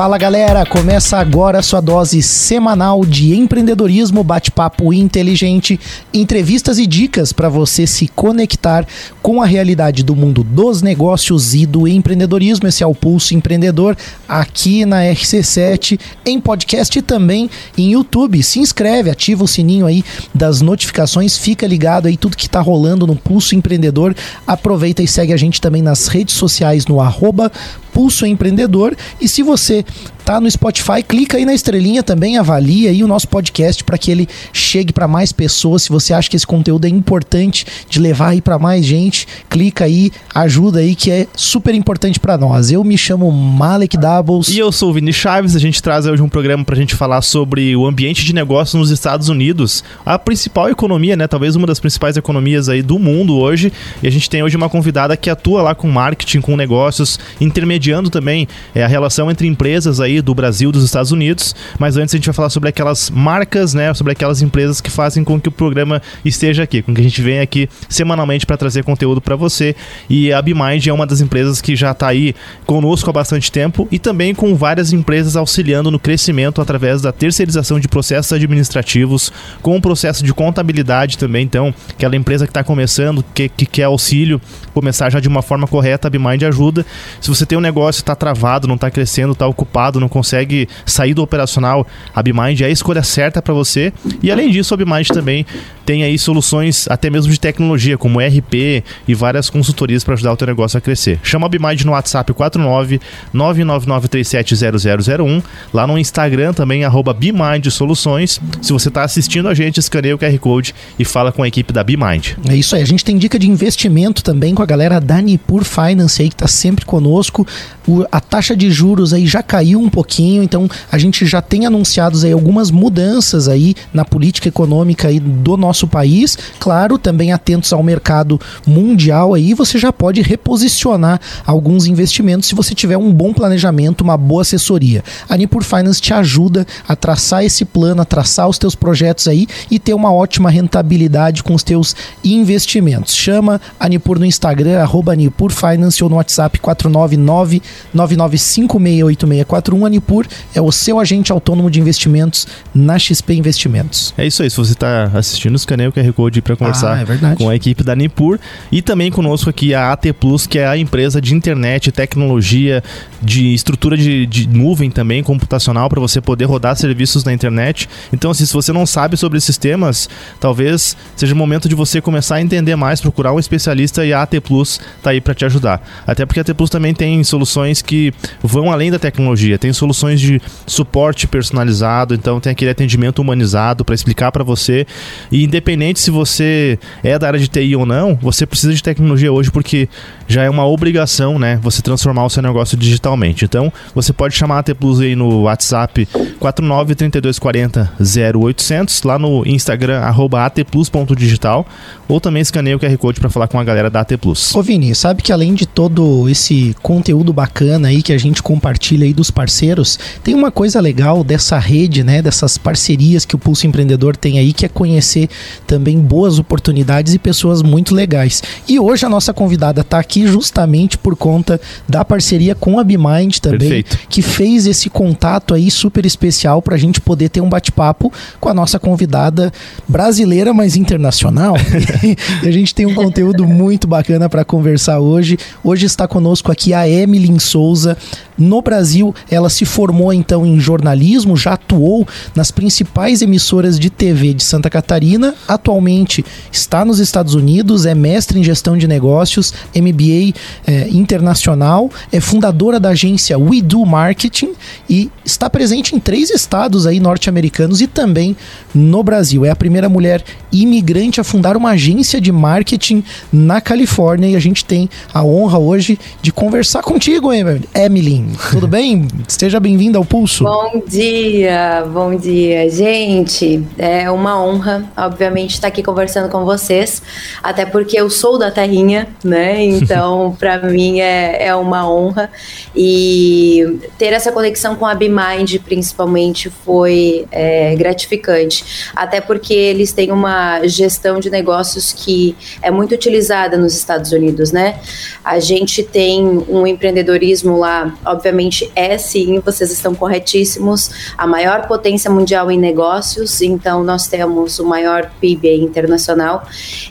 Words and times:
Fala 0.00 0.16
galera, 0.16 0.64
começa 0.64 1.18
agora 1.18 1.58
a 1.58 1.62
sua 1.62 1.82
dose 1.82 2.22
semanal 2.22 3.04
de 3.04 3.36
empreendedorismo, 3.36 4.24
bate-papo 4.24 4.94
inteligente, 4.94 5.78
entrevistas 6.10 6.78
e 6.78 6.86
dicas 6.86 7.34
para 7.34 7.50
você 7.50 7.86
se 7.86 8.08
conectar 8.08 8.86
com 9.20 9.42
a 9.42 9.44
realidade 9.44 10.02
do 10.02 10.16
mundo 10.16 10.42
dos 10.42 10.80
negócios 10.80 11.52
e 11.52 11.66
do 11.66 11.86
empreendedorismo. 11.86 12.66
Esse 12.66 12.82
é 12.82 12.86
o 12.86 12.94
Pulso 12.94 13.34
Empreendedor 13.34 13.94
aqui 14.26 14.86
na 14.86 15.02
RC7, 15.02 16.00
em 16.24 16.40
podcast 16.40 16.98
e 16.98 17.02
também 17.02 17.50
em 17.76 17.92
YouTube. 17.92 18.42
Se 18.42 18.58
inscreve, 18.58 19.10
ativa 19.10 19.44
o 19.44 19.48
sininho 19.48 19.84
aí 19.84 20.02
das 20.34 20.62
notificações, 20.62 21.36
fica 21.36 21.66
ligado 21.66 22.06
aí 22.08 22.16
tudo 22.16 22.38
que 22.38 22.46
está 22.46 22.62
rolando 22.62 23.06
no 23.06 23.16
Pulso 23.16 23.54
Empreendedor. 23.54 24.16
Aproveita 24.46 25.02
e 25.02 25.06
segue 25.06 25.34
a 25.34 25.36
gente 25.36 25.60
também 25.60 25.82
nas 25.82 26.06
redes 26.06 26.36
sociais 26.36 26.86
no 26.86 27.02
arroba 27.02 27.52
Pulso 27.92 28.26
Empreendedor. 28.26 28.96
E 29.20 29.28
se 29.28 29.42
você 29.42 29.84
tá 30.30 30.40
no 30.40 30.48
Spotify, 30.48 31.02
clica 31.02 31.38
aí 31.38 31.44
na 31.44 31.52
estrelinha 31.52 32.04
também, 32.04 32.38
avalia 32.38 32.90
aí 32.90 33.02
o 33.02 33.08
nosso 33.08 33.26
podcast 33.26 33.82
para 33.82 33.98
que 33.98 34.12
ele 34.12 34.28
chegue 34.52 34.92
para 34.92 35.08
mais 35.08 35.32
pessoas. 35.32 35.82
Se 35.82 35.88
você 35.88 36.14
acha 36.14 36.30
que 36.30 36.36
esse 36.36 36.46
conteúdo 36.46 36.84
é 36.84 36.88
importante 36.88 37.66
de 37.88 37.98
levar 37.98 38.28
aí 38.28 38.40
para 38.40 38.56
mais 38.56 38.86
gente, 38.86 39.26
clica 39.48 39.86
aí, 39.86 40.12
ajuda 40.32 40.78
aí 40.78 40.94
que 40.94 41.10
é 41.10 41.26
super 41.34 41.74
importante 41.74 42.20
para 42.20 42.38
nós. 42.38 42.70
Eu 42.70 42.84
me 42.84 42.96
chamo 42.96 43.28
Malek 43.32 43.96
Doubles. 43.96 44.50
E 44.50 44.58
eu 44.60 44.70
sou 44.70 44.90
o 44.90 44.92
Vini 44.92 45.12
Chaves, 45.12 45.56
a 45.56 45.58
gente 45.58 45.82
traz 45.82 46.06
hoje 46.06 46.22
um 46.22 46.28
programa 46.28 46.64
pra 46.64 46.76
gente 46.76 46.94
falar 46.94 47.22
sobre 47.22 47.74
o 47.74 47.84
ambiente 47.84 48.24
de 48.24 48.32
negócio 48.32 48.78
nos 48.78 48.92
Estados 48.92 49.28
Unidos, 49.28 49.82
a 50.06 50.16
principal 50.16 50.70
economia, 50.70 51.16
né, 51.16 51.26
talvez 51.26 51.56
uma 51.56 51.66
das 51.66 51.80
principais 51.80 52.16
economias 52.16 52.68
aí 52.68 52.82
do 52.82 53.00
mundo 53.00 53.36
hoje. 53.36 53.72
E 54.00 54.06
a 54.06 54.10
gente 54.12 54.30
tem 54.30 54.44
hoje 54.44 54.56
uma 54.56 54.68
convidada 54.68 55.16
que 55.16 55.28
atua 55.28 55.60
lá 55.60 55.74
com 55.74 55.90
marketing, 55.90 56.40
com 56.40 56.56
negócios, 56.56 57.18
intermediando 57.40 58.08
também 58.08 58.46
é, 58.72 58.84
a 58.84 58.86
relação 58.86 59.28
entre 59.28 59.48
empresas 59.48 59.98
aí 59.98 60.19
do 60.22 60.34
Brasil, 60.34 60.72
dos 60.72 60.84
Estados 60.84 61.12
Unidos. 61.12 61.54
Mas 61.78 61.96
antes 61.96 62.14
a 62.14 62.16
gente 62.16 62.26
vai 62.26 62.34
falar 62.34 62.50
sobre 62.50 62.68
aquelas 62.68 63.10
marcas, 63.10 63.74
né? 63.74 63.92
Sobre 63.94 64.12
aquelas 64.12 64.42
empresas 64.42 64.80
que 64.80 64.90
fazem 64.90 65.24
com 65.24 65.40
que 65.40 65.48
o 65.48 65.52
programa 65.52 66.02
esteja 66.24 66.62
aqui, 66.62 66.82
com 66.82 66.94
que 66.94 67.00
a 67.00 67.04
gente 67.04 67.22
venha 67.22 67.42
aqui 67.42 67.68
semanalmente 67.88 68.44
para 68.44 68.56
trazer 68.56 68.84
conteúdo 68.84 69.20
para 69.20 69.36
você. 69.36 69.74
E 70.08 70.32
a 70.32 70.42
BeMind 70.42 70.86
é 70.86 70.92
uma 70.92 71.06
das 71.06 71.20
empresas 71.20 71.60
que 71.60 71.74
já 71.76 71.92
está 71.92 72.08
aí 72.08 72.34
conosco 72.66 73.08
há 73.08 73.12
bastante 73.12 73.50
tempo 73.50 73.88
e 73.90 73.98
também 73.98 74.34
com 74.34 74.54
várias 74.54 74.92
empresas 74.92 75.36
auxiliando 75.36 75.90
no 75.90 75.98
crescimento 75.98 76.60
através 76.60 77.00
da 77.00 77.12
terceirização 77.12 77.80
de 77.80 77.88
processos 77.88 78.32
administrativos, 78.32 79.32
com 79.62 79.76
o 79.76 79.80
processo 79.80 80.24
de 80.24 80.34
contabilidade 80.34 81.16
também. 81.16 81.44
Então, 81.44 81.74
aquela 81.88 82.16
empresa 82.16 82.46
que 82.46 82.50
está 82.50 82.62
começando, 82.62 83.24
que, 83.34 83.48
que 83.48 83.66
quer 83.66 83.84
auxílio, 83.84 84.40
começar 84.74 85.10
já 85.10 85.20
de 85.20 85.28
uma 85.28 85.42
forma 85.42 85.66
correta, 85.66 86.08
a 86.08 86.10
BeMind 86.10 86.42
ajuda. 86.44 86.84
Se 87.20 87.28
você 87.28 87.46
tem 87.46 87.56
um 87.56 87.60
negócio 87.60 88.00
está 88.00 88.14
travado, 88.14 88.66
não 88.66 88.74
está 88.74 88.90
crescendo, 88.90 89.32
está 89.32 89.46
ocupado, 89.46 90.00
não 90.00 90.08
consegue 90.10 90.68
sair 90.84 91.14
do 91.14 91.22
operacional, 91.22 91.86
a 92.14 92.22
BeMind 92.22 92.60
é 92.60 92.66
a 92.66 92.70
escolha 92.70 93.02
certa 93.02 93.40
para 93.40 93.54
você. 93.54 93.92
E 94.22 94.30
além 94.30 94.50
disso, 94.50 94.74
a 94.74 94.76
BeMind 94.76 95.08
também 95.08 95.46
tem 95.90 96.04
aí 96.04 96.16
soluções 96.16 96.86
até 96.88 97.10
mesmo 97.10 97.32
de 97.32 97.40
tecnologia, 97.40 97.98
como 97.98 98.20
RP 98.20 98.84
e 99.08 99.12
várias 99.12 99.50
consultorias 99.50 100.04
para 100.04 100.14
ajudar 100.14 100.34
o 100.34 100.36
teu 100.36 100.46
negócio 100.46 100.78
a 100.78 100.80
crescer. 100.80 101.18
Chama 101.20 101.46
a 101.46 101.48
BeMind 101.48 101.82
no 101.82 101.90
WhatsApp 101.90 102.32
49 102.32 103.00
999370001, 103.34 105.42
lá 105.74 105.88
no 105.88 105.98
Instagram 105.98 106.52
também 106.52 106.84
arroba 106.84 107.12
BeMind 107.12 107.66
Soluções. 107.72 108.40
Se 108.62 108.72
você 108.72 108.86
está 108.86 109.02
assistindo 109.02 109.48
a 109.48 109.54
gente, 109.54 109.80
escaneia 109.80 110.14
o 110.14 110.18
QR 110.18 110.38
Code 110.38 110.72
e 110.96 111.04
fala 111.04 111.32
com 111.32 111.42
a 111.42 111.48
equipe 111.48 111.72
da 111.72 111.82
BeMind. 111.82 112.36
É 112.48 112.54
isso 112.54 112.76
aí, 112.76 112.82
a 112.82 112.86
gente 112.86 113.04
tem 113.04 113.18
dica 113.18 113.36
de 113.36 113.50
investimento 113.50 114.22
também 114.22 114.54
com 114.54 114.62
a 114.62 114.66
galera 114.66 115.00
da 115.00 115.20
Nipur 115.20 115.64
Finance 115.64 116.22
aí 116.22 116.28
que 116.28 116.36
está 116.36 116.46
sempre 116.46 116.84
conosco. 116.84 117.44
O, 117.84 118.06
a 118.12 118.20
taxa 118.20 118.54
de 118.54 118.70
juros 118.70 119.12
aí 119.12 119.26
já 119.26 119.42
caiu 119.42 119.80
um 119.80 119.90
pouquinho, 119.90 120.44
então 120.44 120.70
a 120.92 120.98
gente 120.98 121.26
já 121.26 121.42
tem 121.42 121.66
anunciados 121.66 122.22
aí 122.22 122.30
algumas 122.30 122.70
mudanças 122.70 123.48
aí 123.48 123.74
na 123.92 124.04
política 124.04 124.48
econômica 124.48 125.08
aí 125.08 125.18
do 125.18 125.56
nosso 125.56 125.79
país. 125.86 126.38
Claro, 126.58 126.98
também 126.98 127.32
atentos 127.32 127.72
ao 127.72 127.82
mercado 127.82 128.40
mundial 128.66 129.34
aí, 129.34 129.54
você 129.54 129.78
já 129.78 129.92
pode 129.92 130.22
reposicionar 130.22 131.20
alguns 131.46 131.86
investimentos 131.86 132.48
se 132.48 132.54
você 132.54 132.74
tiver 132.74 132.96
um 132.96 133.12
bom 133.12 133.32
planejamento, 133.32 134.02
uma 134.02 134.16
boa 134.16 134.42
assessoria. 134.42 135.02
A 135.28 135.36
Nipur 135.36 135.62
Finance 135.62 136.00
te 136.00 136.12
ajuda 136.12 136.66
a 136.88 136.96
traçar 136.96 137.44
esse 137.44 137.64
plano, 137.64 138.02
a 138.02 138.04
traçar 138.04 138.48
os 138.48 138.58
teus 138.58 138.74
projetos 138.74 139.28
aí 139.28 139.46
e 139.70 139.78
ter 139.78 139.94
uma 139.94 140.12
ótima 140.12 140.50
rentabilidade 140.50 141.42
com 141.42 141.54
os 141.54 141.62
teus 141.62 141.94
investimentos. 142.24 143.14
Chama 143.14 143.60
a 143.78 143.88
Nipur 143.88 144.18
no 144.18 144.24
Instagram, 144.24 144.80
arroba 144.80 145.14
Nipur 145.14 145.52
Finance 145.52 146.02
ou 146.02 146.10
no 146.10 146.16
WhatsApp 146.16 146.58
499 146.58 147.62
99568641. 147.94 149.86
A 149.86 149.88
Nipur 149.88 150.26
é 150.54 150.60
o 150.60 150.72
seu 150.72 150.98
agente 150.98 151.32
autônomo 151.32 151.70
de 151.70 151.80
investimentos 151.80 152.46
na 152.74 152.98
XP 152.98 153.34
Investimentos. 153.34 154.12
É 154.16 154.26
isso 154.26 154.42
aí, 154.42 154.50
se 154.50 154.56
você 154.56 154.72
está 154.72 155.10
assistindo, 155.14 155.56
escaneia 155.70 155.88
o 155.88 155.92
QR 155.92 156.12
Code 156.12 156.42
para 156.42 156.56
conversar 156.56 157.06
Ah, 157.08 157.32
é 157.32 157.36
com 157.36 157.48
a 157.48 157.54
equipe 157.54 157.82
da 157.82 157.94
Nipur 157.94 158.38
e 158.70 158.82
também 158.82 159.10
conosco 159.10 159.48
aqui 159.48 159.74
a 159.74 159.92
AT 159.92 160.12
Plus, 160.18 160.46
que 160.46 160.58
é 160.58 160.66
a 160.66 160.76
empresa 160.76 161.20
de 161.20 161.34
internet, 161.34 161.92
tecnologia, 161.92 162.82
de 163.22 163.54
estrutura 163.54 163.96
de, 163.96 164.26
de 164.26 164.48
nuvem 164.48 164.90
também, 164.90 165.22
computacional, 165.22 165.88
para 165.88 166.00
você 166.00 166.20
poder 166.20 166.46
rodar 166.46 166.76
serviços 166.76 167.24
na 167.24 167.32
internet. 167.32 167.88
Então, 168.12 168.30
assim, 168.30 168.44
se 168.44 168.52
você 168.52 168.72
não 168.72 168.86
sabe 168.86 169.16
sobre 169.16 169.38
esses 169.38 169.56
temas, 169.56 170.08
talvez 170.38 170.96
seja 171.16 171.34
o 171.34 171.36
momento 171.36 171.68
de 171.68 171.74
você 171.74 172.00
começar 172.00 172.36
a 172.36 172.42
entender 172.42 172.76
mais, 172.76 173.00
procurar 173.00 173.32
um 173.32 173.38
especialista 173.38 174.04
e 174.04 174.12
a 174.12 174.22
AT 174.22 174.40
Plus 174.40 174.80
tá 175.02 175.10
aí 175.10 175.20
para 175.20 175.34
te 175.34 175.44
ajudar. 175.44 175.82
Até 176.06 176.26
porque 176.26 176.40
a 176.40 176.42
AT 176.42 176.54
Plus 176.54 176.70
também 176.70 176.94
tem 176.94 177.22
soluções 177.22 177.82
que 177.82 178.12
vão 178.42 178.70
além 178.70 178.90
da 178.90 178.98
tecnologia, 178.98 179.58
tem 179.58 179.72
soluções 179.72 180.20
de 180.20 180.40
suporte 180.66 181.26
personalizado, 181.26 182.14
então 182.14 182.40
tem 182.40 182.52
aquele 182.52 182.70
atendimento 182.70 183.20
humanizado 183.20 183.84
para 183.84 183.94
explicar 183.94 184.32
para 184.32 184.42
você. 184.42 184.86
E 185.30 185.46
independente 185.50 186.00
se 186.00 186.10
você 186.10 186.78
é 187.02 187.18
da 187.18 187.26
área 187.26 187.38
de 187.38 187.48
TI 187.48 187.74
ou 187.74 187.84
não, 187.84 188.14
você 188.14 188.46
precisa 188.46 188.72
de 188.72 188.82
tecnologia 188.82 189.32
hoje 189.32 189.50
porque 189.50 189.88
já 190.28 190.44
é 190.44 190.50
uma 190.50 190.64
obrigação, 190.64 191.38
né, 191.38 191.58
você 191.60 191.82
transformar 191.82 192.24
o 192.24 192.30
seu 192.30 192.42
negócio 192.42 192.76
digitalmente. 192.76 193.44
Então, 193.44 193.72
você 193.94 194.12
pode 194.12 194.34
chamar 194.34 194.56
a 194.56 194.58
AT 194.60 194.74
Plus 194.74 195.00
aí 195.00 195.16
no 195.16 195.42
WhatsApp 195.42 196.08
49 196.38 196.94
3240 196.94 197.92
0800, 197.98 199.02
lá 199.02 199.18
no 199.18 199.44
Instagram 199.46 199.98
arroba 200.00 200.46
atplus.digital 200.46 201.66
ou 202.08 202.20
também 202.20 202.42
escaneia 202.42 202.76
o 202.76 202.80
QR 202.80 202.96
Code 202.96 203.20
para 203.20 203.28
falar 203.28 203.48
com 203.48 203.58
a 203.58 203.64
galera 203.64 203.90
da 203.90 204.00
AT 204.00 204.16
Plus. 204.18 204.54
Ô 204.54 204.62
Vini, 204.62 204.94
sabe 204.94 205.22
que 205.22 205.32
além 205.32 205.54
de 205.54 205.66
todo 205.66 206.28
esse 206.28 206.76
conteúdo 206.82 207.32
bacana 207.32 207.88
aí 207.88 208.02
que 208.02 208.12
a 208.12 208.18
gente 208.18 208.42
compartilha 208.42 209.04
aí 209.04 209.12
dos 209.12 209.30
parceiros, 209.30 209.98
tem 210.22 210.34
uma 210.34 210.50
coisa 210.50 210.80
legal 210.80 211.24
dessa 211.24 211.58
rede, 211.58 212.04
né, 212.04 212.22
dessas 212.22 212.56
parcerias 212.56 213.24
que 213.24 213.34
o 213.34 213.38
Pulso 213.38 213.66
Empreendedor 213.66 214.16
tem 214.16 214.38
aí, 214.38 214.52
que 214.52 214.64
é 214.64 214.68
conhecer 214.68 215.28
também 215.66 215.98
boas 215.98 216.38
oportunidades 216.38 217.14
e 217.14 217.18
pessoas 217.18 217.62
muito 217.62 217.94
legais. 217.94 218.42
E 218.68 218.78
hoje 218.78 219.06
a 219.06 219.08
nossa 219.08 219.32
convidada 219.32 219.82
tá 219.82 219.98
aqui 219.98 220.26
justamente 220.26 220.98
por 220.98 221.16
conta 221.16 221.60
da 221.88 222.04
parceria 222.04 222.54
com 222.54 222.78
a 222.78 222.84
BeMind 222.84 223.38
também, 223.38 223.58
Perfeito. 223.58 223.98
que 224.08 224.22
fez 224.22 224.66
esse 224.66 224.90
contato 224.90 225.54
aí 225.54 225.70
super 225.70 226.04
especial 226.04 226.60
pra 226.60 226.76
gente 226.76 227.00
poder 227.00 227.28
ter 227.28 227.40
um 227.40 227.48
bate-papo 227.48 228.12
com 228.38 228.48
a 228.48 228.54
nossa 228.54 228.78
convidada 228.78 229.52
brasileira, 229.88 230.52
mas 230.52 230.76
internacional. 230.76 231.56
e 232.42 232.48
a 232.48 232.50
gente 232.50 232.74
tem 232.74 232.86
um 232.86 232.94
conteúdo 232.94 233.46
muito 233.46 233.86
bacana 233.86 234.28
para 234.28 234.44
conversar 234.44 235.00
hoje. 235.00 235.38
Hoje 235.62 235.86
está 235.86 236.06
conosco 236.06 236.50
aqui 236.50 236.72
a 236.74 236.88
Emily 236.88 237.30
Souza. 237.38 237.96
No 238.36 238.62
Brasil, 238.62 239.14
ela 239.30 239.50
se 239.50 239.64
formou 239.64 240.12
então 240.12 240.46
em 240.46 240.58
jornalismo, 240.58 241.36
já 241.36 241.52
atuou 241.52 242.08
nas 242.34 242.50
principais 242.50 243.20
emissoras 243.20 243.78
de 243.78 243.90
TV 243.90 244.32
de 244.32 244.42
Santa 244.42 244.70
Catarina. 244.70 245.29
Atualmente 245.46 246.24
está 246.52 246.84
nos 246.84 246.98
Estados 246.98 247.34
Unidos, 247.34 247.86
é 247.86 247.94
mestre 247.94 248.38
em 248.38 248.44
gestão 248.44 248.76
de 248.76 248.86
negócios, 248.86 249.52
MBA 249.74 250.34
eh, 250.66 250.88
internacional, 250.90 251.90
é 252.12 252.20
fundadora 252.20 252.78
da 252.78 252.90
agência 252.90 253.38
We 253.38 253.62
Do 253.62 253.84
Marketing 253.84 254.52
e 254.88 255.10
está 255.24 255.48
presente 255.48 255.94
em 255.94 255.98
três 255.98 256.30
estados 256.30 256.86
aí 256.86 257.00
norte-americanos 257.00 257.80
e 257.80 257.86
também 257.86 258.36
no 258.74 259.02
Brasil. 259.02 259.44
É 259.44 259.50
a 259.50 259.56
primeira 259.56 259.88
mulher 259.88 260.22
imigrante 260.52 261.20
a 261.20 261.24
fundar 261.24 261.56
uma 261.56 261.70
agência 261.70 262.20
de 262.20 262.32
marketing 262.32 263.02
na 263.32 263.60
Califórnia 263.60 264.28
e 264.28 264.36
a 264.36 264.40
gente 264.40 264.64
tem 264.64 264.88
a 265.12 265.24
honra 265.24 265.58
hoje 265.58 265.98
de 266.20 266.32
conversar 266.32 266.82
contigo, 266.82 267.32
Emily. 267.32 267.68
Emily, 267.74 268.24
tudo 268.50 268.66
bem? 268.68 269.06
Seja 269.28 269.60
bem-vinda 269.60 269.98
ao 269.98 270.04
Pulso. 270.04 270.44
Bom 270.44 270.82
dia, 270.86 271.86
bom 271.92 272.16
dia, 272.16 272.68
gente. 272.70 273.62
É 273.78 274.10
uma 274.10 274.42
honra, 274.42 274.84
obviamente, 274.96 275.19
estar 275.20 275.62
tá 275.62 275.68
aqui 275.68 275.82
conversando 275.82 276.30
com 276.30 276.44
vocês, 276.44 277.02
até 277.42 277.64
porque 277.64 277.98
eu 277.98 278.08
sou 278.10 278.38
da 278.38 278.50
terrinha, 278.50 279.08
né? 279.24 279.64
Então, 279.80 280.36
para 280.38 280.58
mim 280.58 281.00
é, 281.00 281.46
é 281.46 281.54
uma 281.54 281.90
honra. 281.90 282.30
E 282.74 283.78
ter 283.98 284.12
essa 284.12 284.30
conexão 284.30 284.76
com 284.76 284.86
a 284.86 284.94
BeMind, 284.94 285.58
principalmente, 285.64 286.50
foi 286.64 287.26
é, 287.32 287.74
gratificante. 287.76 288.92
Até 288.94 289.20
porque 289.20 289.54
eles 289.54 289.92
têm 289.92 290.12
uma 290.12 290.66
gestão 290.66 291.18
de 291.18 291.30
negócios 291.30 291.92
que 291.92 292.36
é 292.62 292.70
muito 292.70 292.94
utilizada 292.94 293.56
nos 293.56 293.74
Estados 293.74 294.12
Unidos, 294.12 294.52
né? 294.52 294.78
A 295.24 295.40
gente 295.40 295.82
tem 295.82 296.44
um 296.48 296.66
empreendedorismo 296.66 297.58
lá, 297.58 297.94
obviamente 298.04 298.70
é 298.74 298.96
sim, 298.98 299.40
vocês 299.40 299.70
estão 299.70 299.94
corretíssimos, 299.94 301.12
a 301.16 301.26
maior 301.26 301.66
potência 301.66 302.10
mundial 302.10 302.50
em 302.50 302.58
negócios, 302.58 303.40
então 303.40 303.82
nós 303.82 304.06
temos 304.06 304.58
o 304.58 304.66
maior 304.66 305.09
PIB 305.20 305.56
internacional. 305.56 306.46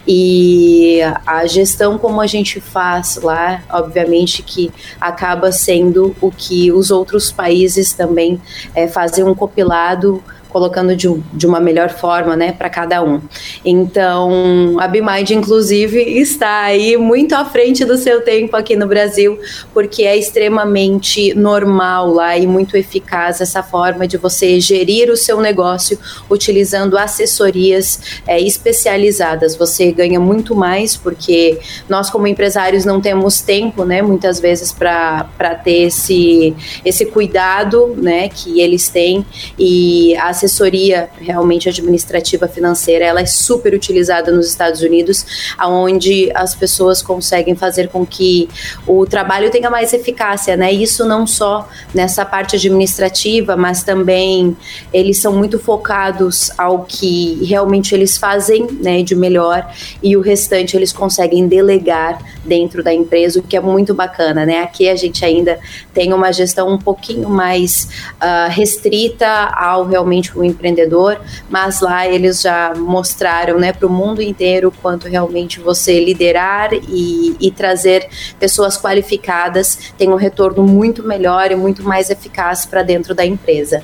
E 0.07 0.99
a 1.25 1.45
gestão 1.45 1.97
como 1.97 2.21
a 2.21 2.27
gente 2.27 2.59
faz 2.59 3.19
lá, 3.21 3.63
obviamente 3.69 4.43
que 4.43 4.71
acaba 4.99 5.51
sendo 5.51 6.15
o 6.21 6.31
que 6.31 6.71
os 6.71 6.91
outros 6.91 7.31
países 7.31 7.93
também 7.93 8.41
é, 8.75 8.87
fazem 8.87 9.23
um 9.23 9.35
compilado 9.35 10.23
colocando 10.49 10.95
de, 10.95 11.07
de 11.33 11.47
uma 11.47 11.59
melhor 11.59 11.89
forma, 11.89 12.35
né, 12.35 12.51
para 12.51 12.69
cada 12.69 13.03
um. 13.03 13.21
Então, 13.63 14.77
a 14.79 14.87
BeMind, 14.87 15.31
inclusive, 15.31 15.99
está 16.19 16.63
aí 16.63 16.97
muito 16.97 17.35
à 17.35 17.45
frente 17.45 17.85
do 17.85 17.97
seu 17.97 18.21
tempo 18.21 18.55
aqui 18.55 18.75
no 18.75 18.87
Brasil, 18.87 19.39
porque 19.73 20.03
é 20.03 20.17
extremamente 20.17 21.33
normal 21.33 22.11
lá 22.11 22.37
e 22.37 22.47
muito 22.47 22.75
eficaz 22.75 23.41
essa 23.41 23.61
forma 23.61 24.07
de 24.07 24.17
você 24.17 24.59
gerir 24.59 25.09
o 25.09 25.17
seu 25.17 25.39
negócio 25.39 25.97
utilizando 26.29 26.97
assessorias 26.97 28.21
é, 28.27 28.41
especializadas. 28.41 29.55
Você 29.55 29.91
ganha 29.91 30.19
muito 30.19 30.55
mais, 30.55 30.95
porque 30.95 31.59
nós, 31.87 32.09
como 32.09 32.27
empresários, 32.27 32.85
não 32.85 32.99
temos 32.99 33.41
tempo, 33.41 33.85
né, 33.85 34.01
muitas 34.01 34.39
vezes, 34.39 34.71
para 34.71 35.23
ter 35.63 35.83
esse, 35.83 36.55
esse 36.83 37.05
cuidado, 37.05 37.95
né, 37.97 38.29
que 38.29 38.59
eles 38.61 38.89
têm, 38.89 39.25
e 39.57 40.15
as 40.17 40.38
assessoria 40.39 41.09
realmente 41.19 41.67
administrativa 41.67 42.47
financeira, 42.47 43.05
ela 43.05 43.21
é 43.21 43.25
super 43.25 43.73
utilizada 43.73 44.31
nos 44.31 44.47
Estados 44.47 44.81
Unidos, 44.81 45.53
aonde 45.57 46.31
as 46.33 46.55
pessoas 46.55 47.01
conseguem 47.01 47.55
fazer 47.55 47.89
com 47.89 48.05
que 48.05 48.47
o 48.87 49.05
trabalho 49.05 49.51
tenha 49.51 49.69
mais 49.69 49.91
eficácia, 49.93 50.55
né? 50.55 50.71
Isso 50.71 51.05
não 51.05 51.27
só 51.27 51.67
nessa 51.93 52.25
parte 52.25 52.55
administrativa, 52.55 53.57
mas 53.57 53.83
também 53.83 54.55
eles 54.93 55.17
são 55.17 55.33
muito 55.33 55.59
focados 55.59 56.51
ao 56.57 56.85
que 56.85 57.43
realmente 57.43 57.93
eles 57.93 58.17
fazem, 58.17 58.67
né, 58.81 59.03
de 59.03 59.15
melhor 59.15 59.69
e 60.01 60.15
o 60.15 60.21
restante 60.21 60.75
eles 60.75 60.93
conseguem 60.93 61.47
delegar 61.47 62.19
dentro 62.45 62.83
da 62.83 62.93
empresa, 62.93 63.39
o 63.39 63.43
que 63.43 63.57
é 63.57 63.59
muito 63.59 63.93
bacana, 63.93 64.45
né? 64.45 64.61
Aqui 64.61 64.87
a 64.87 64.95
gente 64.95 65.23
ainda 65.25 65.59
tem 65.93 66.13
uma 66.13 66.31
gestão 66.31 66.69
um 66.69 66.77
pouquinho 66.77 67.29
mais 67.29 67.89
uh, 68.15 68.49
restrita 68.49 69.27
ao 69.27 69.85
realmente 69.85 70.28
o 70.35 70.43
empreendedor, 70.43 71.19
mas 71.49 71.81
lá 71.81 72.07
eles 72.07 72.41
já 72.41 72.73
mostraram 72.75 73.59
né, 73.59 73.73
para 73.73 73.87
o 73.87 73.89
mundo 73.89 74.21
inteiro 74.21 74.73
quanto 74.81 75.07
realmente 75.07 75.59
você 75.59 76.03
liderar 76.03 76.73
e, 76.73 77.35
e 77.39 77.51
trazer 77.51 78.07
pessoas 78.39 78.77
qualificadas 78.77 79.93
tem 79.97 80.09
um 80.09 80.15
retorno 80.15 80.63
muito 80.63 81.03
melhor 81.03 81.51
e 81.51 81.55
muito 81.55 81.83
mais 81.83 82.09
eficaz 82.09 82.65
para 82.65 82.83
dentro 82.83 83.13
da 83.13 83.25
empresa. 83.25 83.83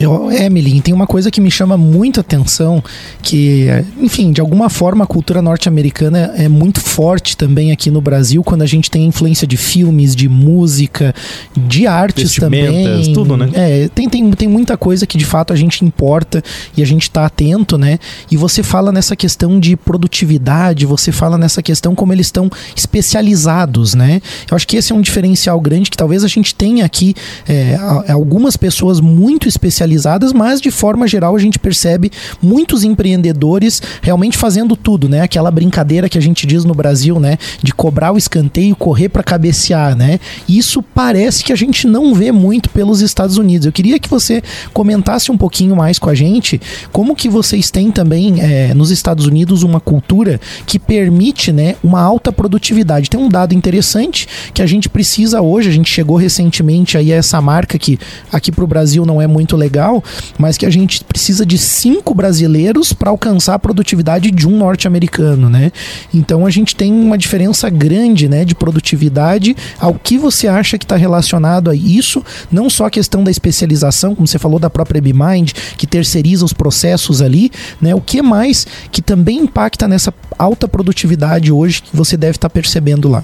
Eu, 0.00 0.30
Emily, 0.30 0.80
tem 0.80 0.94
uma 0.94 1.06
coisa 1.06 1.30
que 1.30 1.40
me 1.40 1.50
chama 1.50 1.76
muito 1.76 2.20
atenção, 2.20 2.82
que, 3.20 3.66
enfim, 4.00 4.30
de 4.30 4.40
alguma 4.40 4.70
forma 4.70 5.02
a 5.02 5.06
cultura 5.06 5.42
norte-americana 5.42 6.34
é 6.36 6.48
muito 6.48 6.80
forte 6.80 7.36
também 7.36 7.72
aqui 7.72 7.90
no 7.90 8.00
Brasil, 8.00 8.44
quando 8.44 8.62
a 8.62 8.66
gente 8.66 8.90
tem 8.90 9.06
influência 9.06 9.46
de 9.46 9.56
filmes, 9.56 10.14
de 10.14 10.28
música, 10.28 11.12
de 11.56 11.86
artes 11.86 12.36
também. 12.36 13.12
tudo, 13.12 13.36
né? 13.36 13.50
É, 13.52 13.88
tem, 13.88 14.08
tem, 14.08 14.30
tem 14.30 14.48
muita 14.48 14.76
coisa 14.76 15.04
que 15.04 15.18
de 15.18 15.24
fato 15.24 15.52
a 15.52 15.56
gente 15.56 15.84
importa 15.84 16.44
e 16.76 16.82
a 16.82 16.86
gente 16.86 17.10
tá 17.10 17.26
atento, 17.26 17.76
né? 17.76 17.98
E 18.30 18.36
você 18.36 18.62
fala 18.62 18.92
nessa 18.92 19.16
questão 19.16 19.58
de 19.58 19.76
produtividade, 19.76 20.86
você 20.86 21.10
fala 21.10 21.36
nessa 21.36 21.60
questão 21.60 21.94
como 21.96 22.12
eles 22.12 22.26
estão 22.26 22.48
especializados, 22.76 23.94
né? 23.94 24.22
Eu 24.48 24.54
acho 24.54 24.66
que 24.66 24.76
esse 24.76 24.92
é 24.92 24.94
um 24.94 25.00
diferencial 25.00 25.60
grande 25.60 25.90
que 25.90 25.96
talvez 25.96 26.22
a 26.22 26.28
gente 26.28 26.54
tenha 26.54 26.84
aqui 26.84 27.14
é, 27.48 27.76
algumas 28.08 28.56
pessoas 28.56 29.00
muito 29.00 29.48
especializadas 29.48 29.87
mas 30.32 30.60
de 30.60 30.70
forma 30.70 31.06
geral 31.06 31.34
a 31.34 31.38
gente 31.38 31.58
percebe 31.58 32.10
muitos 32.42 32.84
empreendedores 32.84 33.80
realmente 34.02 34.36
fazendo 34.36 34.76
tudo, 34.76 35.08
né? 35.08 35.20
Aquela 35.20 35.50
brincadeira 35.50 36.08
que 36.08 36.18
a 36.18 36.22
gente 36.22 36.46
diz 36.46 36.64
no 36.64 36.74
Brasil, 36.74 37.18
né? 37.20 37.38
De 37.62 37.72
cobrar 37.72 38.12
o 38.12 38.18
escanteio, 38.18 38.76
correr 38.76 39.08
para 39.08 39.22
cabecear, 39.22 39.96
né? 39.96 40.20
Isso 40.48 40.82
parece 40.82 41.44
que 41.44 41.52
a 41.52 41.56
gente 41.56 41.86
não 41.86 42.14
vê 42.14 42.32
muito 42.32 42.70
pelos 42.70 43.00
Estados 43.00 43.38
Unidos. 43.38 43.66
Eu 43.66 43.72
queria 43.72 43.98
que 43.98 44.08
você 44.08 44.42
comentasse 44.72 45.30
um 45.30 45.36
pouquinho 45.36 45.74
mais 45.76 45.98
com 45.98 46.10
a 46.10 46.14
gente 46.14 46.60
como 46.92 47.14
que 47.14 47.28
vocês 47.28 47.70
têm 47.70 47.90
também 47.90 48.40
é, 48.40 48.74
nos 48.74 48.90
Estados 48.90 49.26
Unidos 49.26 49.62
uma 49.62 49.80
cultura 49.80 50.40
que 50.66 50.78
permite, 50.78 51.52
né, 51.52 51.76
uma 51.82 52.00
alta 52.00 52.32
produtividade. 52.32 53.10
Tem 53.10 53.20
um 53.20 53.28
dado 53.28 53.54
interessante 53.54 54.26
que 54.52 54.62
a 54.62 54.66
gente 54.66 54.88
precisa 54.88 55.40
hoje. 55.40 55.68
A 55.68 55.72
gente 55.72 55.90
chegou 55.90 56.16
recentemente 56.16 56.96
aí 56.96 57.12
a 57.12 57.16
essa 57.16 57.40
marca 57.40 57.78
que 57.78 57.98
aqui 58.32 58.50
para 58.50 58.64
o 58.64 58.66
Brasil 58.66 59.04
não 59.04 59.20
é 59.20 59.26
muito 59.26 59.56
legal 59.56 59.77
legal, 59.78 60.02
mas 60.36 60.58
que 60.58 60.66
a 60.66 60.70
gente 60.70 61.04
precisa 61.04 61.46
de 61.46 61.56
cinco 61.56 62.12
brasileiros 62.12 62.92
para 62.92 63.10
alcançar 63.10 63.54
a 63.54 63.58
produtividade 63.58 64.30
de 64.30 64.46
um 64.46 64.56
norte-americano, 64.56 65.48
né? 65.48 65.70
Então 66.12 66.44
a 66.44 66.50
gente 66.50 66.74
tem 66.74 66.92
uma 66.92 67.16
diferença 67.16 67.70
grande, 67.70 68.28
né, 68.28 68.44
de 68.44 68.54
produtividade. 68.54 69.56
Ao 69.78 69.94
que 69.94 70.18
você 70.18 70.48
acha 70.48 70.76
que 70.76 70.84
está 70.84 70.96
relacionado 70.96 71.70
a 71.70 71.74
isso? 71.74 72.24
Não 72.50 72.68
só 72.68 72.86
a 72.86 72.90
questão 72.90 73.22
da 73.22 73.30
especialização, 73.30 74.14
como 74.14 74.26
você 74.26 74.38
falou 74.38 74.58
da 74.58 74.68
própria 74.68 75.00
BeMind, 75.00 75.52
que 75.76 75.86
terceiriza 75.86 76.44
os 76.44 76.52
processos 76.52 77.22
ali, 77.22 77.50
né? 77.80 77.94
O 77.94 78.00
que 78.00 78.20
mais 78.20 78.66
que 78.90 79.00
também 79.00 79.38
impacta 79.38 79.86
nessa 79.86 80.12
alta 80.36 80.66
produtividade 80.66 81.52
hoje 81.52 81.82
que 81.82 81.96
você 81.96 82.16
deve 82.16 82.36
estar 82.36 82.48
tá 82.48 82.52
percebendo 82.52 83.08
lá? 83.08 83.22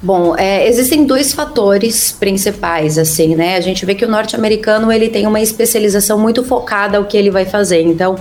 Bom, 0.00 0.36
é, 0.36 0.68
existem 0.68 1.04
dois 1.04 1.32
fatores 1.32 2.12
principais, 2.12 2.96
assim, 2.96 3.34
né? 3.34 3.56
A 3.56 3.60
gente 3.60 3.84
vê 3.84 3.96
que 3.96 4.04
o 4.04 4.08
norte-americano 4.08 4.92
ele 4.92 5.08
tem 5.08 5.26
uma 5.26 5.40
especialização 5.40 6.16
muito 6.16 6.44
focada 6.44 6.98
ao 6.98 7.04
que 7.04 7.16
ele 7.16 7.32
vai 7.32 7.44
fazer. 7.44 7.82
Então, 7.82 8.14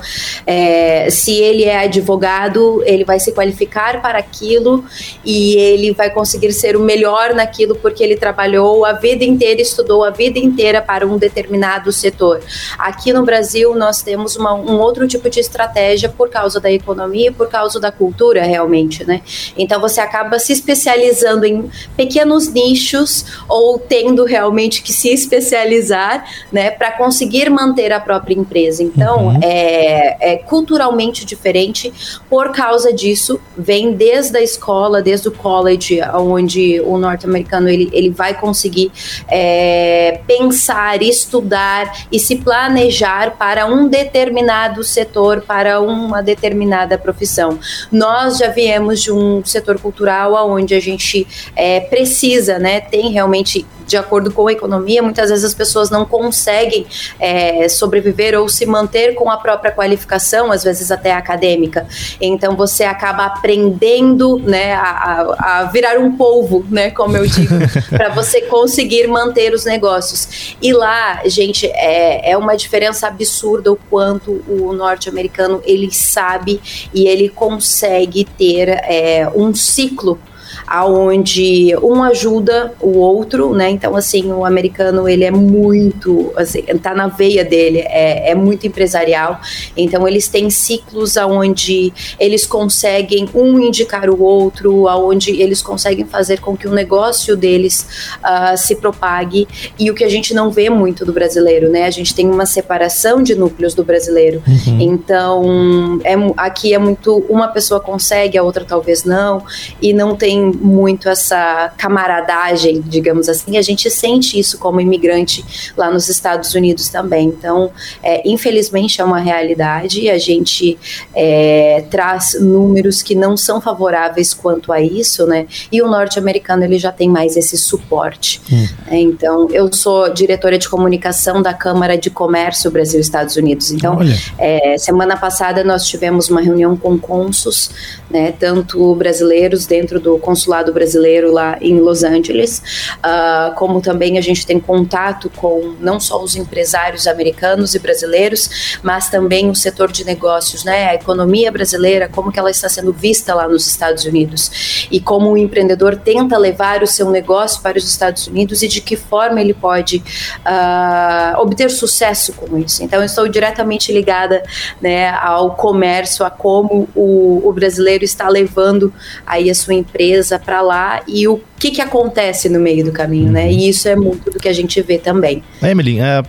é, 0.43 1.07
se 1.11 1.35
ele 1.35 1.65
é 1.65 1.83
advogado, 1.83 2.81
ele 2.83 3.05
vai 3.05 3.19
se 3.19 3.31
qualificar 3.31 4.01
para 4.01 4.17
aquilo 4.17 4.83
e 5.23 5.55
ele 5.55 5.91
vai 5.91 6.09
conseguir 6.09 6.51
ser 6.51 6.75
o 6.75 6.79
melhor 6.79 7.35
naquilo 7.35 7.75
porque 7.75 8.03
ele 8.03 8.17
trabalhou 8.17 8.83
a 8.83 8.93
vida 8.93 9.23
inteira, 9.23 9.61
estudou 9.61 10.03
a 10.03 10.09
vida 10.09 10.39
inteira 10.39 10.81
para 10.81 11.05
um 11.05 11.15
determinado 11.15 11.91
setor. 11.91 12.41
Aqui 12.79 13.13
no 13.13 13.23
Brasil, 13.23 13.75
nós 13.75 14.01
temos 14.01 14.35
uma, 14.35 14.51
um 14.51 14.79
outro 14.79 15.07
tipo 15.07 15.29
de 15.29 15.39
estratégia 15.39 16.09
por 16.09 16.27
causa 16.27 16.59
da 16.59 16.71
economia 16.71 17.27
e 17.27 17.31
por 17.31 17.47
causa 17.49 17.79
da 17.79 17.91
cultura, 17.91 18.41
realmente, 18.41 19.05
né? 19.05 19.21
Então, 19.55 19.79
você 19.79 20.01
acaba 20.01 20.39
se 20.39 20.51
especializando 20.51 21.45
em 21.45 21.66
pequenos 21.95 22.51
nichos 22.51 23.25
ou 23.47 23.79
tendo 23.79 24.25
realmente 24.25 24.81
que 24.81 24.93
se 24.93 25.09
especializar, 25.09 26.25
né, 26.51 26.71
para 26.71 26.91
conseguir 26.91 27.49
manter 27.49 27.91
a 27.91 27.99
própria 27.99 28.35
empresa. 28.35 28.83
Então, 28.83 29.27
uhum. 29.27 29.39
é, 29.41 30.33
é 30.33 30.37
culturalmente 30.37 31.25
diferente. 31.25 31.93
Por 32.29 32.51
causa 32.51 32.93
disso, 32.93 33.39
vem 33.57 33.93
desde 33.93 34.37
a 34.37 34.41
escola, 34.41 35.01
desde 35.01 35.27
o 35.27 35.31
college, 35.31 36.01
onde 36.13 36.81
o 36.81 36.97
norte-americano 36.97 37.69
ele, 37.69 37.89
ele 37.91 38.09
vai 38.09 38.33
conseguir 38.33 38.91
é, 39.27 40.21
pensar, 40.27 41.01
estudar 41.01 42.05
e 42.11 42.19
se 42.19 42.37
planejar 42.37 43.37
para 43.37 43.65
um 43.65 43.87
determinado 43.87 44.83
setor, 44.83 45.41
para 45.41 45.79
uma 45.81 46.21
determinada 46.21 46.97
profissão. 46.97 47.59
Nós 47.91 48.37
já 48.37 48.49
viemos 48.49 49.01
de 49.01 49.11
um 49.11 49.43
setor 49.43 49.79
cultural 49.79 50.49
onde 50.49 50.73
a 50.73 50.79
gente 50.79 51.27
é, 51.57 51.79
precisa, 51.79 52.59
né? 52.59 52.79
Tem 52.79 53.11
realmente, 53.11 53.65
de 53.87 53.97
acordo 53.97 54.31
com 54.31 54.47
a 54.47 54.51
economia, 54.51 55.01
muitas 55.01 55.31
vezes 55.31 55.43
as 55.43 55.55
pessoas 55.55 55.89
não 55.89 56.05
conseguem 56.05 56.85
é, 57.19 57.67
sobreviver 57.67 58.39
ou 58.39 58.47
se 58.47 58.65
manter 58.67 59.15
com 59.15 59.29
a 59.31 59.37
própria 59.37 59.71
qualificação, 59.71 60.51
às 60.51 60.63
vezes 60.63 60.91
até 60.91 61.11
acadêmica. 61.11 61.87
Então 62.21 62.55
você 62.55 62.83
acaba 62.83 63.25
aprendendo, 63.25 64.37
né, 64.37 64.73
a, 64.75 65.35
a 65.39 65.63
virar 65.63 65.97
um 65.97 66.15
polvo, 66.15 66.63
né, 66.69 66.91
como 66.91 67.17
eu 67.17 67.25
digo, 67.25 67.55
para 67.89 68.09
você 68.09 68.41
conseguir 68.41 69.07
manter 69.07 69.51
os 69.51 69.65
negócios. 69.65 70.55
E 70.61 70.71
lá, 70.71 71.21
gente, 71.25 71.65
é, 71.65 72.31
é 72.31 72.37
uma 72.37 72.55
diferença 72.55 73.07
absurda 73.07 73.71
o 73.71 73.79
quanto 73.89 74.43
o 74.47 74.71
norte-americano 74.73 75.59
ele 75.65 75.91
sabe 75.91 76.61
e 76.93 77.07
ele 77.07 77.29
consegue 77.29 78.25
ter 78.37 78.69
é, 78.69 79.27
um 79.33 79.55
ciclo 79.55 80.19
aonde 80.67 81.73
um 81.81 82.03
ajuda 82.03 82.73
o 82.81 82.97
outro, 82.97 83.53
né? 83.53 83.69
Então, 83.69 83.95
assim, 83.95 84.31
o 84.31 84.45
americano, 84.45 85.07
ele 85.07 85.23
é 85.23 85.31
muito, 85.31 86.33
assim, 86.35 86.61
tá 86.81 86.93
na 86.93 87.07
veia 87.07 87.45
dele, 87.45 87.79
é, 87.79 88.31
é 88.31 88.35
muito 88.35 88.67
empresarial. 88.67 89.39
Então, 89.75 90.05
eles 90.05 90.27
têm 90.27 90.49
ciclos 90.49 91.15
aonde 91.15 91.93
eles 92.19 92.45
conseguem 92.45 93.29
um 93.33 93.59
indicar 93.59 94.09
o 94.09 94.21
outro, 94.21 94.87
aonde 94.89 95.41
eles 95.41 95.61
conseguem 95.61 96.05
fazer 96.05 96.41
com 96.41 96.57
que 96.57 96.67
o 96.67 96.71
negócio 96.71 97.37
deles 97.37 98.09
uh, 98.17 98.57
se 98.57 98.75
propague. 98.75 99.47
E 99.79 99.89
o 99.89 99.95
que 99.95 100.03
a 100.03 100.09
gente 100.09 100.33
não 100.33 100.51
vê 100.51 100.69
muito 100.69 101.05
do 101.05 101.13
brasileiro, 101.13 101.69
né? 101.69 101.85
A 101.85 101.91
gente 101.91 102.13
tem 102.13 102.29
uma 102.29 102.45
separação 102.45 103.23
de 103.23 103.35
núcleos 103.35 103.73
do 103.73 103.83
brasileiro. 103.83 104.43
Uhum. 104.45 104.81
Então, 104.81 105.99
é, 106.03 106.15
aqui 106.35 106.73
é 106.73 106.77
muito 106.77 107.25
uma 107.29 107.47
pessoa 107.47 107.79
consegue, 107.79 108.37
a 108.37 108.43
outra 108.43 108.65
talvez 108.65 109.05
não, 109.05 109.43
e 109.81 109.93
não 109.93 110.15
tem 110.15 110.56
muito 110.59 111.07
essa 111.07 111.71
camaradagem, 111.77 112.81
digamos 112.81 113.29
assim. 113.29 113.57
A 113.57 113.61
gente 113.61 113.89
sente 113.89 114.39
isso 114.39 114.57
como 114.57 114.81
imigrante 114.81 115.45
lá 115.75 115.89
nos 115.91 116.09
Estados 116.09 116.53
Unidos 116.53 116.89
também. 116.89 117.27
Então, 117.27 117.71
é, 118.03 118.27
infelizmente 118.27 118.99
é 118.99 119.03
uma 119.03 119.19
realidade. 119.19 120.09
A 120.09 120.17
gente 120.17 120.77
é, 121.13 121.85
traz 121.89 122.37
números 122.39 123.01
que 123.01 123.15
não 123.15 123.37
são 123.37 123.61
favoráveis 123.61 124.33
quanto 124.33 124.73
a 124.73 124.81
isso, 124.81 125.25
né? 125.27 125.47
E 125.71 125.81
o 125.81 125.87
norte-americano 125.87 126.63
ele 126.63 126.77
já 126.77 126.91
tem 126.91 127.09
mais 127.09 127.37
esse 127.37 127.57
suporte. 127.57 128.41
Hum. 128.51 128.67
É, 128.87 128.97
então, 128.97 129.47
eu 129.51 129.71
sou 129.71 130.09
diretora 130.09 130.57
de 130.57 130.67
comunicação 130.67 131.41
da 131.41 131.53
Câmara 131.53 131.97
de 131.97 132.09
Comércio 132.09 132.71
Brasil-Estados 132.71 133.35
Unidos. 133.35 133.71
Então, 133.71 133.99
é, 134.37 134.77
semana 134.77 135.15
passada 135.15 135.63
nós 135.63 135.87
tivemos 135.87 136.29
uma 136.29 136.41
reunião 136.41 136.75
com 136.75 136.97
consos, 136.97 137.69
né? 138.09 138.31
Tanto 138.31 138.95
brasileiros 138.95 139.65
dentro 139.65 139.99
do 139.99 140.17
consulado 140.17 140.46
brasileiro 140.71 141.31
lá 141.31 141.57
em 141.61 141.79
Los 141.79 142.03
Angeles, 142.03 142.61
uh, 142.97 143.53
como 143.55 143.81
também 143.81 144.17
a 144.17 144.21
gente 144.21 144.45
tem 144.45 144.59
contato 144.59 145.29
com 145.35 145.75
não 145.79 145.99
só 145.99 146.21
os 146.23 146.35
empresários 146.35 147.07
americanos 147.07 147.75
e 147.75 147.79
brasileiros, 147.79 148.79
mas 148.81 149.09
também 149.09 149.49
o 149.49 149.55
setor 149.55 149.91
de 149.91 150.03
negócios, 150.05 150.63
né? 150.63 150.89
A 150.89 150.95
economia 150.95 151.51
brasileira, 151.51 152.07
como 152.07 152.31
que 152.31 152.39
ela 152.39 152.51
está 152.51 152.69
sendo 152.69 152.91
vista 152.91 153.33
lá 153.33 153.47
nos 153.47 153.67
Estados 153.67 154.05
Unidos 154.05 154.87
e 154.91 154.99
como 154.99 155.31
o 155.31 155.37
empreendedor 155.37 155.95
tenta 155.95 156.37
levar 156.37 156.83
o 156.83 156.87
seu 156.87 157.09
negócio 157.09 157.61
para 157.61 157.77
os 157.77 157.87
Estados 157.87 158.27
Unidos 158.27 158.61
e 158.61 158.67
de 158.67 158.81
que 158.81 158.95
forma 158.95 159.41
ele 159.41 159.53
pode 159.53 159.97
uh, 159.97 161.39
obter 161.41 161.69
sucesso 161.69 162.33
com 162.33 162.57
isso. 162.57 162.83
Então, 162.83 162.99
eu 162.99 163.05
estou 163.05 163.27
diretamente 163.27 163.91
ligada 163.91 164.43
né, 164.81 165.09
ao 165.11 165.55
comércio, 165.55 166.25
a 166.25 166.29
como 166.29 166.87
o, 166.95 167.41
o 167.47 167.51
brasileiro 167.53 168.03
está 168.03 168.27
levando 168.29 168.93
aí 169.25 169.49
a 169.49 169.55
sua 169.55 169.73
empresa 169.73 170.36
para 170.39 170.61
lá 170.61 171.01
e 171.07 171.27
o 171.27 171.39
que, 171.57 171.71
que 171.71 171.81
acontece 171.81 172.49
no 172.49 172.59
meio 172.59 172.85
do 172.85 172.91
caminho, 172.91 173.31
né? 173.31 173.51
E 173.51 173.69
isso 173.69 173.87
é 173.87 173.95
muito 173.95 174.31
do 174.31 174.39
que 174.39 174.47
a 174.47 174.53
gente 174.53 174.81
vê 174.81 174.97
também. 174.97 175.43
Emily, 175.61 175.99
é, 175.99 176.23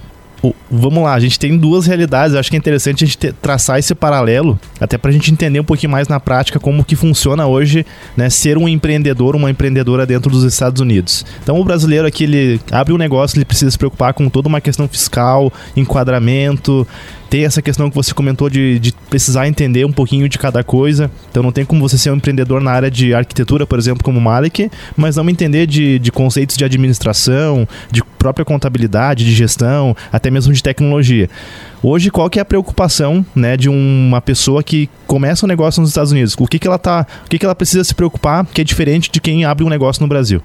vamos 0.70 1.02
lá, 1.02 1.14
a 1.14 1.20
gente 1.20 1.38
tem 1.38 1.56
duas 1.56 1.86
realidades. 1.86 2.34
Eu 2.34 2.40
acho 2.40 2.50
que 2.50 2.56
é 2.56 2.58
interessante 2.58 3.04
a 3.04 3.06
gente 3.06 3.18
ter, 3.18 3.32
traçar 3.32 3.78
esse 3.78 3.94
paralelo, 3.94 4.58
até 4.80 4.96
para 4.96 5.10
a 5.10 5.12
gente 5.12 5.32
entender 5.32 5.60
um 5.60 5.64
pouquinho 5.64 5.90
mais 5.90 6.08
na 6.08 6.20
prática 6.20 6.60
como 6.60 6.84
que 6.84 6.96
funciona 6.96 7.46
hoje, 7.46 7.84
né, 8.16 8.30
ser 8.30 8.56
um 8.56 8.68
empreendedor, 8.68 9.34
uma 9.34 9.50
empreendedora 9.50 10.06
dentro 10.06 10.30
dos 10.30 10.44
Estados 10.44 10.80
Unidos. 10.80 11.24
Então, 11.42 11.60
o 11.60 11.64
brasileiro 11.64 12.06
aqui 12.06 12.24
ele 12.24 12.60
abre 12.70 12.92
um 12.92 12.98
negócio, 12.98 13.36
ele 13.36 13.44
precisa 13.44 13.70
se 13.70 13.78
preocupar 13.78 14.14
com 14.14 14.28
toda 14.28 14.48
uma 14.48 14.60
questão 14.60 14.86
fiscal, 14.88 15.52
enquadramento, 15.76 16.86
ter 17.28 17.40
essa 17.40 17.60
questão 17.60 17.90
que 17.90 17.96
você 17.96 18.14
comentou 18.14 18.48
de, 18.48 18.78
de 18.78 18.92
precisar 19.10 19.46
entender 19.46 19.84
um 19.84 19.92
pouquinho 19.92 20.28
de 20.28 20.38
cada 20.38 20.64
coisa. 20.64 21.10
Então 21.30 21.42
não 21.42 21.52
tem 21.52 21.64
como 21.64 21.86
você 21.86 21.98
ser 21.98 22.10
um 22.10 22.16
empreendedor 22.16 22.60
na 22.60 22.70
área 22.70 22.90
de 22.90 23.14
arquitetura, 23.14 23.66
por 23.66 23.78
exemplo, 23.78 24.02
como 24.02 24.18
o 24.18 24.22
Malik, 24.22 24.70
mas 24.96 25.16
não 25.16 25.28
entender 25.28 25.66
de, 25.66 25.98
de 25.98 26.10
conceitos 26.10 26.56
de 26.56 26.64
administração, 26.64 27.68
de 27.90 28.02
própria 28.18 28.44
contabilidade, 28.44 29.24
de 29.24 29.32
gestão, 29.32 29.96
até 30.12 30.30
mesmo 30.30 30.52
de 30.52 30.62
tecnologia. 30.62 31.28
Hoje, 31.82 32.10
qual 32.10 32.28
que 32.28 32.38
é 32.38 32.42
a 32.42 32.44
preocupação 32.44 33.24
né, 33.34 33.56
de 33.56 33.68
uma 33.68 34.20
pessoa 34.20 34.62
que 34.62 34.90
começa 35.06 35.46
um 35.46 35.48
negócio 35.48 35.80
nos 35.80 35.90
Estados 35.90 36.10
Unidos? 36.10 36.34
O 36.38 36.46
que, 36.46 36.58
que 36.58 36.66
ela 36.66 36.78
tá, 36.78 37.06
o 37.24 37.28
que, 37.28 37.38
que 37.38 37.44
ela 37.44 37.54
precisa 37.54 37.84
se 37.84 37.94
preocupar 37.94 38.44
que 38.46 38.60
é 38.60 38.64
diferente 38.64 39.10
de 39.10 39.20
quem 39.20 39.44
abre 39.44 39.64
um 39.64 39.68
negócio 39.68 40.02
no 40.02 40.08
Brasil? 40.08 40.42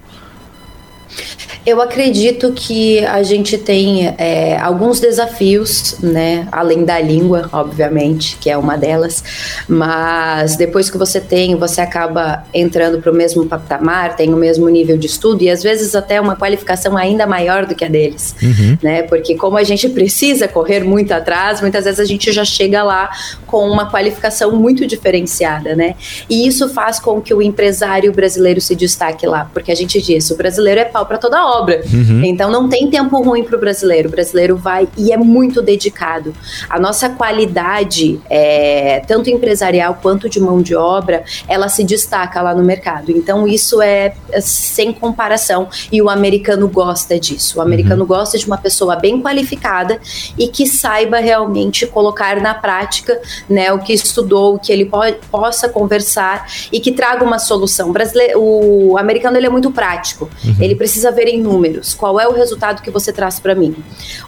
Eu 1.66 1.82
acredito 1.82 2.52
que 2.52 3.00
a 3.06 3.24
gente 3.24 3.58
tem 3.58 4.14
é, 4.18 4.58
alguns 4.60 5.00
desafios, 5.00 5.96
né? 6.02 6.46
Além 6.52 6.84
da 6.84 7.00
língua, 7.00 7.50
obviamente, 7.54 8.38
que 8.38 8.50
é 8.50 8.58
uma 8.58 8.78
delas. 8.78 9.24
Mas 9.68 10.58
depois 10.58 10.90
que 10.90 10.98
você 10.98 11.22
tem, 11.22 11.56
você 11.56 11.80
acaba 11.80 12.44
entrando 12.54 13.00
para 13.00 13.10
o 13.12 13.16
mesmo 13.16 13.46
patamar, 13.46 14.18
tem 14.18 14.34
o 14.34 14.38
mesmo 14.38 14.68
nível 14.68 14.98
de 14.98 15.08
estudo 15.08 15.42
e 15.44 15.50
às 15.50 15.64
vezes 15.64 15.96
até 15.96 16.20
uma 16.20 16.36
qualificação 16.36 16.98
ainda 16.98 17.26
maior 17.26 17.66
do 17.66 17.74
que 17.74 17.86
a 17.86 17.88
deles, 17.88 18.36
uhum. 18.42 18.78
né? 18.84 19.04
Porque 19.04 19.36
como 19.36 19.58
a 19.58 19.64
gente 19.64 19.88
precisa 19.88 20.50
correr 20.50 20.84
muito 20.84 21.14
atrás, 21.14 21.62
muitas 21.62 21.86
vezes 21.86 22.00
a 22.00 22.06
gente 22.06 22.30
já 22.34 22.44
chega 22.44 22.84
lá 22.84 23.10
com 23.48 23.70
uma 23.70 23.90
qualificação 23.90 24.52
muito 24.52 24.86
diferenciada, 24.86 25.76
né? 25.76 25.96
E 26.30 26.46
isso 26.46 26.68
faz 26.70 27.00
com 27.00 27.22
que 27.22 27.34
o 27.34 27.42
empresário 27.42 28.12
brasileiro 28.12 28.60
se 28.60 28.76
destaque 28.76 29.26
lá, 29.26 29.50
porque 29.54 29.72
a 29.72 29.76
gente 29.76 30.02
diz, 30.02 30.30
o 30.30 30.36
brasileiro 30.36 30.82
é 30.82 30.86
pau 30.86 31.03
para 31.06 31.18
toda 31.18 31.46
obra. 31.46 31.82
Uhum. 31.92 32.24
Então 32.24 32.52
não 32.52 32.70
tem 32.70 32.90
tempo 32.90 33.22
ruim 33.22 33.44
para 33.44 33.56
o 33.56 33.60
brasileiro. 33.60 34.10
O 34.10 34.12
brasileiro 34.12 34.58
vai 34.58 34.88
e 34.98 35.12
é 35.12 35.18
muito 35.18 35.62
dedicado. 35.62 36.34
A 36.70 36.80
nossa 36.80 37.10
qualidade, 37.10 38.20
é, 38.30 39.02
tanto 39.08 39.30
empresarial 39.30 40.00
quanto 40.02 40.30
de 40.30 40.40
mão 40.40 40.62
de 40.62 40.76
obra, 40.76 41.24
ela 41.48 41.70
se 41.70 41.84
destaca 41.84 42.42
lá 42.42 42.54
no 42.54 42.64
mercado. 42.64 43.12
Então 43.12 43.48
isso 43.48 43.82
é, 43.82 44.14
é 44.32 44.42
sem 44.42 44.92
comparação. 44.92 45.68
E 45.92 46.02
o 46.02 46.10
americano 46.10 46.68
gosta 46.68 47.20
disso. 47.20 47.60
O 47.60 47.62
americano 47.62 48.02
uhum. 48.02 48.08
gosta 48.08 48.38
de 48.38 48.46
uma 48.46 48.58
pessoa 48.58 48.96
bem 48.96 49.22
qualificada 49.22 50.00
e 50.38 50.48
que 50.48 50.66
saiba 50.66 51.18
realmente 51.18 51.86
colocar 51.86 52.40
na 52.42 52.54
prática 52.54 53.20
né, 53.50 53.72
o 53.72 53.80
que 53.80 53.94
estudou, 53.94 54.56
o 54.56 54.60
que 54.60 54.72
ele 54.72 54.86
po 54.86 55.04
possa 55.30 55.68
conversar 55.68 56.48
e 56.72 56.80
que 56.80 56.92
traga 56.92 57.24
uma 57.24 57.40
solução. 57.40 57.90
O, 57.90 57.94
brasileiro, 57.94 58.40
o 58.40 58.98
americano 58.98 59.38
ele 59.38 59.48
é 59.48 59.50
muito 59.50 59.72
prático. 59.72 60.30
Uhum. 60.44 60.56
Ele 60.60 60.76
precisa 60.76 60.93
precisa 60.94 61.12
ver 61.12 61.28
em 61.28 61.42
números. 61.42 61.96
Qual 61.96 62.20
é 62.20 62.28
o 62.28 62.32
resultado 62.32 62.84
que 62.84 62.92
você 62.92 63.12
traz 63.12 63.40
para 63.40 63.56
mim? 63.56 63.76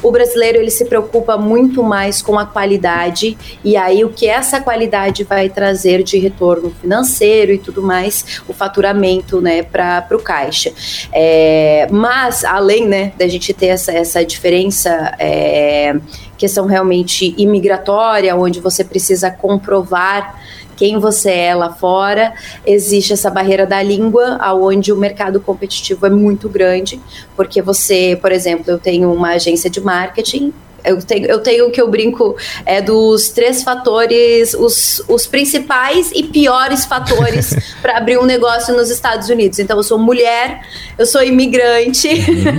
O 0.01 0.11
brasileiro 0.11 0.57
ele 0.57 0.71
se 0.71 0.85
preocupa 0.85 1.37
muito 1.37 1.83
mais 1.83 2.23
com 2.23 2.39
a 2.39 2.45
qualidade 2.45 3.37
e 3.63 3.77
aí 3.77 4.03
o 4.03 4.09
que 4.09 4.27
essa 4.27 4.59
qualidade 4.59 5.23
vai 5.23 5.47
trazer 5.47 6.01
de 6.01 6.17
retorno 6.17 6.73
financeiro 6.81 7.51
e 7.51 7.59
tudo 7.59 7.83
mais, 7.83 8.41
o 8.47 8.53
faturamento, 8.53 9.39
né, 9.39 9.61
para 9.61 10.07
o 10.11 10.19
caixa. 10.19 10.73
É, 11.13 11.87
mas 11.91 12.43
além, 12.43 12.87
né, 12.87 13.13
da 13.15 13.27
gente 13.27 13.53
ter 13.53 13.67
essa, 13.67 13.91
essa 13.91 14.25
diferença 14.25 15.13
é, 15.19 15.95
questão 16.35 16.65
realmente 16.65 17.35
imigratória, 17.37 18.35
onde 18.35 18.59
você 18.59 18.83
precisa 18.83 19.29
comprovar 19.29 20.41
quem 20.75 20.99
você 20.99 21.31
é 21.31 21.55
lá 21.55 21.71
fora. 21.71 22.33
Existe 22.65 23.13
essa 23.13 23.29
barreira 23.29 23.65
da 23.65 23.81
língua, 23.81 24.37
aonde 24.39 24.91
o 24.91 24.97
mercado 24.97 25.39
competitivo 25.39 26.05
é 26.05 26.09
muito 26.09 26.49
grande, 26.49 26.99
porque 27.35 27.61
você, 27.61 28.17
por 28.21 28.31
exemplo, 28.31 28.65
eu 28.67 28.79
tenho 28.79 29.11
uma 29.13 29.29
agência 29.29 29.69
de 29.69 29.81
marketing 29.81 30.53
eu 30.85 31.01
tenho, 31.01 31.25
eu 31.25 31.39
tenho 31.39 31.67
o 31.67 31.71
que 31.71 31.81
eu 31.81 31.87
brinco 31.89 32.35
é 32.65 32.81
dos 32.81 33.29
três 33.29 33.63
fatores, 33.63 34.53
os, 34.53 35.03
os 35.07 35.27
principais 35.27 36.11
e 36.13 36.23
piores 36.23 36.85
fatores 36.85 37.55
para 37.81 37.97
abrir 37.97 38.17
um 38.17 38.25
negócio 38.25 38.75
nos 38.75 38.89
Estados 38.89 39.29
Unidos. 39.29 39.59
Então, 39.59 39.77
eu 39.77 39.83
sou 39.83 39.97
mulher, 39.97 40.61
eu 40.97 41.05
sou 41.05 41.23
imigrante 41.23 42.07
uhum. 42.07 42.55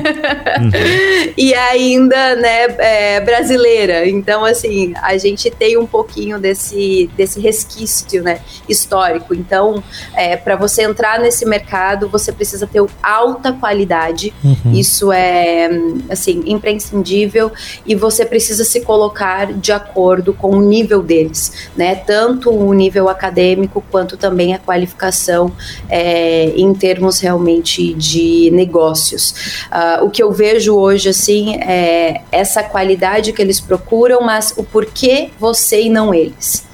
Uhum. 0.57 1.33
e 1.37 1.55
ainda, 1.55 2.37
né, 2.37 2.65
é, 2.79 3.21
brasileira. 3.21 4.09
Então, 4.09 4.45
assim, 4.45 4.95
a 5.03 5.17
gente 5.19 5.51
tem 5.51 5.77
um 5.77 5.87
pouquinho 5.87 6.39
desse, 6.39 7.11
desse 7.17 7.41
resquício, 7.41 8.23
né, 8.23 8.41
histórico. 8.69 9.35
Então, 9.35 9.83
é, 10.15 10.37
para 10.37 10.57
você 10.57 10.83
entrar 10.83 11.21
nesse 11.21 11.45
mercado, 11.45 12.09
você 12.09 12.33
precisa 12.33 12.67
ter 12.67 12.85
alta 13.03 13.53
qualidade. 13.53 14.33
Uhum. 14.43 14.73
Isso 14.73 15.13
é, 15.13 15.69
assim, 16.09 16.43
imprescindível 16.47 17.53
e 17.85 17.95
você 17.95 18.16
você 18.17 18.25
precisa 18.25 18.65
se 18.65 18.81
colocar 18.81 19.53
de 19.53 19.73
acordo 19.73 20.33
com 20.33 20.51
o 20.51 20.61
nível 20.61 21.03
deles, 21.03 21.69
né? 21.77 21.95
Tanto 21.95 22.51
o 22.51 22.73
nível 22.73 23.09
acadêmico 23.09 23.85
quanto 23.91 24.17
também 24.17 24.55
a 24.55 24.59
qualificação 24.59 25.53
é, 25.89 26.47
em 26.57 26.73
termos 26.75 27.21
realmente 27.21 27.95
de 27.95 28.51
negócios. 28.53 29.67
Uh, 29.67 30.05
o 30.05 30.11
que 30.11 30.23
eu 30.23 30.33
vejo 30.33 30.75
hoje, 30.75 31.11
assim, 31.11 31.57
é 31.57 32.23
essa 32.33 32.63
qualidade 32.63 33.33
que 33.33 33.43
eles 33.43 33.61
procuram, 33.61 34.23
mas 34.23 34.55
o 34.57 34.65
porquê 34.65 35.31
você 35.39 35.83
e 35.83 35.91
não 35.91 36.15
eles. 36.15 36.67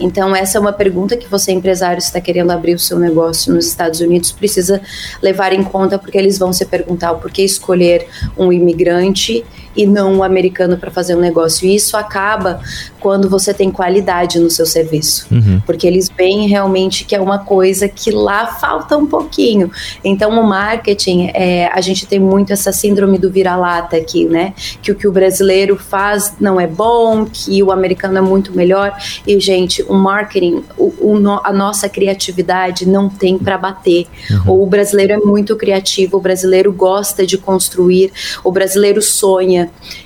Então, 0.00 0.34
essa 0.34 0.58
é 0.58 0.60
uma 0.60 0.72
pergunta 0.72 1.16
que 1.16 1.26
você, 1.28 1.50
empresário, 1.50 1.98
está 1.98 2.20
querendo 2.20 2.52
abrir 2.52 2.74
o 2.74 2.78
seu 2.78 2.98
negócio 2.98 3.52
nos 3.52 3.66
Estados 3.66 4.00
Unidos, 4.00 4.30
precisa 4.30 4.80
levar 5.20 5.52
em 5.52 5.64
conta, 5.64 5.98
porque 5.98 6.16
eles 6.16 6.38
vão 6.38 6.52
se 6.52 6.64
perguntar 6.64 7.12
o 7.12 7.18
porquê 7.18 7.42
escolher 7.42 8.06
um 8.36 8.52
imigrante 8.52 9.44
e 9.76 9.86
não 9.86 10.18
o 10.18 10.22
americano 10.22 10.76
para 10.76 10.90
fazer 10.90 11.14
um 11.14 11.20
negócio. 11.20 11.66
E 11.66 11.74
isso 11.74 11.96
acaba 11.96 12.60
quando 13.00 13.28
você 13.28 13.54
tem 13.54 13.70
qualidade 13.70 14.38
no 14.38 14.50
seu 14.50 14.66
serviço, 14.66 15.26
uhum. 15.30 15.60
porque 15.64 15.86
eles 15.86 16.10
veem 16.16 16.48
realmente 16.48 17.04
que 17.04 17.14
é 17.14 17.20
uma 17.20 17.38
coisa 17.38 17.88
que 17.88 18.10
lá 18.10 18.46
falta 18.46 18.96
um 18.96 19.06
pouquinho. 19.06 19.70
Então, 20.02 20.30
o 20.30 20.46
marketing, 20.46 21.30
é, 21.34 21.70
a 21.72 21.80
gente 21.80 22.06
tem 22.06 22.18
muito 22.18 22.52
essa 22.52 22.72
síndrome 22.72 23.18
do 23.18 23.30
vira-lata 23.30 23.96
aqui, 23.96 24.24
né? 24.24 24.54
Que 24.82 24.90
o 24.90 24.94
que 24.94 25.06
o 25.06 25.12
brasileiro 25.12 25.76
faz 25.76 26.34
não 26.40 26.60
é 26.60 26.66
bom, 26.66 27.24
que 27.24 27.62
o 27.62 27.70
americano 27.70 28.18
é 28.18 28.20
muito 28.20 28.52
melhor. 28.52 28.96
E, 29.26 29.38
gente, 29.38 29.82
o 29.82 29.94
marketing, 29.94 30.64
o, 30.76 30.92
o 31.00 31.18
a 31.44 31.52
nossa 31.52 31.88
criatividade 31.88 32.86
não 32.86 33.08
tem 33.08 33.38
para 33.38 33.58
bater. 33.58 34.06
Uhum. 34.30 34.62
O 34.62 34.66
brasileiro 34.66 35.12
é 35.12 35.18
muito 35.18 35.56
criativo, 35.56 36.16
o 36.16 36.20
brasileiro 36.20 36.72
gosta 36.72 37.26
de 37.26 37.36
construir, 37.36 38.12
o 38.44 38.50
brasileiro 38.50 39.02
sonha. 39.02 39.57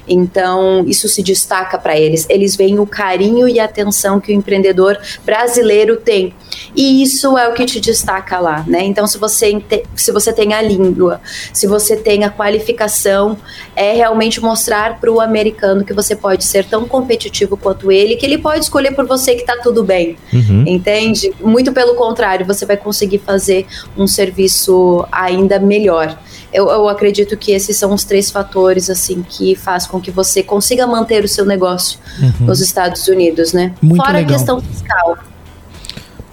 Então, 0.07 0.85
isso 0.87 1.09
se 1.09 1.23
destaca 1.23 1.79
para 1.79 1.99
eles. 1.99 2.27
Eles 2.29 2.57
veem 2.57 2.79
o 2.79 2.87
carinho 2.87 3.49
e 3.49 3.59
a 3.59 3.65
atenção 3.65 4.21
que 4.21 4.33
o 4.33 4.35
empreendedor 4.35 4.99
brasileiro 5.25 5.97
tem. 5.97 6.35
E 6.77 7.03
isso 7.03 7.37
é 7.37 7.49
o 7.49 7.55
que 7.55 7.65
te 7.65 7.81
destaca 7.81 8.39
lá, 8.39 8.65
né? 8.67 8.83
Então, 8.85 9.07
se 9.07 9.19
você, 9.19 9.63
se 9.95 10.13
você 10.13 10.33
tem 10.33 10.55
a 10.55 10.63
língua, 10.63 11.21
se 11.53 11.67
você 11.67 11.97
tem 11.97 12.25
a 12.25 12.31
qualificação, 12.31 13.37
é 13.75 13.93
realmente 13.93 14.41
mostrar 14.41 14.99
para 15.01 15.11
o 15.11 15.21
americano 15.21 15.85
que 15.85 15.93
você 15.93 16.15
pode 16.15 16.45
ser 16.45 16.65
tão 16.65 16.87
competitivo 16.87 17.57
quanto 17.57 17.91
ele, 17.91 18.17
que 18.17 18.27
ele 18.27 18.39
pode 18.39 18.61
escolher 18.61 18.95
por 18.95 19.07
você 19.07 19.35
que 19.35 19.43
está 19.43 19.57
tudo 19.59 19.83
bem, 19.83 20.17
uhum. 20.33 20.65
entende? 20.67 21.33
Muito 21.41 21.73
pelo 21.73 21.95
contrário, 21.95 22.47
você 22.47 22.65
vai 22.65 22.77
conseguir 22.77 23.19
fazer 23.19 23.67
um 23.97 24.07
serviço 24.07 25.07
ainda 25.11 25.59
melhor. 25.59 26.19
Eu, 26.53 26.69
eu, 26.69 26.87
acredito 26.87 27.35
que 27.37 27.53
esses 27.53 27.77
são 27.79 27.95
os 27.95 28.05
três 28.05 28.31
fatores 28.31 28.91
assim 28.91 29.25
que 29.27 29.42
faz 29.57 29.87
com 29.87 30.01
que 30.01 30.11
você 30.11 30.43
consiga 30.43 30.87
manter 30.87 31.25
o 31.25 31.29
seu 31.29 31.45
negócio 31.45 31.99
uhum. 32.21 32.47
nos 32.47 32.61
Estados 32.61 33.07
Unidos, 33.09 33.53
né? 33.53 33.75
Muito 33.81 34.05
Fora 34.05 34.19
legal. 34.19 34.31
a 34.31 34.39
questão 34.39 34.61
fiscal. 34.61 35.19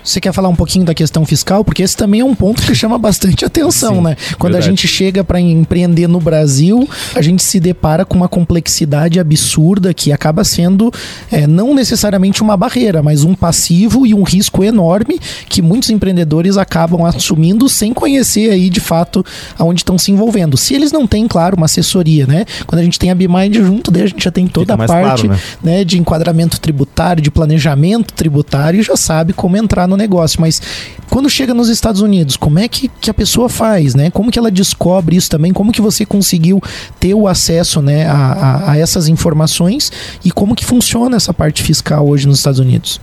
Você 0.09 0.19
quer 0.19 0.33
falar 0.33 0.49
um 0.49 0.55
pouquinho 0.55 0.83
da 0.85 0.93
questão 0.95 1.23
fiscal? 1.23 1.63
Porque 1.63 1.83
esse 1.83 1.95
também 1.95 2.21
é 2.21 2.25
um 2.25 2.33
ponto 2.33 2.63
que 2.63 2.73
chama 2.73 2.97
bastante 2.97 3.45
atenção, 3.45 3.97
Sim, 3.97 4.01
né? 4.01 4.17
Quando 4.39 4.53
verdade. 4.53 4.67
a 4.67 4.69
gente 4.71 4.87
chega 4.87 5.23
para 5.23 5.39
empreender 5.39 6.07
no 6.07 6.19
Brasil, 6.19 6.89
a 7.13 7.21
gente 7.21 7.43
se 7.43 7.59
depara 7.59 8.03
com 8.03 8.17
uma 8.17 8.27
complexidade 8.27 9.19
absurda 9.19 9.93
que 9.93 10.11
acaba 10.11 10.43
sendo 10.43 10.91
é, 11.31 11.45
não 11.45 11.75
necessariamente 11.75 12.41
uma 12.41 12.57
barreira, 12.57 13.03
mas 13.03 13.23
um 13.23 13.35
passivo 13.35 14.07
e 14.07 14.15
um 14.15 14.23
risco 14.23 14.63
enorme 14.63 15.19
que 15.47 15.61
muitos 15.61 15.91
empreendedores 15.91 16.57
acabam 16.57 17.05
assumindo 17.05 17.69
sem 17.69 17.93
conhecer 17.93 18.49
aí 18.49 18.67
de 18.67 18.79
fato 18.79 19.23
aonde 19.59 19.81
estão 19.81 19.95
se 19.99 20.11
envolvendo. 20.11 20.57
Se 20.57 20.73
eles 20.73 20.91
não 20.91 21.05
têm, 21.05 21.27
claro, 21.27 21.55
uma 21.55 21.67
assessoria, 21.67 22.25
né? 22.25 22.45
Quando 22.65 22.79
a 22.79 22.83
gente 22.83 22.97
tem 22.97 23.11
a 23.11 23.15
BMind 23.15 23.57
junto, 23.57 23.91
daí 23.91 24.01
a 24.01 24.07
gente 24.07 24.23
já 24.23 24.31
tem 24.31 24.47
toda 24.47 24.73
Fica 24.73 24.85
a 24.85 24.87
parte 24.87 25.27
claro, 25.27 25.39
né? 25.61 25.77
né? 25.77 25.83
de 25.83 25.99
enquadramento 25.99 26.59
tributário, 26.59 27.21
de 27.21 27.29
planejamento 27.29 28.11
tributário 28.11 28.79
e 28.79 28.83
já 28.83 28.97
sabe 28.97 29.33
como 29.33 29.55
entrar 29.55 29.87
no 29.87 29.98
negócio, 29.99 30.41
mas 30.41 30.61
quando 31.09 31.29
chega 31.29 31.53
nos 31.53 31.69
Estados 31.69 32.01
Unidos, 32.01 32.35
como 32.35 32.57
é 32.57 32.67
que, 32.67 32.89
que 32.99 33.09
a 33.09 33.13
pessoa 33.13 33.49
faz, 33.49 33.93
né? 33.93 34.09
Como 34.09 34.31
que 34.31 34.39
ela 34.39 34.49
descobre 34.49 35.15
isso 35.15 35.29
também? 35.29 35.53
Como 35.53 35.71
que 35.71 35.81
você 35.81 36.05
conseguiu 36.05 36.61
ter 36.99 37.13
o 37.13 37.27
acesso 37.27 37.81
né, 37.81 38.07
a, 38.07 38.15
a, 38.15 38.71
a 38.71 38.77
essas 38.77 39.07
informações 39.07 39.91
e 40.25 40.31
como 40.31 40.55
que 40.55 40.65
funciona 40.65 41.17
essa 41.17 41.33
parte 41.33 41.61
fiscal 41.61 42.07
hoje 42.07 42.27
nos 42.27 42.37
Estados 42.37 42.59
Unidos? 42.59 42.99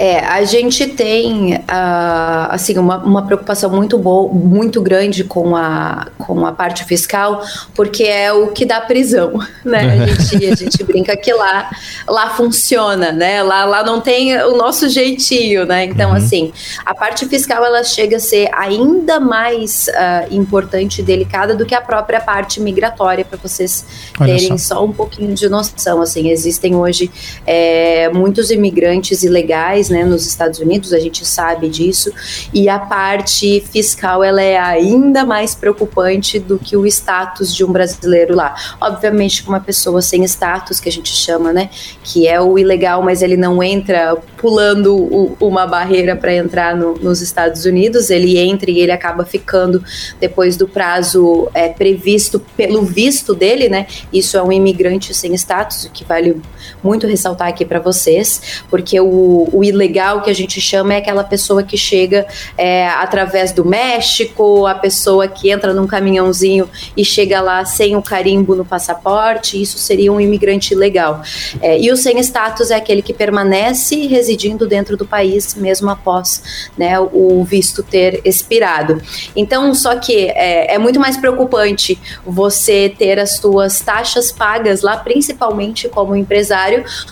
É, 0.00 0.20
a 0.20 0.42
gente 0.46 0.86
tem 0.86 1.56
uh, 1.56 2.48
assim 2.48 2.78
uma, 2.78 2.96
uma 3.04 3.26
preocupação 3.26 3.68
muito 3.68 3.98
boa, 3.98 4.32
muito 4.32 4.80
grande 4.80 5.24
com 5.24 5.54
a, 5.54 6.06
com 6.16 6.46
a 6.46 6.52
parte 6.52 6.86
fiscal, 6.86 7.44
porque 7.74 8.04
é 8.04 8.32
o 8.32 8.46
que 8.46 8.64
dá 8.64 8.80
prisão, 8.80 9.38
né? 9.62 9.92
A 9.92 10.06
gente, 10.16 10.46
a 10.46 10.54
gente 10.56 10.82
brinca 10.84 11.14
que 11.18 11.30
lá, 11.34 11.68
lá 12.08 12.30
funciona, 12.30 13.12
né? 13.12 13.42
Lá, 13.42 13.66
lá 13.66 13.84
não 13.84 14.00
tem 14.00 14.34
o 14.42 14.56
nosso 14.56 14.88
jeitinho, 14.88 15.66
né? 15.66 15.84
Então, 15.84 16.12
uhum. 16.12 16.16
assim, 16.16 16.50
a 16.86 16.94
parte 16.94 17.26
fiscal 17.26 17.62
ela 17.62 17.84
chega 17.84 18.16
a 18.16 18.20
ser 18.20 18.48
ainda 18.54 19.20
mais 19.20 19.86
uh, 19.88 20.34
importante 20.34 21.02
e 21.02 21.04
delicada 21.04 21.54
do 21.54 21.66
que 21.66 21.74
a 21.74 21.80
própria 21.82 22.22
parte 22.22 22.58
migratória, 22.58 23.22
para 23.22 23.36
vocês 23.36 23.84
Olha 24.18 24.32
terem 24.32 24.56
só. 24.56 24.76
só. 24.76 24.84
um 24.86 24.92
pouquinho 24.92 25.34
de 25.34 25.46
noção. 25.46 26.00
Assim, 26.00 26.30
existem 26.30 26.74
hoje 26.74 27.10
é, 27.46 28.08
muitos 28.08 28.50
imigrantes 28.50 29.22
ilegais 29.22 29.89
né, 29.90 30.04
nos 30.04 30.26
Estados 30.26 30.58
Unidos, 30.58 30.92
a 30.92 30.98
gente 30.98 31.24
sabe 31.26 31.68
disso, 31.68 32.12
e 32.52 32.68
a 32.68 32.78
parte 32.78 33.62
fiscal 33.72 34.22
ela 34.24 34.42
é 34.42 34.58
ainda 34.58 35.24
mais 35.24 35.54
preocupante 35.54 36.38
do 36.38 36.58
que 36.58 36.76
o 36.76 36.86
status 36.86 37.54
de 37.54 37.64
um 37.64 37.72
brasileiro 37.72 38.34
lá. 38.34 38.54
Obviamente, 38.80 39.46
uma 39.46 39.60
pessoa 39.60 40.00
sem 40.00 40.24
status, 40.24 40.80
que 40.80 40.88
a 40.88 40.92
gente 40.92 41.10
chama, 41.10 41.52
né, 41.52 41.70
que 42.02 42.26
é 42.26 42.40
o 42.40 42.58
ilegal, 42.58 43.02
mas 43.02 43.22
ele 43.22 43.36
não 43.36 43.62
entra 43.62 44.16
pulando 44.36 44.96
o, 44.96 45.36
uma 45.40 45.66
barreira 45.66 46.16
para 46.16 46.34
entrar 46.34 46.76
no, 46.76 46.94
nos 46.94 47.20
Estados 47.20 47.64
Unidos, 47.64 48.10
ele 48.10 48.38
entra 48.38 48.70
e 48.70 48.80
ele 48.80 48.92
acaba 48.92 49.24
ficando 49.24 49.82
depois 50.18 50.56
do 50.56 50.66
prazo 50.66 51.48
é, 51.54 51.68
previsto 51.68 52.40
pelo 52.56 52.82
visto 52.82 53.34
dele, 53.34 53.68
né? 53.68 53.86
Isso 54.12 54.36
é 54.36 54.42
um 54.42 54.52
imigrante 54.52 55.12
sem 55.14 55.34
status, 55.34 55.84
o 55.84 55.90
que 55.90 56.04
vale 56.04 56.40
muito 56.82 57.06
ressaltar 57.06 57.48
aqui 57.48 57.64
para 57.64 57.78
vocês, 57.78 58.62
porque 58.68 59.00
o, 59.00 59.48
o 59.52 59.64
ilegal 59.64 60.22
que 60.22 60.30
a 60.30 60.34
gente 60.34 60.60
chama 60.60 60.94
é 60.94 60.96
aquela 60.98 61.24
pessoa 61.24 61.62
que 61.62 61.76
chega 61.76 62.26
é, 62.56 62.88
através 62.88 63.52
do 63.52 63.64
México, 63.64 64.66
a 64.66 64.74
pessoa 64.74 65.26
que 65.28 65.50
entra 65.50 65.72
num 65.72 65.86
caminhãozinho 65.86 66.68
e 66.96 67.04
chega 67.04 67.40
lá 67.40 67.64
sem 67.64 67.96
o 67.96 68.02
carimbo 68.02 68.54
no 68.54 68.64
passaporte, 68.64 69.60
isso 69.60 69.78
seria 69.78 70.12
um 70.12 70.20
imigrante 70.20 70.74
ilegal. 70.74 71.22
É, 71.60 71.78
e 71.78 71.90
o 71.90 71.96
sem 71.96 72.18
status 72.20 72.70
é 72.70 72.76
aquele 72.76 73.02
que 73.02 73.12
permanece 73.12 74.06
residindo 74.06 74.66
dentro 74.66 74.96
do 74.96 75.06
país 75.06 75.54
mesmo 75.54 75.90
após 75.90 76.70
né, 76.76 76.98
o 76.98 77.44
visto 77.44 77.82
ter 77.82 78.20
expirado. 78.24 79.00
Então, 79.34 79.74
só 79.74 79.96
que 79.96 80.26
é, 80.28 80.74
é 80.74 80.78
muito 80.78 81.00
mais 81.00 81.16
preocupante 81.16 81.98
você 82.24 82.92
ter 82.96 83.18
as 83.18 83.36
suas 83.36 83.80
taxas 83.80 84.30
pagas 84.32 84.82
lá, 84.82 84.96
principalmente 84.96 85.88
como 85.88 86.16
empresário, 86.16 86.59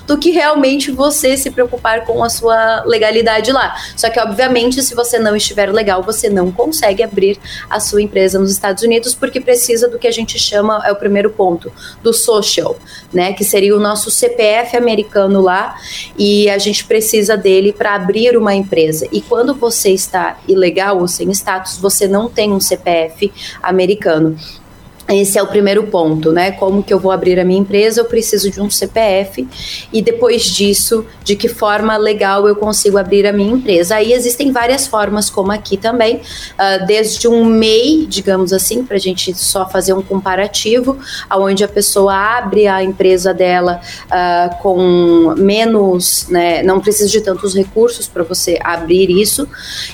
do 0.06 0.18
que 0.18 0.30
realmente 0.30 0.90
você 0.90 1.36
se 1.36 1.50
preocupar 1.50 2.04
com 2.04 2.22
a 2.22 2.28
sua 2.28 2.82
legalidade 2.84 3.52
lá. 3.52 3.74
Só 3.96 4.10
que, 4.10 4.20
obviamente, 4.20 4.82
se 4.82 4.94
você 4.94 5.18
não 5.18 5.36
estiver 5.36 5.72
legal, 5.72 6.02
você 6.02 6.28
não 6.28 6.50
consegue 6.50 7.02
abrir 7.02 7.38
a 7.68 7.80
sua 7.80 8.02
empresa 8.02 8.38
nos 8.38 8.50
Estados 8.50 8.82
Unidos, 8.82 9.14
porque 9.14 9.40
precisa 9.40 9.88
do 9.88 9.98
que 9.98 10.06
a 10.06 10.12
gente 10.12 10.38
chama, 10.38 10.82
é 10.84 10.92
o 10.92 10.96
primeiro 10.96 11.30
ponto, 11.30 11.72
do 12.02 12.12
social, 12.12 12.76
né? 13.12 13.32
Que 13.32 13.44
seria 13.44 13.76
o 13.76 13.80
nosso 13.80 14.10
CPF 14.10 14.76
americano 14.76 15.40
lá, 15.40 15.76
e 16.16 16.48
a 16.50 16.58
gente 16.58 16.84
precisa 16.84 17.36
dele 17.36 17.72
para 17.72 17.94
abrir 17.94 18.36
uma 18.36 18.54
empresa. 18.54 19.06
E 19.12 19.20
quando 19.20 19.54
você 19.54 19.90
está 19.90 20.38
ilegal 20.46 20.98
ou 20.98 21.08
sem 21.08 21.30
status, 21.30 21.78
você 21.78 22.06
não 22.06 22.28
tem 22.28 22.52
um 22.52 22.60
CPF 22.60 23.32
americano. 23.62 24.36
Esse 25.08 25.38
é 25.38 25.42
o 25.42 25.46
primeiro 25.46 25.84
ponto, 25.84 26.32
né? 26.32 26.50
Como 26.50 26.82
que 26.82 26.92
eu 26.92 27.00
vou 27.00 27.10
abrir 27.10 27.40
a 27.40 27.44
minha 27.44 27.58
empresa? 27.58 28.02
Eu 28.02 28.04
preciso 28.04 28.50
de 28.50 28.60
um 28.60 28.68
CPF 28.68 29.48
e 29.90 30.02
depois 30.02 30.44
disso, 30.44 31.06
de 31.24 31.34
que 31.34 31.48
forma 31.48 31.96
legal 31.96 32.46
eu 32.46 32.54
consigo 32.54 32.98
abrir 32.98 33.26
a 33.26 33.32
minha 33.32 33.54
empresa? 33.54 33.96
Aí 33.96 34.12
existem 34.12 34.52
várias 34.52 34.86
formas, 34.86 35.30
como 35.30 35.50
aqui 35.50 35.78
também, 35.78 36.16
uh, 36.16 36.86
desde 36.86 37.26
um 37.26 37.42
MEI, 37.46 38.06
digamos 38.06 38.52
assim, 38.52 38.84
para 38.84 38.96
a 38.96 39.00
gente 39.00 39.34
só 39.34 39.66
fazer 39.66 39.94
um 39.94 40.02
comparativo, 40.02 40.98
aonde 41.30 41.64
a 41.64 41.68
pessoa 41.68 42.14
abre 42.14 42.66
a 42.66 42.82
empresa 42.82 43.32
dela 43.32 43.80
uh, 44.08 44.62
com 44.62 45.34
menos, 45.38 46.26
né? 46.28 46.62
Não 46.62 46.80
precisa 46.80 47.08
de 47.08 47.22
tantos 47.22 47.54
recursos 47.54 48.06
para 48.06 48.24
você 48.24 48.58
abrir 48.62 49.10
isso. 49.10 49.48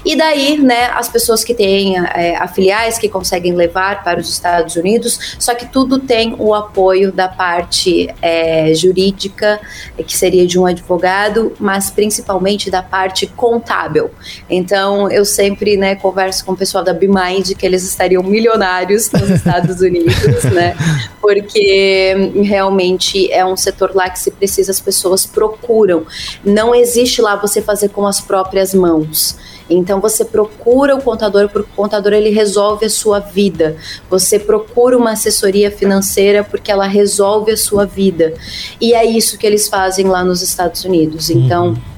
E 0.05 0.16
daí, 0.16 0.59
né? 0.59 0.87
As 0.87 1.09
pessoas 1.09 1.44
que 1.44 1.55
têm 1.55 1.96
é, 1.98 2.37
afiliais 2.37 2.98
que 2.98 3.09
conseguem 3.09 3.55
levar 3.55 4.03
para 4.03 4.18
os 4.18 4.29
Estados 4.29 4.74
Unidos 4.74 5.04
Só 5.38 5.55
que 5.55 5.67
tudo 5.67 5.99
tem 5.99 6.35
o 6.38 6.55
apoio 6.55 7.12
da 7.12 7.29
parte 7.29 8.09
é, 8.21 8.75
jurídica, 8.75 9.61
que 10.07 10.17
seria 10.17 10.47
de 10.47 10.59
um 10.59 10.67
advogado, 10.67 11.53
mas 11.59 11.90
principalmente 11.90 12.71
da 12.71 12.83
parte 12.83 13.27
contábil. 13.27 14.11
Então, 14.49 15.11
eu 15.11 15.25
sempre 15.25 15.77
né, 15.77 15.95
converso 15.95 16.45
com 16.45 16.53
o 16.53 16.57
pessoal 16.57 16.85
da 16.85 16.93
BeMind 16.93 17.55
que 17.55 17.64
eles 17.64 17.83
estariam 17.83 18.23
milionários 18.23 19.11
nos 19.11 19.31
Estados 19.31 19.81
Unidos, 19.81 20.45
né? 20.53 20.77
Porque 21.21 22.33
realmente 22.43 23.31
é 23.33 23.45
um 23.45 23.57
setor 23.57 23.95
lá 23.95 24.09
que 24.11 24.19
se 24.19 24.31
precisa, 24.31 24.71
as 24.71 24.81
pessoas 24.81 25.27
procuram. 25.27 26.07
Não 26.45 26.75
existe 26.75 27.21
lá 27.21 27.37
você 27.37 27.61
fazer 27.62 27.88
com 27.90 28.07
as 28.07 28.21
próprias 28.21 28.75
mãos. 28.75 29.37
Então 29.68 30.00
você 30.00 30.24
procura 30.24 30.94
o 30.94 31.03
contador, 31.03 31.48
porque 31.48 31.70
o 31.72 31.77
contador 31.77 32.12
ele 32.12 32.31
resolve 32.31 32.87
a 32.87 32.90
sua 32.90 33.18
vida. 33.18 33.77
Você 34.11 34.38
procura 34.38 34.96
uma 34.96 35.12
assessoria 35.12 35.70
financeira 35.70 36.44
porque 36.44 36.70
ela 36.70 36.87
resolve 36.87 37.53
a 37.53 37.57
sua 37.57 37.85
vida. 37.85 38.35
E 38.81 38.94
é 38.94 39.05
isso 39.05 39.38
que 39.38 39.46
eles 39.46 39.68
fazem 39.68 40.07
lá 40.07 40.22
nos 40.22 40.42
Estados 40.42 40.85
Unidos. 40.85 41.31
Então, 41.31 41.68
uhum 41.68 41.93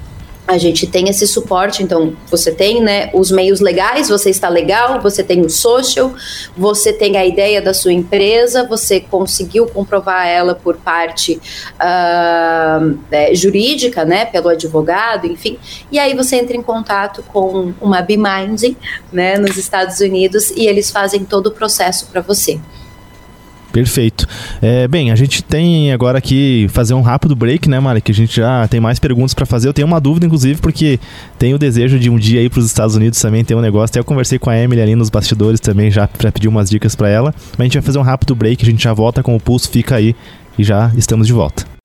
a 0.47 0.57
gente 0.59 0.87
tem 0.87 1.09
esse 1.09 1.27
suporte, 1.27 1.83
então 1.83 2.17
você 2.31 2.53
tem 2.53 2.81
né, 2.81 3.11
os 3.13 3.31
meios 3.31 3.61
legais, 3.61 4.09
você 4.09 4.31
está 4.31 4.49
legal, 4.49 5.01
você 5.01 5.23
tem 5.23 5.41
o 5.41 5.51
social, 5.51 6.15
você 6.57 6.93
tem 6.93 7.17
a 7.17 7.27
ideia 7.27 7.61
da 7.61 7.75
sua 7.75 7.93
empresa, 7.93 8.65
você 8.65 9.01
conseguiu 9.01 9.67
comprovar 9.67 10.27
ela 10.27 10.55
por 10.55 10.77
parte 10.77 11.41
uh, 11.75 12.99
é, 13.11 13.35
jurídica, 13.35 14.05
né, 14.05 14.25
pelo 14.25 14.49
advogado, 14.49 15.27
enfim, 15.27 15.59
e 15.91 15.99
aí 15.99 16.15
você 16.15 16.37
entra 16.37 16.57
em 16.57 16.63
contato 16.63 17.25
com 17.25 17.73
uma 17.81 18.01
BeMind, 18.01 18.77
né, 19.13 19.37
nos 19.39 19.57
Estados 19.57 19.99
Unidos 20.01 20.51
e 20.51 20.67
eles 20.67 20.91
fazem 20.91 21.25
todo 21.25 21.49
o 21.49 21.51
processo 21.51 22.07
para 22.07 22.21
você. 22.21 22.61
Perfeito. 23.77 24.27
É, 24.63 24.89
bem, 24.89 25.11
a 25.11 25.15
gente 25.15 25.45
tem 25.45 25.93
agora 25.93 26.17
aqui 26.17 26.67
fazer 26.71 26.95
um 26.95 27.03
rápido 27.03 27.37
break, 27.37 27.69
né, 27.69 27.79
Mari? 27.79 28.01
Que 28.01 28.11
a 28.11 28.15
gente 28.15 28.35
já 28.35 28.67
tem 28.69 28.81
mais 28.81 28.99
perguntas 28.99 29.35
para 29.35 29.45
fazer. 29.45 29.69
Eu 29.69 29.75
tenho 29.75 29.87
uma 29.87 30.01
dúvida, 30.01 30.25
inclusive, 30.25 30.59
porque 30.63 30.99
tenho 31.39 31.57
o 31.57 31.59
desejo 31.59 31.99
de 31.99 32.09
um 32.09 32.17
dia 32.17 32.41
ir 32.41 32.49
para 32.49 32.61
os 32.61 32.65
Estados 32.65 32.97
Unidos 32.97 33.21
também 33.21 33.45
ter 33.45 33.55
um 33.55 33.61
negócio. 33.61 33.93
Até 33.93 33.99
eu 33.99 34.05
conversei 34.05 34.39
com 34.39 34.49
a 34.49 34.59
Emily 34.59 34.81
ali 34.81 34.95
nos 34.95 35.11
bastidores 35.11 35.61
também 35.61 35.91
já 35.91 36.09
para 36.09 36.33
pedir 36.33 36.49
umas 36.49 36.71
dicas 36.71 36.97
para 36.97 37.11
ela. 37.11 37.35
Mas 37.51 37.61
a 37.61 37.65
gente 37.65 37.75
vai 37.75 37.83
fazer 37.83 37.99
um 37.99 38.03
rápido 38.03 38.35
break, 38.35 38.65
a 38.65 38.71
gente 38.71 38.83
já 38.83 38.95
volta 38.95 39.23
com 39.23 39.37
o 39.37 39.41
pulso, 39.41 39.69
fica 39.69 39.97
aí 39.97 40.17
e 40.59 40.65
já 40.65 40.91
estamos 40.97 41.27
de 41.27 41.35
volta. 41.35 41.76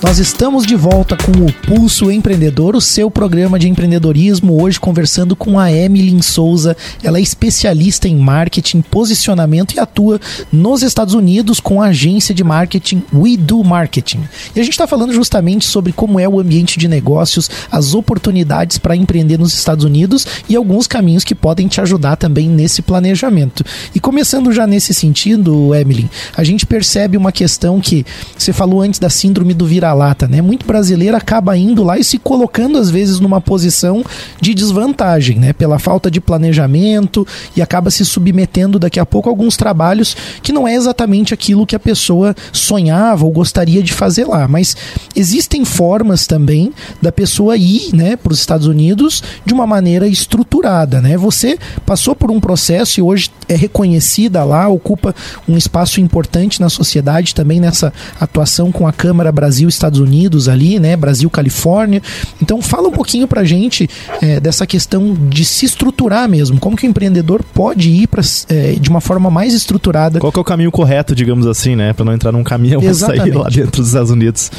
Nós 0.00 0.20
estamos 0.20 0.64
de 0.64 0.76
volta 0.76 1.16
com 1.16 1.32
o 1.44 1.52
Pulso 1.52 2.08
Empreendedor, 2.08 2.76
o 2.76 2.80
seu 2.80 3.10
programa 3.10 3.58
de 3.58 3.68
empreendedorismo, 3.68 4.62
hoje 4.62 4.78
conversando 4.78 5.34
com 5.34 5.58
a 5.58 5.72
Emily 5.72 6.22
Souza. 6.22 6.76
Ela 7.02 7.18
é 7.18 7.20
especialista 7.20 8.06
em 8.06 8.14
marketing, 8.14 8.80
posicionamento 8.80 9.74
e 9.74 9.80
atua 9.80 10.20
nos 10.52 10.84
Estados 10.84 11.14
Unidos 11.14 11.58
com 11.58 11.82
a 11.82 11.86
agência 11.86 12.32
de 12.32 12.44
marketing 12.44 13.02
We 13.12 13.36
Do 13.36 13.64
Marketing. 13.64 14.20
E 14.54 14.60
a 14.60 14.62
gente 14.62 14.74
está 14.74 14.86
falando 14.86 15.12
justamente 15.12 15.66
sobre 15.66 15.92
como 15.92 16.20
é 16.20 16.28
o 16.28 16.38
ambiente 16.38 16.78
de 16.78 16.86
negócios, 16.86 17.50
as 17.70 17.92
oportunidades 17.92 18.78
para 18.78 18.94
empreender 18.94 19.36
nos 19.36 19.52
Estados 19.52 19.84
Unidos 19.84 20.24
e 20.48 20.54
alguns 20.54 20.86
caminhos 20.86 21.24
que 21.24 21.34
podem 21.34 21.66
te 21.66 21.80
ajudar 21.80 22.14
também 22.14 22.48
nesse 22.48 22.82
planejamento. 22.82 23.64
E 23.92 23.98
começando 23.98 24.52
já 24.52 24.64
nesse 24.64 24.94
sentido, 24.94 25.74
Emily, 25.74 26.08
a 26.36 26.44
gente 26.44 26.64
percebe 26.64 27.16
uma 27.16 27.32
questão 27.32 27.80
que 27.80 28.06
você 28.38 28.52
falou 28.52 28.80
antes 28.80 29.00
da 29.00 29.10
síndrome 29.10 29.52
do 29.52 29.66
vira 29.66 29.87
vira-lata, 29.88 30.28
né? 30.28 30.42
Muito 30.42 30.66
brasileiro 30.66 31.16
acaba 31.16 31.56
indo 31.56 31.82
lá 31.82 31.98
e 31.98 32.04
se 32.04 32.18
colocando 32.18 32.78
às 32.78 32.90
vezes 32.90 33.20
numa 33.20 33.40
posição 33.40 34.04
de 34.40 34.54
desvantagem, 34.54 35.38
né? 35.38 35.52
Pela 35.52 35.78
falta 35.78 36.10
de 36.10 36.20
planejamento 36.20 37.26
e 37.56 37.62
acaba 37.62 37.90
se 37.90 38.04
submetendo 38.04 38.78
daqui 38.78 39.00
a 39.00 39.06
pouco 39.06 39.28
a 39.28 39.32
alguns 39.32 39.56
trabalhos 39.56 40.16
que 40.42 40.52
não 40.52 40.68
é 40.68 40.74
exatamente 40.74 41.32
aquilo 41.32 41.66
que 41.66 41.76
a 41.76 41.80
pessoa 41.80 42.34
sonhava 42.52 43.24
ou 43.24 43.30
gostaria 43.30 43.82
de 43.82 43.92
fazer 43.92 44.26
lá. 44.26 44.46
Mas 44.46 44.76
existem 45.16 45.64
formas 45.64 46.26
também 46.26 46.72
da 47.00 47.10
pessoa 47.10 47.56
ir, 47.56 47.94
né, 47.94 48.16
para 48.16 48.32
os 48.32 48.38
Estados 48.38 48.66
Unidos 48.66 49.22
de 49.44 49.54
uma 49.54 49.66
maneira 49.66 50.06
estruturada, 50.06 51.00
né? 51.00 51.16
Você 51.16 51.58
passou 51.86 52.14
por 52.14 52.30
um 52.30 52.40
processo 52.40 53.00
e 53.00 53.02
hoje 53.02 53.30
é 53.48 53.54
reconhecida 53.54 54.44
lá, 54.44 54.68
ocupa 54.68 55.14
um 55.48 55.56
espaço 55.56 56.00
importante 56.00 56.60
na 56.60 56.68
sociedade 56.68 57.34
também 57.34 57.60
nessa 57.60 57.92
atuação 58.20 58.70
com 58.70 58.86
a 58.86 58.92
Câmara 58.92 59.32
Brasil 59.32 59.68
Estados 59.78 60.00
Unidos 60.00 60.48
ali, 60.48 60.78
né? 60.78 60.96
Brasil, 60.96 61.28
Califórnia. 61.30 62.02
Então 62.42 62.60
fala 62.60 62.88
um 62.88 62.92
pouquinho 62.92 63.26
pra 63.26 63.44
gente 63.44 63.88
é, 64.20 64.40
dessa 64.40 64.66
questão 64.66 65.14
de 65.14 65.44
se 65.44 65.64
estruturar 65.64 66.28
mesmo. 66.28 66.58
Como 66.58 66.76
que 66.76 66.86
o 66.86 66.90
empreendedor 66.90 67.42
pode 67.54 67.90
ir 67.90 68.06
pra, 68.06 68.22
é, 68.48 68.72
de 68.72 68.90
uma 68.90 69.00
forma 69.00 69.30
mais 69.30 69.54
estruturada. 69.54 70.18
Qual 70.18 70.32
que 70.32 70.38
é 70.38 70.42
o 70.42 70.44
caminho 70.44 70.70
correto, 70.70 71.14
digamos 71.14 71.46
assim, 71.46 71.76
né? 71.76 71.92
Pra 71.92 72.04
não 72.04 72.12
entrar 72.12 72.32
num 72.32 72.44
caminhão 72.44 72.82
e 72.82 72.94
sair 72.94 73.32
lá 73.32 73.48
dentro 73.48 73.80
dos 73.80 73.88
Estados 73.88 74.10
Unidos. 74.10 74.50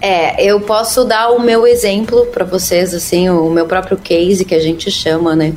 É, 0.00 0.44
eu 0.44 0.60
posso 0.60 1.04
dar 1.04 1.30
o 1.30 1.40
meu 1.40 1.66
exemplo 1.66 2.26
para 2.26 2.44
vocês, 2.44 2.92
assim, 2.92 3.30
o 3.30 3.48
meu 3.48 3.64
próprio 3.64 3.96
case 3.96 4.44
que 4.44 4.54
a 4.54 4.60
gente 4.60 4.90
chama, 4.90 5.34
né? 5.34 5.54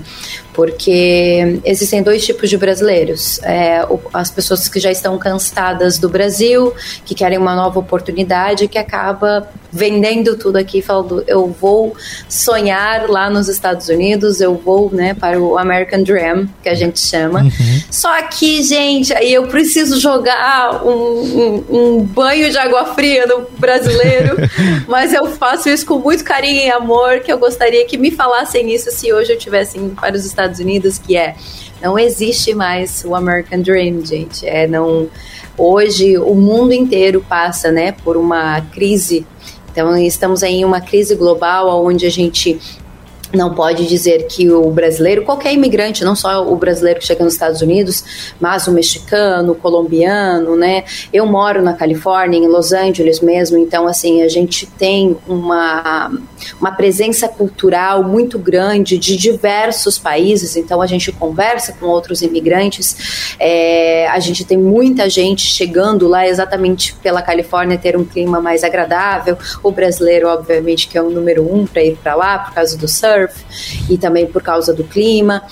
Porque 0.57 1.61
existem 1.63 2.01
dois 2.01 2.25
tipos 2.25 2.49
de 2.49 2.57
brasileiros: 2.57 3.39
é, 3.43 3.85
as 4.11 4.31
pessoas 4.31 4.67
que 4.67 4.79
já 4.79 4.89
estão 4.89 5.15
cansadas 5.19 5.99
do 5.99 6.09
Brasil, 6.09 6.73
que 7.05 7.13
querem 7.13 7.37
uma 7.37 7.55
nova 7.55 7.79
oportunidade, 7.79 8.67
que 8.67 8.79
acaba 8.79 9.47
vendendo 9.71 10.35
tudo 10.35 10.57
aqui, 10.57 10.81
falando 10.81 11.23
eu 11.27 11.47
vou 11.47 11.95
sonhar 12.27 13.07
lá 13.07 13.29
nos 13.29 13.47
Estados 13.47 13.87
Unidos, 13.89 14.41
eu 14.41 14.55
vou, 14.55 14.89
né, 14.91 15.13
para 15.13 15.39
o 15.39 15.59
American 15.59 16.01
Dream, 16.01 16.49
que 16.63 16.69
a 16.69 16.73
gente 16.73 16.99
chama. 16.99 17.41
Uhum. 17.41 17.81
Só 17.91 18.19
que, 18.23 18.63
gente, 18.63 19.13
aí 19.13 19.31
eu 19.31 19.45
preciso 19.47 19.99
jogar 19.99 20.83
um, 20.83 20.89
um, 20.89 21.65
um 21.69 22.01
banho 22.01 22.49
de 22.49 22.57
água 22.57 22.95
fria 22.95 23.27
no 23.27 23.45
brasileiro, 23.59 24.37
mas 24.87 25.13
eu 25.13 25.27
faço 25.27 25.69
isso 25.69 25.85
com 25.85 25.99
muito 25.99 26.23
carinho 26.23 26.63
e 26.63 26.71
amor, 26.71 27.19
que 27.19 27.31
eu 27.31 27.37
gostaria 27.37 27.85
que 27.85 27.97
me 27.97 28.09
falassem 28.09 28.73
isso 28.73 28.89
se 28.89 29.13
hoje 29.13 29.33
eu 29.33 29.37
tivesse 29.37 29.77
indo 29.77 29.93
para 29.95 30.15
os 30.15 30.25
Estados 30.25 30.46
Unidos, 30.59 30.97
que 30.97 31.15
é 31.17 31.35
não 31.81 31.97
existe 31.97 32.53
mais 32.55 33.03
o 33.05 33.15
American 33.15 33.61
Dream, 33.61 34.05
gente. 34.05 34.47
É 34.47 34.67
não 34.67 35.07
hoje 35.57 36.17
o 36.17 36.33
mundo 36.35 36.73
inteiro 36.73 37.23
passa, 37.27 37.71
né, 37.71 37.91
por 37.91 38.17
uma 38.17 38.61
crise 38.61 39.25
então, 39.77 39.95
estamos 39.95 40.41
em 40.41 40.65
uma 40.65 40.81
crise 40.81 41.13
global 41.13 41.85
onde 41.85 42.07
a 42.07 42.09
gente 42.09 42.59
não 43.33 43.53
pode 43.53 43.85
dizer 43.87 44.27
que 44.27 44.49
o 44.49 44.69
brasileiro, 44.71 45.23
qualquer 45.23 45.53
imigrante, 45.53 46.03
não 46.03 46.15
só 46.15 46.47
o 46.47 46.55
brasileiro 46.55 46.99
que 46.99 47.05
chega 47.05 47.23
nos 47.23 47.33
Estados 47.33 47.61
Unidos, 47.61 48.33
mas 48.39 48.67
o 48.67 48.71
mexicano, 48.71 49.51
o 49.51 49.55
colombiano, 49.55 50.55
né? 50.55 50.83
Eu 51.11 51.25
moro 51.25 51.61
na 51.61 51.73
Califórnia, 51.73 52.37
em 52.37 52.47
Los 52.47 52.71
Angeles 52.71 53.19
mesmo, 53.19 53.57
então 53.57 53.87
assim, 53.87 54.21
a 54.21 54.29
gente 54.29 54.65
tem 54.65 55.17
uma, 55.27 56.11
uma 56.59 56.71
presença 56.71 57.27
cultural 57.27 58.03
muito 58.03 58.39
grande 58.39 58.97
de 58.97 59.17
diversos 59.17 59.97
países, 59.97 60.55
então 60.55 60.81
a 60.81 60.87
gente 60.87 61.11
conversa 61.11 61.73
com 61.73 61.87
outros 61.87 62.21
imigrantes, 62.21 63.35
é, 63.39 64.07
a 64.07 64.19
gente 64.19 64.45
tem 64.45 64.57
muita 64.57 65.09
gente 65.09 65.41
chegando 65.41 66.07
lá 66.07 66.27
exatamente 66.27 66.95
pela 67.03 67.21
Califórnia 67.21 67.77
ter 67.77 67.97
um 67.97 68.05
clima 68.05 68.39
mais 68.39 68.63
agradável, 68.63 69.37
o 69.61 69.71
brasileiro, 69.71 70.29
obviamente, 70.29 70.87
que 70.87 70.97
é 70.97 71.01
o 71.01 71.09
número 71.09 71.43
um 71.53 71.65
para 71.65 71.83
ir 71.83 71.97
para 71.97 72.15
lá 72.15 72.39
por 72.39 72.53
causa 72.53 72.77
do 72.77 72.87
surf, 72.87 73.16
surf 73.17 73.45
e 73.89 73.97
também 73.97 74.25
por 74.27 74.41
causa 74.41 74.73
do 74.73 74.83
clima. 74.83 75.43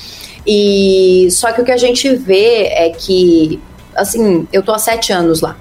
E 0.46 1.28
só 1.32 1.52
que 1.52 1.62
o 1.62 1.66
que 1.66 1.72
a 1.72 1.78
gente 1.78 2.14
vê 2.16 2.68
é 2.68 2.90
que, 2.90 3.60
assim, 3.96 4.48
eu 4.54 4.62
tô 4.62 4.72
há 4.72 4.78
sete 4.78 5.12
anos 5.12 5.42
lá. 5.42 5.58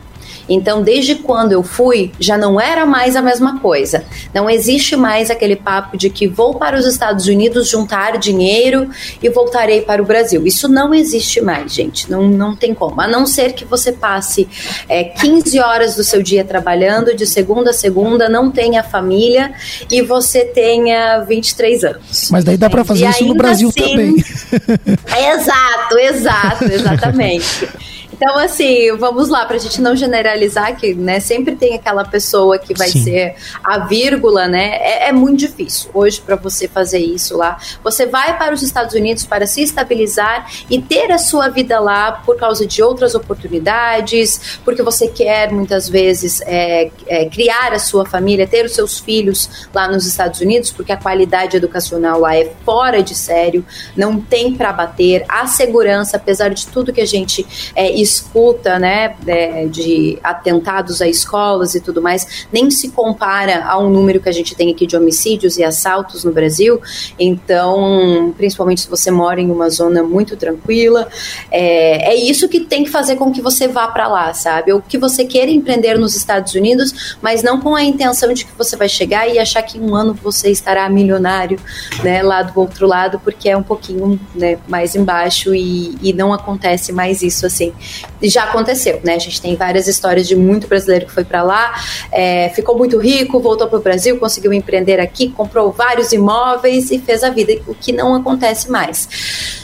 Então, 0.48 0.82
desde 0.82 1.16
quando 1.16 1.52
eu 1.52 1.62
fui, 1.62 2.12
já 2.18 2.36
não 2.36 2.60
era 2.60 2.84
mais 2.84 3.16
a 3.16 3.22
mesma 3.22 3.60
coisa. 3.60 4.04
Não 4.32 4.48
existe 4.48 4.96
mais 4.96 5.30
aquele 5.30 5.56
papo 5.56 5.96
de 5.96 6.10
que 6.10 6.26
vou 6.26 6.54
para 6.54 6.76
os 6.76 6.86
Estados 6.86 7.26
Unidos 7.26 7.68
juntar 7.68 8.18
dinheiro 8.18 8.90
e 9.22 9.28
voltarei 9.28 9.82
para 9.82 10.02
o 10.02 10.04
Brasil. 10.04 10.46
Isso 10.46 10.68
não 10.68 10.94
existe 10.94 11.40
mais, 11.40 11.72
gente. 11.72 12.10
Não, 12.10 12.28
não 12.28 12.54
tem 12.54 12.74
como. 12.74 13.00
A 13.00 13.08
não 13.08 13.26
ser 13.26 13.52
que 13.52 13.64
você 13.64 13.92
passe 13.92 14.48
é, 14.88 15.04
15 15.04 15.58
horas 15.60 15.96
do 15.96 16.04
seu 16.04 16.22
dia 16.22 16.44
trabalhando, 16.44 17.14
de 17.14 17.26
segunda 17.26 17.70
a 17.70 17.74
segunda, 17.74 18.28
não 18.28 18.50
tenha 18.50 18.82
família 18.82 19.52
e 19.90 20.02
você 20.02 20.44
tenha 20.44 21.20
23 21.20 21.84
anos. 21.84 22.28
Mas 22.30 22.44
daí 22.44 22.56
dá 22.56 22.68
para 22.68 22.84
fazer 22.84 23.06
e 23.06 23.10
isso 23.10 23.24
no 23.24 23.34
Brasil 23.34 23.68
assim, 23.68 23.80
também. 23.80 24.16
exato, 25.34 25.98
exato, 25.98 26.64
exatamente. 26.64 27.68
Então, 28.16 28.38
assim, 28.38 28.96
vamos 28.96 29.28
lá, 29.28 29.44
para 29.44 29.56
a 29.56 29.58
gente 29.58 29.80
não 29.80 29.96
generalizar, 29.96 30.76
que 30.76 30.94
né, 30.94 31.18
sempre 31.18 31.56
tem 31.56 31.74
aquela 31.74 32.04
pessoa 32.04 32.56
que 32.58 32.72
vai 32.72 32.88
Sim. 32.88 33.02
ser 33.02 33.34
a 33.62 33.80
vírgula, 33.80 34.46
né? 34.46 34.76
É, 34.76 35.08
é 35.08 35.12
muito 35.12 35.40
difícil 35.40 35.90
hoje 35.92 36.20
para 36.20 36.36
você 36.36 36.68
fazer 36.68 37.00
isso 37.00 37.36
lá. 37.36 37.58
Você 37.82 38.06
vai 38.06 38.38
para 38.38 38.54
os 38.54 38.62
Estados 38.62 38.94
Unidos 38.94 39.26
para 39.26 39.48
se 39.48 39.62
estabilizar 39.62 40.48
e 40.70 40.80
ter 40.80 41.10
a 41.10 41.18
sua 41.18 41.48
vida 41.48 41.80
lá 41.80 42.12
por 42.12 42.36
causa 42.36 42.64
de 42.64 42.80
outras 42.84 43.16
oportunidades, 43.16 44.60
porque 44.64 44.82
você 44.82 45.08
quer 45.08 45.50
muitas 45.50 45.88
vezes 45.88 46.40
é, 46.42 46.92
é, 47.08 47.24
criar 47.28 47.72
a 47.72 47.80
sua 47.80 48.06
família, 48.06 48.46
ter 48.46 48.64
os 48.64 48.74
seus 48.74 49.00
filhos 49.00 49.66
lá 49.74 49.88
nos 49.88 50.06
Estados 50.06 50.40
Unidos, 50.40 50.70
porque 50.70 50.92
a 50.92 50.96
qualidade 50.96 51.56
educacional 51.56 52.20
lá 52.20 52.36
é 52.36 52.52
fora 52.64 53.02
de 53.02 53.16
sério, 53.16 53.66
não 53.96 54.20
tem 54.20 54.54
para 54.54 54.72
bater. 54.72 55.24
A 55.28 55.48
segurança, 55.48 56.16
apesar 56.16 56.50
de 56.50 56.64
tudo 56.68 56.92
que 56.92 57.00
a 57.00 57.06
gente 57.06 57.44
é, 57.74 58.03
escuta, 58.04 58.78
né, 58.78 59.16
de, 59.20 59.68
de, 59.68 60.18
atentados 60.22 61.02
a 61.02 61.08
escolas 61.08 61.74
e 61.74 61.80
tudo 61.80 62.00
mais, 62.00 62.46
nem 62.52 62.70
se 62.70 62.90
compara 62.90 63.64
a 63.64 63.78
um 63.78 63.90
número 63.90 64.20
que 64.20 64.28
a 64.28 64.32
gente 64.32 64.54
tem 64.54 64.70
aqui 64.70 64.86
de 64.86 64.96
homicídios 64.96 65.58
e 65.58 65.64
assaltos 65.64 66.22
no 66.22 66.32
Brasil. 66.32 66.80
Então, 67.18 68.32
principalmente 68.36 68.82
se 68.82 68.88
você 68.88 69.10
mora 69.10 69.40
em 69.40 69.50
uma 69.50 69.68
zona 69.68 70.02
muito 70.02 70.36
tranquila, 70.36 71.08
é, 71.50 72.12
é 72.12 72.14
isso 72.14 72.48
que 72.48 72.60
tem 72.60 72.84
que 72.84 72.90
fazer 72.90 73.16
com 73.16 73.32
que 73.32 73.42
você 73.42 73.66
vá 73.66 73.88
para 73.88 74.06
lá, 74.06 74.32
sabe? 74.34 74.72
Ou 74.72 74.80
que 74.80 74.98
você 74.98 75.24
queira 75.24 75.50
empreender 75.50 75.98
nos 75.98 76.14
Estados 76.14 76.54
Unidos, 76.54 77.16
mas 77.20 77.42
não 77.42 77.60
com 77.60 77.74
a 77.74 77.82
intenção 77.82 78.32
de 78.32 78.44
que 78.44 78.52
você 78.56 78.76
vai 78.76 78.88
chegar 78.88 79.28
e 79.28 79.38
achar 79.38 79.62
que 79.62 79.78
em 79.78 79.80
um 79.80 79.94
ano 79.94 80.14
você 80.14 80.50
estará 80.50 80.88
milionário, 80.88 81.58
né, 82.02 82.22
lá 82.22 82.42
do 82.42 82.58
outro 82.60 82.86
lado, 82.86 83.18
porque 83.18 83.48
é 83.48 83.56
um 83.56 83.62
pouquinho 83.62 84.20
né, 84.34 84.58
mais 84.68 84.94
embaixo 84.94 85.54
e, 85.54 85.96
e 86.02 86.12
não 86.12 86.32
acontece 86.32 86.92
mais 86.92 87.22
isso 87.22 87.46
assim. 87.46 87.72
Já 88.22 88.44
aconteceu, 88.44 89.00
né? 89.04 89.14
A 89.14 89.18
gente 89.18 89.40
tem 89.40 89.56
várias 89.56 89.86
histórias 89.86 90.26
de 90.26 90.36
muito 90.36 90.66
brasileiro 90.66 91.06
que 91.06 91.12
foi 91.12 91.24
para 91.24 91.42
lá, 91.42 91.74
é, 92.10 92.48
ficou 92.50 92.76
muito 92.76 92.98
rico, 92.98 93.40
voltou 93.40 93.68
para 93.68 93.78
o 93.78 93.82
Brasil, 93.82 94.18
conseguiu 94.18 94.52
empreender 94.52 95.00
aqui, 95.00 95.28
comprou 95.28 95.72
vários 95.72 96.12
imóveis 96.12 96.90
e 96.90 96.98
fez 96.98 97.22
a 97.22 97.30
vida, 97.30 97.60
o 97.66 97.74
que 97.74 97.92
não 97.92 98.14
acontece 98.14 98.70
mais. 98.70 99.08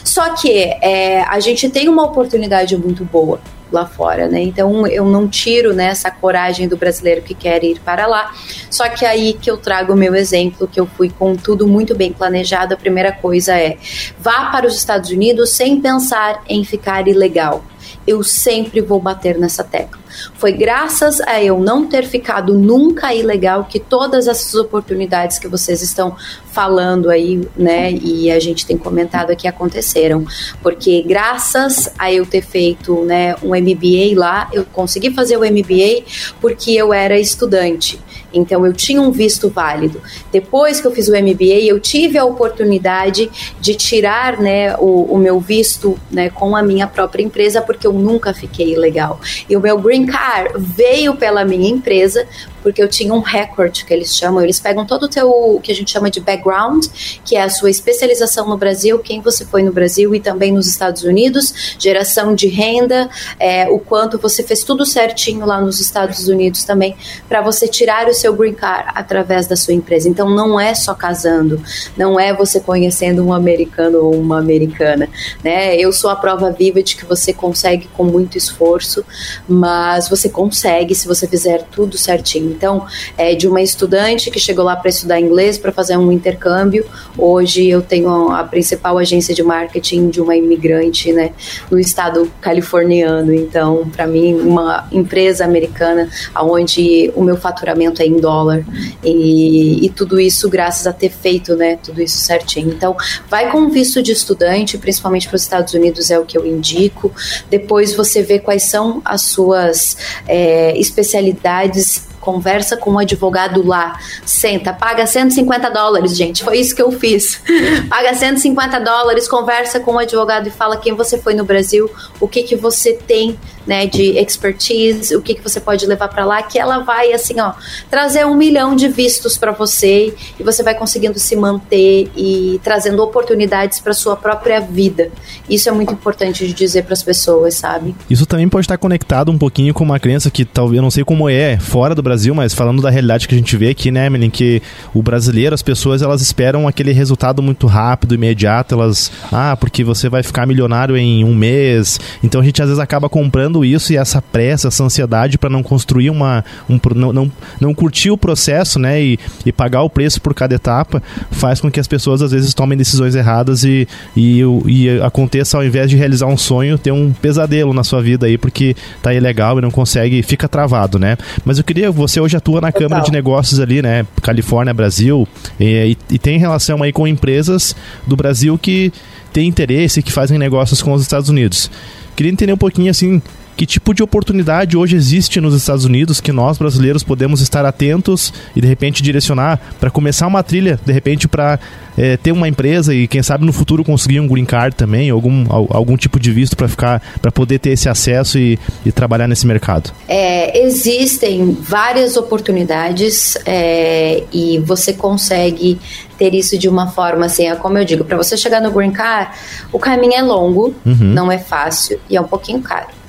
Só 0.03 0.33
que 0.35 0.51
é, 0.81 1.23
a 1.23 1.39
gente 1.39 1.69
tem 1.69 1.87
uma 1.87 2.03
oportunidade 2.03 2.75
muito 2.77 3.03
boa 3.03 3.39
lá 3.71 3.85
fora, 3.85 4.27
né? 4.27 4.41
Então 4.41 4.85
eu 4.85 5.05
não 5.05 5.27
tiro 5.27 5.73
né, 5.73 5.85
essa 5.85 6.11
coragem 6.11 6.67
do 6.67 6.75
brasileiro 6.75 7.21
que 7.21 7.33
quer 7.33 7.63
ir 7.63 7.79
para 7.79 8.05
lá. 8.05 8.33
Só 8.69 8.87
que 8.89 9.05
aí 9.05 9.33
que 9.33 9.49
eu 9.49 9.57
trago 9.57 9.93
o 9.93 9.95
meu 9.95 10.13
exemplo, 10.13 10.67
que 10.67 10.79
eu 10.79 10.85
fui 10.85 11.09
com 11.09 11.35
tudo 11.35 11.65
muito 11.67 11.95
bem 11.95 12.11
planejado. 12.11 12.73
A 12.73 12.77
primeira 12.77 13.11
coisa 13.11 13.57
é 13.57 13.77
vá 14.19 14.47
para 14.51 14.67
os 14.67 14.75
Estados 14.75 15.09
Unidos 15.09 15.51
sem 15.51 15.79
pensar 15.79 16.43
em 16.47 16.63
ficar 16.63 17.07
ilegal 17.07 17.63
eu 18.05 18.23
sempre 18.23 18.81
vou 18.81 18.99
bater 18.99 19.37
nessa 19.37 19.63
tecla. 19.63 20.00
Foi 20.35 20.51
graças 20.51 21.19
a 21.21 21.41
eu 21.41 21.59
não 21.59 21.87
ter 21.87 22.05
ficado 22.05 22.53
nunca 22.53 23.13
ilegal 23.13 23.65
que 23.65 23.79
todas 23.79 24.27
essas 24.27 24.53
oportunidades 24.55 25.37
que 25.39 25.47
vocês 25.47 25.81
estão 25.81 26.15
falando 26.51 27.09
aí, 27.09 27.47
né, 27.55 27.91
e 27.93 28.29
a 28.29 28.39
gente 28.39 28.65
tem 28.65 28.77
comentado 28.77 29.31
aqui 29.31 29.47
aconteceram, 29.47 30.25
porque 30.61 31.01
graças 31.01 31.93
a 31.97 32.11
eu 32.11 32.25
ter 32.25 32.41
feito, 32.41 33.03
né, 33.05 33.35
um 33.41 33.49
MBA 33.49 34.17
lá, 34.19 34.49
eu 34.51 34.65
consegui 34.65 35.11
fazer 35.11 35.37
o 35.37 35.41
MBA 35.41 36.03
porque 36.41 36.71
eu 36.71 36.93
era 36.93 37.17
estudante. 37.17 37.99
Então 38.33 38.65
eu 38.65 38.73
tinha 38.73 39.01
um 39.01 39.11
visto 39.11 39.49
válido. 39.49 40.01
Depois 40.31 40.79
que 40.79 40.87
eu 40.87 40.91
fiz 40.91 41.07
o 41.07 41.11
MBA, 41.11 41.65
eu 41.65 41.79
tive 41.79 42.17
a 42.17 42.25
oportunidade 42.25 43.29
de 43.59 43.75
tirar 43.75 44.39
né, 44.39 44.75
o, 44.77 45.13
o 45.13 45.17
meu 45.17 45.39
visto 45.39 45.99
né, 46.09 46.29
com 46.29 46.55
a 46.55 46.63
minha 46.63 46.87
própria 46.87 47.23
empresa, 47.23 47.61
porque 47.61 47.85
eu 47.85 47.93
nunca 47.93 48.33
fiquei 48.33 48.73
ilegal. 48.73 49.19
E 49.49 49.55
o 49.55 49.59
meu 49.59 49.77
green 49.77 50.00
card 50.05 50.53
veio 50.57 51.15
pela 51.15 51.43
minha 51.45 51.69
empresa, 51.69 52.27
porque 52.61 52.81
eu 52.81 52.87
tinha 52.87 53.13
um 53.13 53.19
record 53.19 53.83
que 53.83 53.93
eles 53.93 54.15
chamam, 54.15 54.41
eles 54.41 54.59
pegam 54.59 54.85
todo 54.85 55.03
o 55.03 55.07
teu, 55.07 55.29
o 55.29 55.59
que 55.61 55.71
a 55.71 55.75
gente 55.75 55.91
chama 55.91 56.09
de 56.09 56.19
background, 56.19 56.85
que 57.25 57.35
é 57.35 57.43
a 57.43 57.49
sua 57.49 57.69
especialização 57.69 58.47
no 58.47 58.57
Brasil, 58.57 58.99
quem 58.99 59.21
você 59.21 59.45
foi 59.45 59.63
no 59.63 59.71
Brasil 59.71 60.13
e 60.13 60.19
também 60.19 60.51
nos 60.51 60.67
Estados 60.67 61.03
Unidos, 61.03 61.75
geração 61.77 62.35
de 62.35 62.47
renda, 62.47 63.09
é, 63.39 63.69
o 63.69 63.79
quanto 63.79 64.17
você 64.17 64.43
fez 64.43 64.63
tudo 64.63 64.85
certinho 64.85 65.45
lá 65.45 65.59
nos 65.59 65.79
Estados 65.79 66.27
Unidos 66.27 66.63
também, 66.63 66.95
para 67.27 67.41
você 67.41 67.67
tirar 67.67 68.07
o 68.07 68.13
seu 68.13 68.33
green 68.33 68.53
card 68.53 68.91
através 68.95 69.47
da 69.47 69.55
sua 69.55 69.73
empresa. 69.73 70.07
Então 70.07 70.29
não 70.29 70.59
é 70.59 70.73
só 70.73 70.93
casando, 70.93 71.61
não 71.97 72.19
é 72.19 72.33
você 72.33 72.59
conhecendo 72.59 73.25
um 73.25 73.33
americano 73.33 73.99
ou 73.99 74.15
uma 74.15 74.39
americana, 74.39 75.09
né? 75.43 75.75
Eu 75.75 75.91
sou 75.91 76.09
a 76.09 76.15
prova 76.15 76.51
viva 76.51 76.81
de 76.81 76.95
que 76.95 77.05
você 77.05 77.33
consegue 77.33 77.87
com 77.93 78.03
muito 78.03 78.37
esforço, 78.37 79.03
mas 79.47 80.07
você 80.09 80.29
consegue 80.29 80.93
se 80.95 81.07
você 81.07 81.27
fizer 81.27 81.63
tudo 81.71 81.97
certinho. 81.97 82.50
Então, 82.51 82.85
é, 83.17 83.33
de 83.35 83.47
uma 83.47 83.61
estudante 83.61 84.29
que 84.29 84.39
chegou 84.39 84.65
lá 84.65 84.75
para 84.75 84.89
estudar 84.89 85.19
inglês, 85.19 85.57
para 85.57 85.71
fazer 85.71 85.97
um 85.97 86.11
intercâmbio, 86.11 86.85
hoje 87.17 87.67
eu 87.67 87.81
tenho 87.81 88.29
a 88.29 88.43
principal 88.43 88.97
agência 88.97 89.33
de 89.33 89.43
marketing 89.43 90.09
de 90.09 90.21
uma 90.21 90.35
imigrante, 90.35 91.11
né, 91.11 91.31
no 91.69 91.79
estado 91.79 92.31
californiano. 92.41 93.33
Então, 93.33 93.89
para 93.95 94.05
mim, 94.07 94.35
uma 94.35 94.87
empresa 94.91 95.45
americana, 95.45 96.09
onde 96.35 97.11
o 97.15 97.23
meu 97.23 97.37
faturamento 97.37 98.01
é 98.01 98.05
em 98.05 98.17
dólar 98.19 98.63
e, 99.03 99.85
e 99.85 99.89
tudo 99.89 100.19
isso 100.19 100.49
graças 100.49 100.85
a 100.87 100.93
ter 100.93 101.09
feito, 101.09 101.55
né, 101.55 101.77
tudo 101.81 102.01
isso 102.01 102.17
certinho. 102.17 102.69
Então, 102.69 102.95
vai 103.29 103.51
com 103.51 103.69
visto 103.69 104.01
de 104.01 104.11
estudante, 104.11 104.77
principalmente 104.77 105.27
para 105.27 105.35
os 105.35 105.41
Estados 105.41 105.73
Unidos 105.73 106.11
é 106.11 106.19
o 106.19 106.25
que 106.25 106.37
eu 106.37 106.45
indico. 106.45 107.11
Depois 107.49 107.93
você 107.93 108.21
vê 108.21 108.39
quais 108.39 108.63
são 108.63 109.01
as 109.03 109.21
suas 109.23 109.97
é, 110.27 110.77
especialidades 110.77 112.10
conversa 112.21 112.77
com 112.77 112.91
um 112.91 112.99
advogado 112.99 113.67
lá, 113.67 113.99
senta, 114.25 114.71
paga 114.71 115.05
150 115.05 115.69
dólares, 115.69 116.15
gente, 116.15 116.43
foi 116.43 116.59
isso 116.59 116.75
que 116.75 116.81
eu 116.81 116.91
fiz. 116.91 117.41
paga 117.89 118.13
150 118.13 118.79
dólares, 118.79 119.27
conversa 119.27 119.79
com 119.79 119.93
um 119.93 119.99
advogado 119.99 120.47
e 120.47 120.51
fala 120.51 120.77
quem 120.77 120.93
você 120.93 121.17
foi 121.17 121.33
no 121.33 121.43
Brasil, 121.43 121.89
o 122.19 122.27
que 122.27 122.43
que 122.43 122.55
você 122.55 122.93
tem, 122.93 123.37
né, 123.65 123.85
de 123.87 124.17
expertise, 124.17 125.15
o 125.15 125.21
que 125.21 125.35
que 125.35 125.41
você 125.41 125.59
pode 125.59 125.85
levar 125.85 126.07
para 126.07 126.23
lá, 126.23 126.41
que 126.41 126.59
ela 126.59 126.79
vai 126.79 127.11
assim, 127.11 127.39
ó, 127.39 127.53
trazer 127.89 128.25
um 128.25 128.35
milhão 128.35 128.75
de 128.75 128.87
vistos 128.87 129.37
para 129.37 129.51
você 129.51 130.13
e 130.39 130.43
você 130.43 130.63
vai 130.63 130.75
conseguindo 130.75 131.17
se 131.17 131.35
manter 131.35 132.09
e 132.15 132.59
trazendo 132.63 133.01
oportunidades 133.03 133.79
para 133.79 133.93
sua 133.93 134.15
própria 134.15 134.59
vida. 134.59 135.11
Isso 135.49 135.67
é 135.67 135.71
muito 135.71 135.93
importante 135.93 136.45
de 136.45 136.53
dizer 136.53 136.83
para 136.83 136.93
as 136.93 137.03
pessoas, 137.03 137.55
sabe? 137.55 137.95
Isso 138.09 138.25
também 138.25 138.47
pode 138.47 138.65
estar 138.65 138.77
conectado 138.77 139.31
um 139.31 139.37
pouquinho 139.37 139.73
com 139.73 139.83
uma 139.83 139.99
crença 139.99 140.29
que 140.29 140.45
talvez 140.45 140.77
eu 140.77 140.81
não 140.81 140.91
sei 140.91 141.03
como 141.03 141.27
é 141.27 141.57
fora 141.57 141.95
do 141.95 142.01
Brasil 142.01 142.10
Brasil, 142.11 142.35
mas 142.35 142.53
falando 142.53 142.81
da 142.81 142.89
realidade 142.89 143.25
que 143.25 143.33
a 143.33 143.37
gente 143.37 143.55
vê 143.55 143.69
aqui, 143.69 143.89
né, 143.89 144.07
Emelin, 144.07 144.29
que 144.29 144.61
o 144.93 145.01
brasileiro, 145.01 145.55
as 145.55 145.61
pessoas, 145.61 146.01
elas 146.01 146.21
esperam 146.21 146.67
aquele 146.67 146.91
resultado 146.91 147.41
muito 147.41 147.67
rápido, 147.67 148.13
imediato, 148.13 148.75
elas, 148.75 149.09
ah, 149.31 149.55
porque 149.55 149.81
você 149.81 150.09
vai 150.09 150.21
ficar 150.21 150.45
milionário 150.45 150.97
em 150.97 151.23
um 151.23 151.33
mês. 151.33 152.01
Então 152.21 152.41
a 152.41 152.43
gente 152.43 152.61
às 152.61 152.67
vezes 152.67 152.81
acaba 152.81 153.07
comprando 153.07 153.63
isso 153.63 153.93
e 153.93 153.97
essa 153.97 154.21
pressa, 154.21 154.67
essa 154.67 154.83
ansiedade 154.83 155.37
para 155.37 155.49
não 155.49 155.63
construir 155.63 156.09
uma, 156.09 156.43
um, 156.69 156.77
não, 156.93 157.13
não, 157.13 157.31
não 157.61 157.73
curtir 157.73 158.11
o 158.11 158.17
processo, 158.17 158.77
né, 158.77 159.01
e, 159.01 159.17
e 159.45 159.53
pagar 159.53 159.83
o 159.83 159.89
preço 159.89 160.21
por 160.21 160.33
cada 160.33 160.53
etapa, 160.53 161.01
faz 161.31 161.61
com 161.61 161.71
que 161.71 161.79
as 161.79 161.87
pessoas 161.87 162.21
às 162.21 162.31
vezes 162.31 162.53
tomem 162.53 162.77
decisões 162.77 163.15
erradas 163.15 163.63
e, 163.63 163.87
e, 164.17 164.41
e 164.67 164.99
aconteça, 164.99 165.55
ao 165.55 165.63
invés 165.63 165.89
de 165.89 165.95
realizar 165.95 166.25
um 166.25 166.37
sonho, 166.37 166.77
ter 166.77 166.91
um 166.91 167.13
pesadelo 167.13 167.73
na 167.73 167.85
sua 167.85 168.01
vida 168.01 168.25
aí, 168.25 168.37
porque 168.37 168.75
tá 169.01 169.13
ilegal 169.13 169.57
e 169.59 169.61
não 169.61 169.71
consegue, 169.71 170.21
fica 170.23 170.49
travado, 170.49 170.99
né? 170.99 171.17
Mas 171.45 171.57
eu 171.57 171.63
queria 171.63 171.89
você 172.01 172.19
hoje 172.19 172.35
atua 172.35 172.59
na 172.59 172.71
Total. 172.71 172.89
Câmara 172.89 173.05
de 173.05 173.11
Negócios 173.11 173.59
ali, 173.59 173.81
né? 173.81 174.05
Califórnia, 174.21 174.73
Brasil, 174.73 175.27
e, 175.59 175.95
e, 176.09 176.17
tem 176.17 176.39
relação 176.39 176.81
aí 176.81 176.91
com 176.91 177.07
empresas 177.07 177.75
do 178.07 178.15
Brasil 178.15 178.57
que 178.57 178.91
têm 179.31 179.47
interesse, 179.47 180.01
que 180.01 180.11
fazem 180.11 180.37
negócios 180.37 180.81
com 180.81 180.93
os 180.93 181.01
Estados 181.01 181.29
Unidos. 181.29 181.69
Queria 182.15 182.31
entender 182.31 182.53
um 182.53 182.57
pouquinho 182.57 182.89
assim 182.89 183.21
que 183.55 183.65
tipo 183.65 183.93
de 183.93 184.01
oportunidade 184.01 184.75
hoje 184.75 184.95
existe 184.95 185.39
nos 185.39 185.53
Estados 185.55 185.85
Unidos 185.85 186.19
que 186.19 186.31
nós 186.31 186.57
brasileiros 186.57 187.03
podemos 187.03 187.41
estar 187.41 187.65
atentos 187.65 188.33
e 188.55 188.61
de 188.61 188.67
repente 188.67 189.03
direcionar 189.03 189.59
para 189.79 189.89
começar 189.89 190.27
uma 190.27 190.43
trilha, 190.43 190.79
de 190.85 190.91
repente 190.91 191.27
para 191.27 191.59
é, 191.97 192.17
ter 192.17 192.31
uma 192.31 192.47
empresa 192.47 192.93
e 192.93 193.07
quem 193.07 193.21
sabe 193.21 193.45
no 193.45 193.53
futuro 193.53 193.83
conseguir 193.83 194.19
um 194.19 194.27
green 194.27 194.45
card 194.45 194.75
também, 194.75 195.09
algum, 195.09 195.45
algum 195.49 195.97
tipo 195.97 196.19
de 196.19 196.31
visto 196.31 196.55
para 196.55 196.67
ficar 196.67 197.01
para 197.21 197.31
poder 197.31 197.59
ter 197.59 197.71
esse 197.71 197.89
acesso 197.89 198.39
e, 198.39 198.57
e 198.85 198.91
trabalhar 198.91 199.27
nesse 199.27 199.45
mercado? 199.45 199.91
É, 200.07 200.65
existem 200.65 201.51
várias 201.59 202.17
oportunidades 202.17 203.37
é, 203.45 204.23
e 204.31 204.59
você 204.59 204.93
consegue 204.93 205.79
ter 206.17 206.33
isso 206.33 206.57
de 206.57 206.69
uma 206.69 206.87
forma 206.87 207.25
assim, 207.25 207.47
é 207.47 207.55
como 207.55 207.77
eu 207.77 207.85
digo, 207.85 208.03
para 208.03 208.17
você 208.17 208.37
chegar 208.37 208.61
no 208.61 208.71
green 208.71 208.91
card, 208.91 209.31
o 209.71 209.79
caminho 209.79 210.13
é 210.13 210.21
longo, 210.21 210.73
uhum. 210.85 210.95
não 210.99 211.31
é 211.31 211.37
fácil 211.37 211.99
e 212.09 212.15
é 212.15 212.21
um 212.21 212.27
pouquinho 212.27 212.61
caro. 212.61 213.00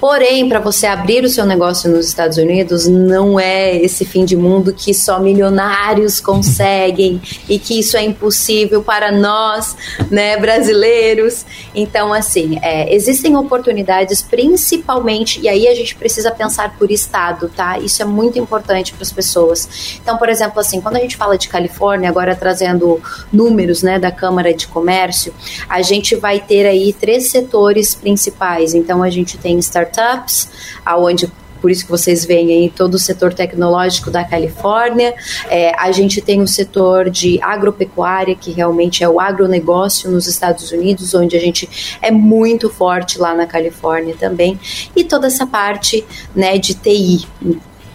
Porém, 0.00 0.48
para 0.48 0.60
você 0.60 0.86
abrir 0.86 1.24
o 1.24 1.28
seu 1.28 1.44
negócio 1.44 1.90
nos 1.90 2.06
Estados 2.06 2.38
Unidos, 2.38 2.86
não 2.86 3.38
é 3.38 3.76
esse 3.76 4.04
fim 4.04 4.24
de 4.24 4.36
mundo 4.36 4.72
que 4.72 4.94
só 4.94 5.20
milionários 5.20 6.20
conseguem 6.20 7.20
e 7.48 7.58
que 7.58 7.78
isso 7.78 7.96
é 7.96 8.02
impossível 8.02 8.82
para 8.82 9.12
nós, 9.12 9.76
né, 10.10 10.38
brasileiros. 10.38 11.44
Então, 11.74 12.12
assim, 12.12 12.58
é, 12.62 12.94
existem 12.94 13.36
oportunidades, 13.36 14.22
principalmente, 14.22 15.40
e 15.40 15.48
aí 15.48 15.68
a 15.68 15.74
gente 15.74 15.94
precisa 15.94 16.30
pensar 16.30 16.76
por 16.78 16.90
estado, 16.90 17.50
tá? 17.54 17.78
Isso 17.78 18.00
é 18.00 18.04
muito 18.04 18.38
importante 18.38 18.92
para 18.92 19.02
as 19.02 19.12
pessoas. 19.12 19.98
Então, 20.02 20.16
por 20.16 20.28
exemplo, 20.28 20.60
assim, 20.60 20.80
quando 20.80 20.96
a 20.96 21.00
gente 21.00 21.16
fala 21.16 21.36
de 21.36 21.48
Califórnia, 21.48 22.08
agora 22.08 22.34
trazendo 22.34 23.00
números, 23.32 23.82
né, 23.82 23.98
da 23.98 24.10
Câmara 24.10 24.54
de 24.54 24.66
Comércio, 24.66 25.34
a 25.68 25.82
gente 25.82 26.16
vai 26.16 26.40
ter 26.40 26.66
aí 26.66 26.92
três 26.92 27.30
setores 27.30 27.94
principais. 27.94 28.74
Então, 28.74 29.02
a 29.02 29.10
gente 29.10 29.36
tem 29.36 29.58
startups, 29.70 30.48
aonde 30.84 31.30
por 31.60 31.70
isso 31.70 31.84
que 31.84 31.90
vocês 31.90 32.24
veem 32.24 32.50
aí 32.52 32.70
todo 32.70 32.94
o 32.94 32.98
setor 32.98 33.34
tecnológico 33.34 34.10
da 34.10 34.24
Califórnia. 34.24 35.14
É, 35.48 35.72
a 35.78 35.92
gente 35.92 36.20
tem 36.20 36.40
o 36.40 36.48
setor 36.48 37.10
de 37.10 37.38
agropecuária, 37.42 38.34
que 38.34 38.50
realmente 38.50 39.04
é 39.04 39.08
o 39.08 39.20
agronegócio 39.20 40.10
nos 40.10 40.26
Estados 40.26 40.72
Unidos, 40.72 41.14
onde 41.14 41.36
a 41.36 41.40
gente 41.40 41.98
é 42.00 42.10
muito 42.10 42.70
forte 42.70 43.18
lá 43.18 43.34
na 43.34 43.46
Califórnia 43.46 44.16
também. 44.18 44.58
E 44.96 45.04
toda 45.04 45.26
essa 45.26 45.46
parte 45.46 46.04
né, 46.34 46.56
de 46.56 46.74
TI, 46.74 47.26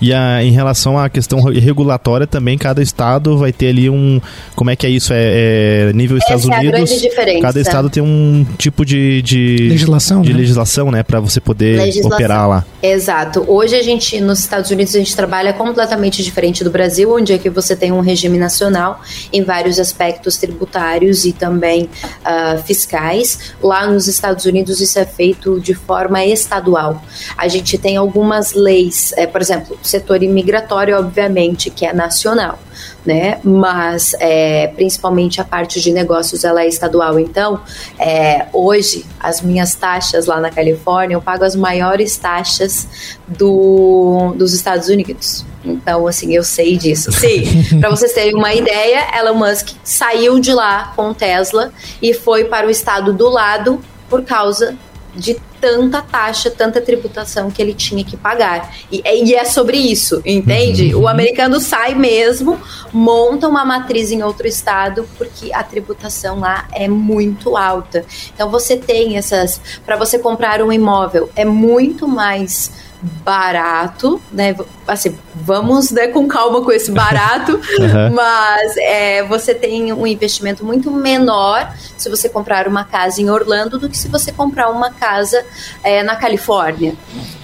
E 0.06 0.14
a, 0.14 0.44
em 0.44 0.52
relação 0.52 1.00
à 1.00 1.10
questão 1.10 1.42
regulatória 1.42 2.28
também, 2.28 2.60
cada 2.60 2.80
estado 2.80 3.40
vai 3.40 3.52
ter 3.52 3.70
ali 3.70 3.90
um. 3.90 4.22
Como 4.56 4.70
é 4.70 4.76
que 4.76 4.86
é 4.86 4.90
isso? 4.92 5.12
É, 5.12 5.90
é 5.90 5.94
nível 5.94 6.18
Essa 6.18 6.36
Estados 6.36 6.48
é 6.48 6.60
Unidos. 6.60 6.92
A 6.92 6.96
diferença. 6.96 7.42
Cada 7.42 7.60
estado 7.60 7.90
tem 7.90 8.04
um 8.04 8.46
tipo 8.56 8.86
de, 8.86 9.24
de 9.24 9.68
legislação, 9.68 10.22
de 10.22 10.32
né? 10.32 10.38
legislação, 10.38 10.92
né, 10.92 11.02
para 11.02 11.20
você 11.20 11.42
poder 11.42 11.78
legislação. 11.78 12.16
operar 12.16 12.48
lá. 12.48 12.64
Exato. 12.84 13.46
Hoje 13.48 13.76
a 13.76 13.82
gente 13.82 14.22
nos 14.22 14.38
Estados 14.42 14.70
Unidos 14.70 14.94
a 14.94 15.00
gente 15.00 15.16
trabalha 15.16 15.52
completamente 15.54 16.22
diferente 16.24 16.64
do 16.64 16.70
Brasil, 16.70 17.12
onde 17.12 17.34
é 17.34 17.40
que 17.40 17.50
você 17.50 17.76
tem 17.76 17.92
um 17.92 18.02
regime 18.02 18.38
nacional 18.38 19.02
em 19.34 19.42
vários 19.42 19.80
aspectos 19.80 20.38
tributários 20.38 21.26
e 21.26 21.34
também 21.34 21.86
uh, 21.86 22.62
fiscais. 22.62 23.56
Lá 23.60 23.88
nos 23.88 24.08
Estados 24.08 24.46
Unidos 24.46 24.80
isso 24.80 25.00
é 25.00 25.06
feito 25.06 25.60
de 25.60 25.74
forma 25.74 26.24
estadual. 26.24 27.02
A 27.36 27.48
gente 27.48 27.76
tem 27.80 27.98
algumas 27.98 28.54
leis, 28.54 29.12
é, 29.18 29.26
por 29.26 29.42
exemplo, 29.42 29.76
setor 29.96 30.24
imigratório, 30.24 30.98
obviamente, 30.98 31.70
que 31.70 31.86
é 31.86 31.94
nacional 31.94 32.60
né? 33.06 33.40
Mas 33.44 34.16
é, 34.20 34.68
principalmente 34.68 35.40
a 35.40 35.44
parte 35.44 35.80
de 35.80 35.92
negócios 35.92 36.44
ela 36.44 36.64
é 36.64 36.68
estadual. 36.68 37.20
Então, 37.20 37.62
é, 38.00 38.48
hoje 38.52 39.06
as 39.20 39.42
minhas 39.42 39.76
taxas 39.76 40.26
lá 40.26 40.40
na 40.40 40.50
Califórnia 40.50 41.16
eu 41.16 41.22
pago 41.22 41.44
as 41.44 41.56
maiores 41.56 42.18
taxas 42.18 42.88
do, 43.28 44.34
dos 44.36 44.54
Estados 44.54 44.90
Unidos. 44.90 45.46
Então, 45.64 46.08
assim, 46.08 46.34
eu 46.34 46.44
sei 46.44 46.78
disso. 46.78 47.12
Sim, 47.14 47.80
para 47.80 47.90
vocês 47.90 48.12
terem 48.12 48.36
uma 48.36 48.54
ideia, 48.54 49.06
Elon 49.18 49.36
Musk 49.36 49.70
saiu 49.84 50.40
de 50.40 50.54
lá 50.54 50.94
com 50.96 51.14
Tesla 51.14 51.72
e 52.02 52.14
foi 52.14 52.46
para 52.46 52.68
o 52.68 52.70
estado 52.70 53.14
do 53.14 53.30
lado 53.30 53.80
por 54.10 54.24
causa 54.24 54.76
de 55.16 55.40
tanta 55.60 56.02
taxa, 56.02 56.52
tanta 56.52 56.82
tributação 56.82 57.50
que 57.50 57.62
ele 57.62 57.74
tinha 57.74 58.04
que 58.04 58.18
pagar. 58.18 58.76
E, 58.92 59.02
e 59.06 59.34
é 59.34 59.46
sobre 59.46 59.78
isso, 59.78 60.22
entende? 60.26 60.94
Uhum. 60.94 61.04
O 61.04 61.08
americano 61.08 61.60
sai 61.60 61.96
mesmo, 61.96 62.60
monta 62.92 63.48
uma 63.48 63.66
matriz 63.66 64.12
em 64.12 64.22
outro 64.22 64.48
estado, 64.48 65.08
porque 65.18 65.52
a 65.54 65.64
tributação 65.64 66.40
lá 66.40 66.68
é 66.72 66.88
muito 66.88 67.58
alta. 67.58 68.06
Então 68.34 68.50
você 68.50 68.78
tem 68.78 69.18
essas. 69.18 69.60
Para 69.86 69.96
você 69.96 70.20
comprar 70.20 70.62
um 70.62 70.72
imóvel, 70.72 71.30
é 71.36 71.46
muito 71.46 72.08
mais 72.08 72.72
barato, 73.02 74.22
né? 74.32 74.56
Assim, 74.88 75.18
vamos 75.36 75.92
né, 75.92 76.08
com 76.08 76.28
calma 76.28 76.62
com 76.64 76.72
esse 76.72 76.92
barato, 76.92 77.54
uhum. 77.80 78.14
mas 78.14 78.78
é, 78.78 79.24
você 79.24 79.54
tem 79.54 79.92
um 79.94 80.06
investimento 80.08 80.64
muito 80.66 80.92
menor 80.92 81.72
se 81.98 82.10
você 82.10 82.30
comprar 82.30 82.68
uma 82.68 82.84
casa 82.84 83.22
em 83.22 83.30
Orlando 83.30 83.80
do 83.80 83.90
que 83.90 83.98
se 83.98 84.08
você 84.08 84.32
comprar 84.32 84.70
uma 84.70 84.92
casa 84.92 85.44
é, 85.84 86.04
na 86.04 86.16
Califórnia. 86.16 86.96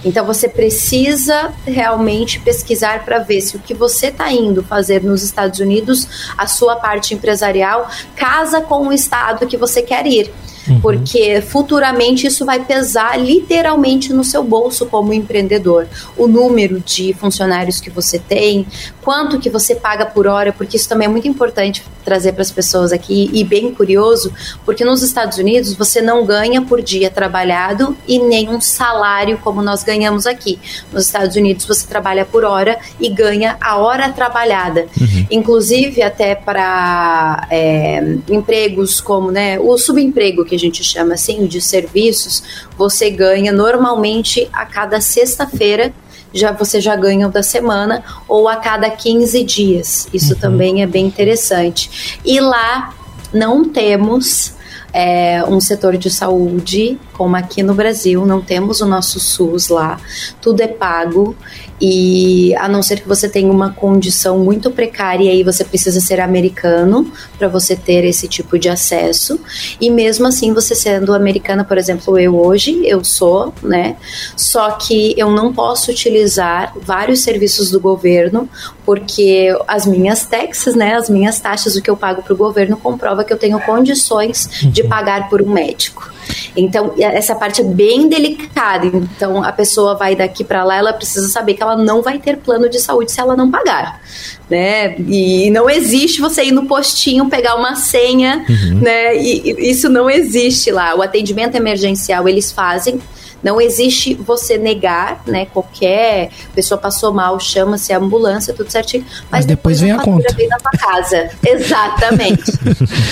Então 0.04 0.24
você 0.24 0.48
precisa 0.48 1.52
realmente 1.66 2.40
pesquisar 2.40 3.04
para 3.04 3.18
ver 3.18 3.40
se 3.40 3.56
o 3.56 3.60
que 3.60 3.74
você 3.74 4.08
está 4.08 4.30
indo 4.32 4.62
fazer 4.62 5.02
nos 5.02 5.22
Estados 5.22 5.60
Unidos, 5.60 6.32
a 6.36 6.46
sua 6.46 6.76
parte 6.76 7.14
empresarial, 7.14 7.88
casa 8.16 8.60
com 8.60 8.88
o 8.88 8.92
estado 8.92 9.46
que 9.46 9.56
você 9.56 9.82
quer 9.82 10.06
ir. 10.06 10.32
Uhum. 10.68 10.80
Porque 10.80 11.40
futuramente 11.40 12.26
isso 12.26 12.44
vai 12.44 12.64
pesar 12.64 13.18
literalmente 13.18 14.12
no 14.12 14.24
seu 14.24 14.44
bolso 14.44 14.86
como 14.86 15.12
empreendedor. 15.12 15.88
O 16.16 16.26
número 16.26 16.80
de 16.80 17.12
funcionários 17.14 17.80
que 17.80 17.90
você 17.90 18.18
tem, 18.18 18.66
quanto 19.02 19.38
que 19.38 19.50
você 19.50 19.74
paga 19.74 20.06
por 20.06 20.26
hora, 20.26 20.52
porque 20.52 20.76
isso 20.76 20.88
também 20.88 21.06
é 21.06 21.10
muito 21.10 21.26
importante 21.26 21.82
trazer 22.04 22.32
para 22.32 22.42
as 22.42 22.50
pessoas 22.50 22.92
aqui 22.92 23.30
e 23.32 23.44
bem 23.44 23.72
curioso, 23.72 24.32
porque 24.64 24.84
nos 24.84 25.02
Estados 25.02 25.38
Unidos 25.38 25.74
você 25.74 26.00
não 26.00 26.24
ganha 26.24 26.62
por 26.62 26.82
dia 26.82 27.10
trabalhado 27.10 27.96
e 28.06 28.18
nem 28.18 28.48
um 28.48 28.60
salário 28.60 29.38
como 29.38 29.62
nós 29.62 29.82
ganhamos 29.82 30.26
aqui. 30.26 30.58
Nos 30.92 31.06
Estados 31.06 31.36
Unidos 31.36 31.64
você 31.64 31.86
trabalha 31.86 32.24
por 32.24 32.44
hora 32.44 32.78
e 33.00 33.08
ganha 33.08 33.56
a 33.60 33.76
hora 33.76 34.10
trabalhada. 34.10 34.86
Uhum. 35.00 35.26
Inclusive 35.30 36.02
até 36.02 36.34
para 36.34 37.46
é, 37.50 38.16
empregos 38.28 39.00
como 39.00 39.30
né, 39.30 39.58
o 39.58 39.76
subemprego 39.78 40.44
que 40.52 40.56
a 40.56 40.58
gente 40.58 40.84
chama 40.84 41.14
assim, 41.14 41.46
de 41.46 41.62
serviços, 41.62 42.66
você 42.76 43.08
ganha 43.08 43.50
normalmente 43.50 44.46
a 44.52 44.66
cada 44.66 45.00
sexta-feira 45.00 45.94
já 46.34 46.52
você 46.52 46.78
já 46.78 46.94
ganha 46.94 47.26
o 47.26 47.30
da 47.30 47.42
semana 47.42 48.02
ou 48.28 48.48
a 48.48 48.56
cada 48.56 48.90
15 48.90 49.44
dias. 49.44 50.08
Isso 50.12 50.34
uhum. 50.34 50.40
também 50.40 50.82
é 50.82 50.86
bem 50.86 51.06
interessante. 51.06 52.18
E 52.24 52.38
lá 52.40 52.94
não 53.32 53.64
temos 53.64 54.54
é, 54.92 55.42
um 55.44 55.60
setor 55.60 55.96
de 55.96 56.10
saúde 56.10 56.98
como 57.22 57.36
aqui 57.36 57.62
no 57.62 57.72
Brasil, 57.72 58.26
não 58.26 58.40
temos 58.40 58.80
o 58.80 58.84
nosso 58.84 59.20
SUS 59.20 59.68
lá, 59.68 59.96
tudo 60.40 60.60
é 60.60 60.66
pago 60.66 61.36
e 61.80 62.52
a 62.56 62.68
não 62.68 62.82
ser 62.82 63.00
que 63.00 63.06
você 63.06 63.28
tenha 63.28 63.50
uma 63.50 63.72
condição 63.72 64.40
muito 64.40 64.72
precária 64.72 65.32
e 65.32 65.44
você 65.44 65.64
precisa 65.64 66.00
ser 66.00 66.20
americano 66.20 67.12
para 67.38 67.46
você 67.46 67.76
ter 67.76 68.04
esse 68.04 68.26
tipo 68.26 68.58
de 68.58 68.68
acesso. 68.68 69.38
E 69.80 69.88
mesmo 69.88 70.26
assim, 70.26 70.52
você 70.52 70.74
sendo 70.74 71.14
americana, 71.14 71.64
por 71.64 71.78
exemplo, 71.78 72.18
eu 72.18 72.36
hoje, 72.36 72.84
eu 72.84 73.04
sou, 73.04 73.54
né? 73.62 73.96
Só 74.36 74.72
que 74.72 75.14
eu 75.16 75.30
não 75.30 75.52
posso 75.52 75.92
utilizar 75.92 76.72
vários 76.80 77.20
serviços 77.20 77.70
do 77.70 77.78
governo 77.78 78.48
porque 78.84 79.56
as 79.68 79.86
minhas 79.86 80.26
taxas, 80.26 80.74
né, 80.74 80.94
as 80.94 81.08
minhas 81.08 81.38
taxas, 81.40 81.76
o 81.76 81.82
que 81.82 81.90
eu 81.90 81.96
pago 81.96 82.22
para 82.22 82.32
o 82.32 82.36
governo 82.36 82.76
comprova 82.76 83.22
que 83.22 83.32
eu 83.32 83.38
tenho 83.38 83.60
condições 83.60 84.48
de 84.72 84.82
uhum. 84.82 84.88
pagar 84.88 85.28
por 85.28 85.40
um 85.40 85.50
médico. 85.50 86.12
Então, 86.56 86.94
essa 86.98 87.34
parte 87.34 87.60
é 87.60 87.64
bem 87.64 88.08
delicada. 88.08 88.86
Então, 88.86 89.42
a 89.42 89.52
pessoa 89.52 89.94
vai 89.94 90.14
daqui 90.14 90.44
para 90.44 90.64
lá, 90.64 90.76
ela 90.76 90.92
precisa 90.92 91.28
saber 91.28 91.54
que 91.54 91.62
ela 91.62 91.76
não 91.76 92.02
vai 92.02 92.18
ter 92.18 92.36
plano 92.36 92.68
de 92.68 92.78
saúde 92.78 93.12
se 93.12 93.20
ela 93.20 93.36
não 93.36 93.50
pagar. 93.50 94.00
Né? 94.48 94.96
E 95.08 95.50
não 95.50 95.68
existe 95.70 96.20
você 96.20 96.44
ir 96.44 96.52
no 96.52 96.66
postinho 96.66 97.28
pegar 97.28 97.54
uma 97.54 97.74
senha, 97.74 98.44
uhum. 98.48 98.80
né? 98.80 99.16
E, 99.16 99.70
isso 99.70 99.88
não 99.88 100.10
existe 100.10 100.70
lá. 100.70 100.94
O 100.94 101.02
atendimento 101.02 101.54
emergencial 101.54 102.28
eles 102.28 102.52
fazem, 102.52 103.00
não 103.42 103.60
existe 103.60 104.14
você 104.14 104.56
negar, 104.56 105.22
né? 105.26 105.46
Qualquer 105.46 106.30
pessoa 106.54 106.78
passou 106.78 107.12
mal, 107.12 107.38
chama-se 107.40 107.92
ambulância, 107.92 108.54
tudo 108.54 108.70
certinho. 108.70 109.04
Mas, 109.04 109.22
mas 109.30 109.46
depois, 109.46 109.80
depois 109.80 109.80
vem 109.80 109.90
a, 109.92 109.96
a 109.96 110.04
conta. 110.04 110.34
Vem 110.34 110.48
na 110.48 110.58
sua 110.58 110.70
casa. 110.70 111.30
Exatamente. 111.44 112.52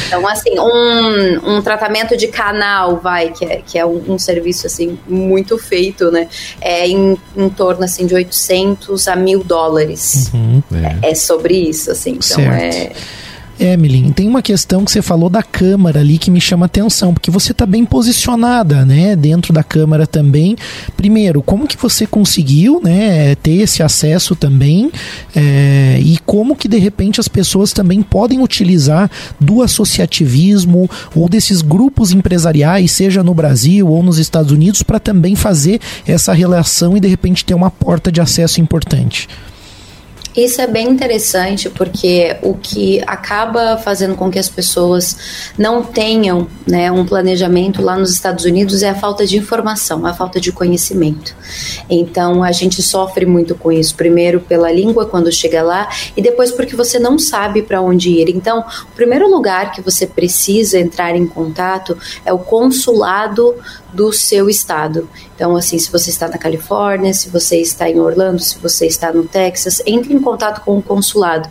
então, 0.06 0.26
assim, 0.28 0.58
um, 0.58 1.56
um 1.56 1.62
tratamento 1.62 2.16
de 2.16 2.28
canal, 2.28 2.98
vai, 2.98 3.30
que 3.30 3.44
é, 3.44 3.62
que 3.64 3.78
é 3.78 3.84
um, 3.84 4.14
um 4.14 4.18
serviço, 4.18 4.66
assim, 4.66 4.98
muito 5.06 5.58
feito, 5.58 6.10
né? 6.10 6.28
É 6.60 6.86
em, 6.86 7.18
em 7.36 7.48
torno, 7.48 7.84
assim, 7.84 8.06
de 8.06 8.14
800 8.14 9.08
a 9.08 9.16
mil 9.16 9.42
dólares. 9.42 10.30
Uhum, 10.32 10.62
é. 11.02 11.10
é. 11.10 11.14
sobre 11.14 11.54
isso, 11.54 11.90
assim. 11.90 12.12
Então, 12.12 12.36
certo. 12.36 12.76
é... 12.76 12.92
Emily, 13.60 14.10
tem 14.12 14.26
uma 14.26 14.40
questão 14.40 14.86
que 14.86 14.90
você 14.90 15.02
falou 15.02 15.28
da 15.28 15.42
Câmara 15.42 16.00
ali 16.00 16.16
que 16.16 16.30
me 16.30 16.40
chama 16.40 16.64
atenção, 16.64 17.12
porque 17.12 17.30
você 17.30 17.52
está 17.52 17.66
bem 17.66 17.84
posicionada, 17.84 18.86
né, 18.86 19.14
dentro 19.14 19.52
da 19.52 19.62
Câmara 19.62 20.06
também. 20.06 20.56
Primeiro, 20.96 21.42
como 21.42 21.68
que 21.68 21.76
você 21.76 22.06
conseguiu, 22.06 22.80
né, 22.82 23.34
ter 23.34 23.56
esse 23.56 23.82
acesso 23.82 24.34
também 24.34 24.90
é, 25.36 26.00
e 26.02 26.18
como 26.24 26.56
que 26.56 26.66
de 26.66 26.78
repente 26.78 27.20
as 27.20 27.28
pessoas 27.28 27.74
também 27.74 28.02
podem 28.02 28.40
utilizar 28.40 29.10
do 29.38 29.60
associativismo 29.62 30.88
ou 31.14 31.28
desses 31.28 31.60
grupos 31.60 32.12
empresariais, 32.12 32.90
seja 32.92 33.22
no 33.22 33.34
Brasil 33.34 33.86
ou 33.88 34.02
nos 34.02 34.18
Estados 34.18 34.52
Unidos, 34.52 34.82
para 34.82 34.98
também 34.98 35.36
fazer 35.36 35.80
essa 36.06 36.32
relação 36.32 36.96
e 36.96 37.00
de 37.00 37.08
repente 37.08 37.44
ter 37.44 37.52
uma 37.54 37.70
porta 37.70 38.10
de 38.10 38.22
acesso 38.22 38.58
importante. 38.58 39.28
Isso 40.36 40.60
é 40.60 40.66
bem 40.66 40.88
interessante 40.88 41.68
porque 41.68 42.36
o 42.42 42.54
que 42.54 43.02
acaba 43.06 43.76
fazendo 43.76 44.14
com 44.14 44.30
que 44.30 44.38
as 44.38 44.48
pessoas 44.48 45.50
não 45.58 45.82
tenham 45.82 46.46
né, 46.66 46.90
um 46.90 47.04
planejamento 47.04 47.82
lá 47.82 47.96
nos 47.96 48.12
Estados 48.12 48.44
Unidos 48.44 48.82
é 48.82 48.90
a 48.90 48.94
falta 48.94 49.26
de 49.26 49.36
informação, 49.36 50.06
a 50.06 50.14
falta 50.14 50.40
de 50.40 50.52
conhecimento. 50.52 51.34
Então 51.88 52.44
a 52.44 52.52
gente 52.52 52.82
sofre 52.82 53.26
muito 53.26 53.54
com 53.54 53.72
isso. 53.72 53.94
Primeiro 53.94 54.40
pela 54.40 54.70
língua 54.70 55.06
quando 55.06 55.32
chega 55.32 55.62
lá 55.62 55.88
e 56.16 56.22
depois 56.22 56.52
porque 56.52 56.76
você 56.76 56.98
não 56.98 57.18
sabe 57.18 57.62
para 57.62 57.80
onde 57.80 58.10
ir. 58.10 58.28
Então, 58.28 58.60
o 58.60 58.94
primeiro 58.94 59.28
lugar 59.28 59.72
que 59.72 59.80
você 59.80 60.06
precisa 60.06 60.78
entrar 60.78 61.16
em 61.16 61.26
contato 61.26 61.96
é 62.24 62.32
o 62.32 62.38
consulado 62.38 63.54
do 63.92 64.12
seu 64.12 64.48
estado. 64.48 65.08
Então, 65.40 65.57
assim, 65.57 65.79
se 65.79 65.90
você 65.90 66.11
está 66.11 66.29
na 66.29 66.37
Califórnia, 66.37 67.14
se 67.14 67.31
você 67.31 67.57
está 67.62 67.88
em 67.88 67.98
Orlando, 67.98 68.42
se 68.42 68.59
você 68.59 68.85
está 68.85 69.11
no 69.11 69.24
Texas, 69.24 69.81
entre 69.87 70.12
em 70.12 70.20
contato 70.20 70.62
com 70.62 70.76
o 70.76 70.83
consulado. 70.83 71.48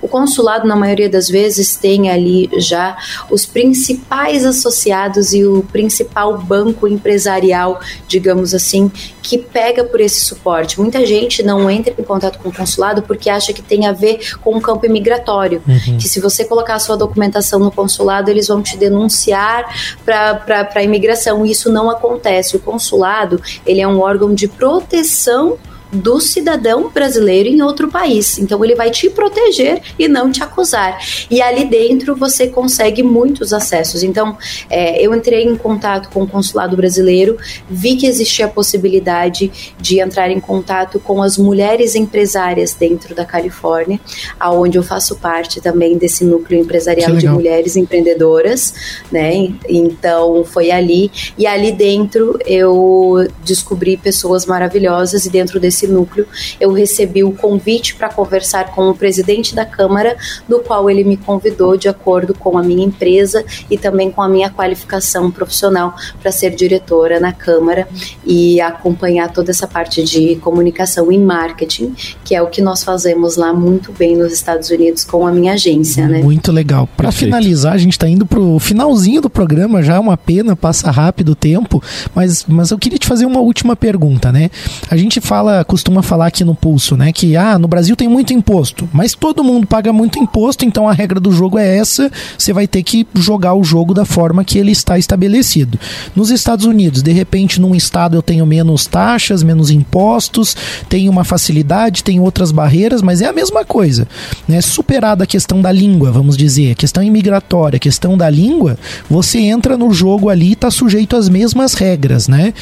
O 0.00 0.06
consulado, 0.06 0.64
na 0.64 0.76
maioria 0.76 1.10
das 1.10 1.28
vezes, 1.28 1.74
tem 1.74 2.08
ali 2.08 2.48
já 2.58 2.96
os 3.28 3.44
principais 3.44 4.46
associados 4.46 5.34
e 5.34 5.44
o 5.44 5.64
principal 5.64 6.38
banco 6.38 6.86
empresarial, 6.86 7.80
digamos 8.06 8.54
assim, 8.54 8.88
que 9.20 9.36
pega 9.38 9.82
por 9.82 10.00
esse 10.00 10.20
suporte. 10.20 10.80
Muita 10.80 11.04
gente 11.04 11.42
não 11.42 11.68
entra 11.68 11.92
em 11.98 12.04
contato 12.04 12.38
com 12.38 12.48
o 12.48 12.54
consulado 12.54 13.02
porque 13.02 13.28
acha 13.28 13.52
que 13.52 13.62
tem 13.62 13.86
a 13.86 13.92
ver 13.92 14.20
com 14.40 14.56
o 14.56 14.60
campo 14.60 14.86
imigratório, 14.86 15.60
uhum. 15.66 15.98
que 15.98 16.08
se 16.08 16.20
você 16.20 16.44
colocar 16.44 16.74
a 16.74 16.78
sua 16.78 16.96
documentação 16.96 17.58
no 17.58 17.72
consulado, 17.72 18.30
eles 18.30 18.46
vão 18.46 18.62
te 18.62 18.76
denunciar 18.76 19.64
para 20.04 20.68
a 20.76 20.82
imigração. 20.84 21.44
Isso 21.44 21.72
não 21.72 21.90
acontece. 21.90 22.56
O 22.56 22.60
consulado, 22.60 23.31
ele 23.66 23.80
é 23.80 23.88
um 23.88 24.00
órgão 24.00 24.34
de 24.34 24.48
proteção 24.48 25.58
do 25.92 26.18
cidadão 26.20 26.88
brasileiro 26.88 27.48
em 27.48 27.60
outro 27.60 27.88
país. 27.88 28.38
Então 28.38 28.64
ele 28.64 28.74
vai 28.74 28.90
te 28.90 29.10
proteger 29.10 29.82
e 29.98 30.08
não 30.08 30.32
te 30.32 30.42
acusar. 30.42 30.98
E 31.30 31.42
ali 31.42 31.66
dentro 31.66 32.16
você 32.16 32.48
consegue 32.48 33.02
muitos 33.02 33.52
acessos. 33.52 34.02
Então 34.02 34.36
é, 34.70 35.04
eu 35.04 35.14
entrei 35.14 35.44
em 35.44 35.56
contato 35.56 36.08
com 36.08 36.22
o 36.22 36.26
consulado 36.26 36.76
brasileiro, 36.76 37.36
vi 37.68 37.96
que 37.96 38.06
existia 38.06 38.46
a 38.46 38.48
possibilidade 38.48 39.74
de 39.78 40.00
entrar 40.00 40.30
em 40.30 40.40
contato 40.40 40.98
com 40.98 41.22
as 41.22 41.36
mulheres 41.36 41.94
empresárias 41.94 42.74
dentro 42.74 43.14
da 43.14 43.24
Califórnia, 43.24 44.00
aonde 44.40 44.78
eu 44.78 44.82
faço 44.82 45.16
parte 45.16 45.60
também 45.60 45.98
desse 45.98 46.24
núcleo 46.24 46.60
empresarial 46.60 47.16
de 47.16 47.28
mulheres 47.28 47.76
empreendedoras, 47.76 49.02
né? 49.10 49.52
Então 49.68 50.44
foi 50.44 50.70
ali 50.70 51.10
e 51.36 51.46
ali 51.46 51.70
dentro 51.70 52.38
eu 52.46 53.28
descobri 53.44 53.96
pessoas 53.96 54.46
maravilhosas 54.46 55.26
e 55.26 55.30
dentro 55.30 55.60
desse 55.60 55.81
núcleo 55.86 56.26
eu 56.60 56.72
recebi 56.72 57.24
o 57.24 57.32
convite 57.32 57.94
para 57.94 58.08
conversar 58.08 58.72
com 58.72 58.90
o 58.90 58.94
presidente 58.94 59.54
da 59.54 59.64
Câmara, 59.64 60.16
no 60.48 60.60
qual 60.60 60.88
ele 60.88 61.04
me 61.04 61.16
convidou 61.16 61.76
de 61.76 61.88
acordo 61.88 62.34
com 62.34 62.56
a 62.58 62.62
minha 62.62 62.84
empresa 62.84 63.44
e 63.70 63.78
também 63.78 64.10
com 64.10 64.22
a 64.22 64.28
minha 64.28 64.50
qualificação 64.50 65.30
profissional 65.30 65.94
para 66.20 66.30
ser 66.30 66.54
diretora 66.54 67.20
na 67.20 67.32
Câmara 67.32 67.88
e 68.24 68.60
acompanhar 68.60 69.32
toda 69.32 69.50
essa 69.50 69.66
parte 69.66 70.02
de 70.02 70.36
comunicação 70.36 71.10
e 71.10 71.18
marketing, 71.18 71.94
que 72.24 72.34
é 72.34 72.42
o 72.42 72.46
que 72.48 72.60
nós 72.60 72.82
fazemos 72.84 73.36
lá 73.36 73.52
muito 73.52 73.92
bem 73.92 74.16
nos 74.16 74.32
Estados 74.32 74.70
Unidos 74.70 75.04
com 75.04 75.26
a 75.26 75.32
minha 75.32 75.54
agência, 75.54 76.08
né? 76.08 76.22
Muito 76.22 76.52
legal. 76.52 76.88
Para 76.96 77.10
finalizar, 77.12 77.72
a 77.72 77.78
gente 77.78 77.92
está 77.92 78.08
indo 78.08 78.26
pro 78.26 78.58
finalzinho 78.58 79.20
do 79.20 79.30
programa, 79.30 79.82
já 79.82 79.94
é 79.94 79.98
uma 79.98 80.16
pena, 80.16 80.54
passa 80.54 80.90
rápido 80.90 81.30
o 81.30 81.34
tempo, 81.34 81.82
mas, 82.14 82.44
mas 82.46 82.70
eu 82.70 82.78
queria 82.78 82.98
te 82.98 83.06
fazer 83.06 83.26
uma 83.26 83.40
última 83.40 83.74
pergunta, 83.74 84.30
né? 84.30 84.50
A 84.90 84.96
gente 84.96 85.20
fala, 85.20 85.64
costuma 85.72 86.02
falar 86.02 86.26
aqui 86.26 86.44
no 86.44 86.54
Pulso, 86.54 86.98
né, 86.98 87.12
que 87.14 87.34
ah, 87.34 87.58
no 87.58 87.66
Brasil 87.66 87.96
tem 87.96 88.06
muito 88.06 88.30
imposto, 88.34 88.86
mas 88.92 89.14
todo 89.14 89.42
mundo 89.42 89.66
paga 89.66 89.90
muito 89.90 90.18
imposto, 90.18 90.66
então 90.66 90.86
a 90.86 90.92
regra 90.92 91.18
do 91.18 91.32
jogo 91.32 91.56
é 91.56 91.78
essa, 91.78 92.12
você 92.36 92.52
vai 92.52 92.66
ter 92.66 92.82
que 92.82 93.06
jogar 93.14 93.54
o 93.54 93.64
jogo 93.64 93.94
da 93.94 94.04
forma 94.04 94.44
que 94.44 94.58
ele 94.58 94.70
está 94.70 94.98
estabelecido. 94.98 95.80
Nos 96.14 96.30
Estados 96.30 96.66
Unidos, 96.66 97.00
de 97.02 97.10
repente, 97.10 97.58
num 97.58 97.74
estado 97.74 98.14
eu 98.18 98.20
tenho 98.20 98.44
menos 98.44 98.84
taxas, 98.84 99.42
menos 99.42 99.70
impostos, 99.70 100.54
tenho 100.90 101.10
uma 101.10 101.24
facilidade, 101.24 102.04
tem 102.04 102.20
outras 102.20 102.52
barreiras, 102.52 103.00
mas 103.00 103.22
é 103.22 103.26
a 103.26 103.32
mesma 103.32 103.64
coisa, 103.64 104.06
né? 104.46 104.60
Superada 104.60 105.24
a 105.24 105.26
questão 105.26 105.62
da 105.62 105.72
língua, 105.72 106.12
vamos 106.12 106.36
dizer, 106.36 106.72
a 106.72 106.74
questão 106.74 107.02
imigratória, 107.02 107.78
a 107.78 107.80
questão 107.80 108.14
da 108.14 108.28
língua, 108.28 108.76
você 109.08 109.38
entra 109.38 109.78
no 109.78 109.90
jogo 109.90 110.28
ali 110.28 110.50
e 110.50 110.52
está 110.52 110.70
sujeito 110.70 111.16
às 111.16 111.30
mesmas 111.30 111.72
regras, 111.72 112.28
né? 112.28 112.52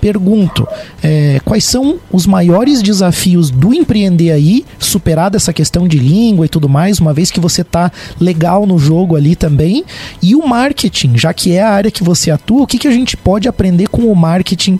Pergunto, 0.00 0.68
é, 1.02 1.40
quais 1.44 1.64
são 1.64 1.98
os 2.12 2.26
maiores 2.26 2.45
desafios 2.82 3.50
do 3.50 3.74
empreender 3.74 4.30
aí, 4.30 4.64
superada 4.78 5.36
essa 5.36 5.52
questão 5.52 5.86
de 5.86 5.98
língua 5.98 6.46
e 6.46 6.48
tudo 6.48 6.68
mais, 6.68 6.98
uma 6.98 7.12
vez 7.12 7.30
que 7.30 7.40
você 7.40 7.62
tá 7.62 7.90
legal 8.20 8.66
no 8.66 8.78
jogo 8.78 9.16
ali 9.16 9.36
também, 9.36 9.84
e 10.22 10.34
o 10.34 10.46
marketing, 10.46 11.16
já 11.16 11.32
que 11.32 11.52
é 11.52 11.62
a 11.62 11.70
área 11.70 11.90
que 11.90 12.04
você 12.04 12.30
atua, 12.30 12.62
o 12.62 12.66
que, 12.66 12.78
que 12.78 12.88
a 12.88 12.92
gente 12.92 13.16
pode 13.16 13.48
aprender 13.48 13.88
com 13.88 14.10
o 14.10 14.16
marketing 14.16 14.78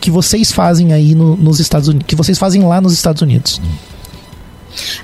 que 0.00 0.10
vocês 0.10 0.52
fazem 0.52 0.92
aí 0.92 1.14
no, 1.14 1.36
nos 1.36 1.60
Estados 1.60 1.88
Unidos, 1.88 2.06
que 2.06 2.14
vocês 2.14 2.38
fazem 2.38 2.64
lá 2.64 2.80
nos 2.80 2.92
Estados 2.92 3.22
Unidos? 3.22 3.60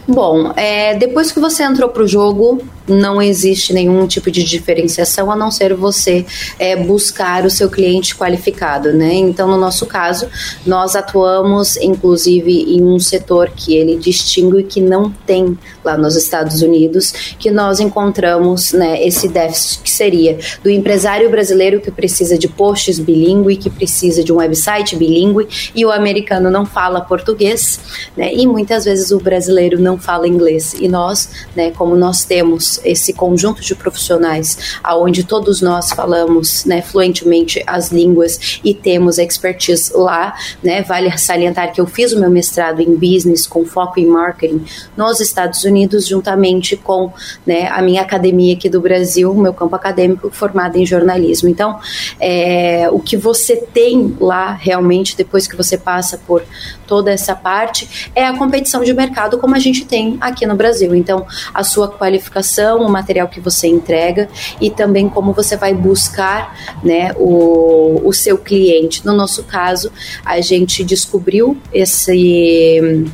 Bom, 0.07 0.53
é, 0.57 0.97
depois 0.97 1.31
que 1.31 1.41
você 1.41 1.63
entrou 1.63 1.89
pro 1.89 2.07
jogo, 2.07 2.61
não 2.91 3.21
existe 3.21 3.73
nenhum 3.73 4.07
tipo 4.07 4.31
de 4.31 4.45
diferenciação 4.45 5.31
a 5.31 5.37
não 5.37 5.51
ser 5.51 5.75
você 5.75 6.25
é, 6.59 6.77
buscar 6.77 7.45
o 7.45 7.51
seu 7.51 7.71
cliente 7.71 8.15
qualificado, 8.17 8.93
né? 8.93 9.15
Então, 9.15 9.49
no 9.49 9.57
nosso 9.57 9.87
caso, 9.87 10.29
nós 10.67 10.97
atuamos 10.97 11.77
inclusive 11.77 12.75
em 12.75 12.83
um 12.83 12.99
setor 12.99 13.51
que 13.55 13.75
ele 13.75 13.97
distingue 13.97 14.63
que 14.65 14.81
não 14.81 15.11
tem 15.11 15.59
lá 15.85 15.97
nos 15.97 16.17
Estados 16.17 16.63
Unidos, 16.63 17.13
que 17.39 17.51
nós 17.51 17.81
encontramos 17.81 18.73
né, 18.73 19.03
esse 19.07 19.29
déficit 19.29 19.83
que 19.83 19.91
seria 19.91 20.39
do 20.63 20.71
empresário 20.71 21.31
brasileiro 21.31 21.81
que 21.81 21.91
precisa 21.91 22.37
de 22.39 22.49
posts 22.49 22.99
bilíngue, 22.99 23.57
que 23.57 23.71
precisa 23.71 24.23
de 24.23 24.33
um 24.33 24.37
website 24.37 24.97
bilíngue 24.97 25.49
e 25.75 25.85
o 25.85 25.91
americano 25.91 26.51
não 26.51 26.67
fala 26.67 27.01
português, 27.01 27.81
né? 28.17 28.33
E 28.35 28.47
muitas 28.47 28.85
vezes 28.85 29.11
o 29.11 29.19
brasileiro 29.19 29.81
não 29.81 29.99
fala 29.99 30.27
inglês. 30.27 30.75
E 30.79 30.89
nós, 30.89 31.31
né, 31.55 31.71
como 31.71 31.97
nós 31.97 32.25
temos 32.25 32.80
esse 32.85 33.13
conjunto 33.13 33.63
de 33.63 33.75
profissionais 33.75 34.79
aonde 34.83 35.25
todos 35.25 35.61
nós 35.61 35.91
falamos 35.91 36.65
né, 36.65 36.83
fluentemente 36.83 37.63
as 37.67 37.91
línguas 37.91 38.61
e 38.65 38.75
temos 38.75 39.19
expertise 39.19 39.93
lá, 39.95 40.35
né? 40.63 40.83
Vale 40.83 41.17
salientar 41.19 41.73
que 41.73 41.81
eu 41.81 41.87
fiz 41.87 42.13
o 42.13 42.21
meu 42.21 42.31
mestrado 42.31 42.81
em 42.81 42.95
business 42.95 43.47
com 43.47 43.65
foco 43.65 44.01
em 44.01 44.07
marketing 44.07 44.65
nos 44.97 45.21
Estados 45.21 45.65
Unidos, 45.65 46.07
juntamente 46.07 46.77
com 46.77 47.13
né, 47.47 47.69
a 47.69 47.83
minha 47.83 48.03
academia 48.03 48.55
aqui 48.55 48.69
do 48.69 48.81
Brasil, 48.81 49.33
meu 49.35 49.53
campo 49.53 49.75
acadêmico 49.77 50.31
formado 50.31 50.77
em 50.77 50.87
jornalismo. 50.87 51.49
Então, 51.49 51.79
é, 52.19 52.89
o 52.91 52.99
que 52.99 53.17
você 53.17 53.57
tem 53.57 54.17
lá 54.21 54.53
realmente 54.53 55.17
depois 55.17 55.47
que 55.47 55.57
você 55.57 55.77
passa 55.77 56.19
por 56.19 56.43
toda 56.87 57.13
essa 57.13 57.37
parte 57.37 58.11
é 58.15 58.27
a 58.27 58.37
competição 58.37 58.83
de 58.83 58.93
mercado 58.93 59.39
como 59.39 59.55
a 59.55 59.59
gente 59.59 59.85
tem 59.85 60.19
aqui 60.21 60.45
no 60.45 60.57
Brasil. 60.57 60.95
Então, 60.95 61.27
a 61.55 61.63
sua 61.63 61.89
qualificação 61.89 62.70
o 62.75 62.89
material 62.89 63.29
que 63.29 63.41
você 63.41 63.67
entrega 63.69 64.29
e 64.61 64.71
também 64.71 65.09
como 65.09 65.33
você 65.33 65.57
vai 65.57 65.75
buscar 65.75 66.57
né, 66.83 67.13
o, 67.17 68.01
o 68.05 68.13
seu 68.13 68.39
cliente. 68.39 69.05
No 69.05 69.13
nosso 69.13 69.45
caso, 69.45 69.93
a 70.25 70.41
gente 70.41 70.85
descobriu 70.85 71.57
esse 71.73 73.07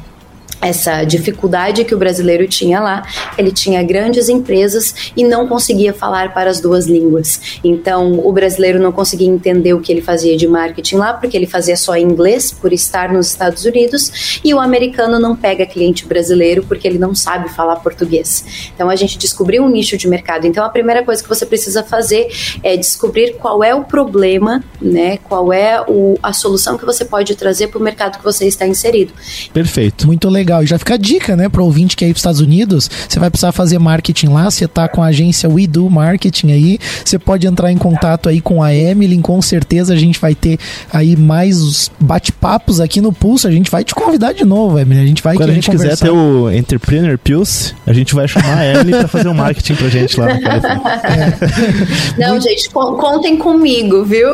essa 0.68 1.04
dificuldade 1.04 1.84
que 1.84 1.94
o 1.94 1.98
brasileiro 1.98 2.46
tinha 2.46 2.80
lá, 2.80 3.02
ele 3.38 3.52
tinha 3.52 3.82
grandes 3.82 4.28
empresas 4.28 5.12
e 5.16 5.24
não 5.24 5.46
conseguia 5.46 5.92
falar 5.92 6.34
para 6.34 6.50
as 6.50 6.60
duas 6.60 6.86
línguas. 6.86 7.60
Então, 7.62 8.20
o 8.24 8.32
brasileiro 8.32 8.78
não 8.78 8.92
conseguia 8.92 9.28
entender 9.28 9.74
o 9.74 9.80
que 9.80 9.92
ele 9.92 10.02
fazia 10.02 10.36
de 10.36 10.46
marketing 10.46 10.96
lá, 10.96 11.14
porque 11.14 11.36
ele 11.36 11.46
fazia 11.46 11.76
só 11.76 11.96
inglês, 11.96 12.50
por 12.50 12.72
estar 12.72 13.12
nos 13.12 13.28
Estados 13.28 13.64
Unidos, 13.64 14.40
e 14.44 14.52
o 14.52 14.60
americano 14.60 15.18
não 15.18 15.36
pega 15.36 15.64
cliente 15.66 16.06
brasileiro 16.06 16.64
porque 16.64 16.86
ele 16.86 16.98
não 16.98 17.14
sabe 17.14 17.48
falar 17.48 17.76
português. 17.76 18.70
Então, 18.74 18.90
a 18.90 18.96
gente 18.96 19.18
descobriu 19.18 19.62
um 19.62 19.68
nicho 19.68 19.96
de 19.96 20.08
mercado. 20.08 20.46
Então, 20.46 20.64
a 20.64 20.68
primeira 20.68 21.02
coisa 21.04 21.22
que 21.22 21.28
você 21.28 21.46
precisa 21.46 21.82
fazer 21.82 22.28
é 22.62 22.76
descobrir 22.76 23.34
qual 23.34 23.62
é 23.62 23.74
o 23.74 23.84
problema, 23.84 24.64
né? 24.80 25.18
Qual 25.18 25.52
é 25.52 25.80
o, 25.86 26.18
a 26.22 26.32
solução 26.32 26.76
que 26.76 26.84
você 26.84 27.04
pode 27.04 27.34
trazer 27.34 27.68
para 27.68 27.78
o 27.78 27.82
mercado 27.82 28.18
que 28.18 28.24
você 28.24 28.46
está 28.46 28.66
inserido. 28.66 29.12
Perfeito. 29.52 30.06
Muito 30.06 30.28
legal 30.28 30.55
legal. 30.56 30.62
E 30.62 30.66
já 30.66 30.78
fica 30.78 30.94
a 30.94 30.96
dica, 30.96 31.36
né, 31.36 31.48
para 31.48 31.62
ouvinte 31.62 31.96
que 31.96 32.04
é 32.04 32.08
ir 32.08 32.12
para 32.12 32.16
os 32.16 32.20
Estados 32.20 32.40
Unidos, 32.40 32.90
você 33.08 33.18
vai 33.18 33.30
precisar 33.30 33.52
fazer 33.52 33.78
marketing 33.78 34.28
lá, 34.28 34.50
você 34.50 34.66
tá 34.66 34.88
com 34.88 35.02
a 35.02 35.06
agência 35.06 35.48
We 35.48 35.66
Do 35.66 35.90
Marketing 35.90 36.52
aí, 36.52 36.78
você 37.04 37.18
pode 37.18 37.46
entrar 37.46 37.70
em 37.72 37.78
contato 37.78 38.28
aí 38.28 38.40
com 38.40 38.62
a 38.62 38.74
Emily, 38.74 39.16
com 39.18 39.40
certeza 39.40 39.94
a 39.94 39.96
gente 39.96 40.20
vai 40.20 40.34
ter 40.34 40.58
aí 40.92 41.16
mais 41.16 41.90
bate-papos 41.98 42.80
aqui 42.80 43.00
no 43.00 43.12
Pulso, 43.12 43.48
a 43.48 43.50
gente 43.50 43.70
vai 43.70 43.84
te 43.84 43.94
convidar 43.94 44.32
de 44.32 44.44
novo, 44.44 44.78
Emily, 44.78 45.00
a 45.00 45.06
gente 45.06 45.22
vai 45.22 45.36
Quando 45.36 45.50
a 45.50 45.54
gente 45.54 45.70
conversar. 45.70 45.96
quiser 45.96 46.04
ter 46.04 46.10
o 46.10 46.50
Entrepreneur 46.50 47.18
Pulse, 47.18 47.74
a 47.86 47.92
gente 47.92 48.14
vai 48.14 48.28
chamar 48.28 48.58
a 48.58 48.66
Emily 48.66 48.90
para 48.92 49.08
fazer 49.08 49.28
um 49.28 49.34
marketing 49.34 49.74
pra 49.74 49.88
gente 49.88 50.18
lá 50.18 50.26
no 50.26 50.36
é. 50.36 52.28
Não, 52.28 52.40
gente, 52.40 52.70
contem 52.70 53.36
comigo, 53.36 54.04
viu? 54.04 54.28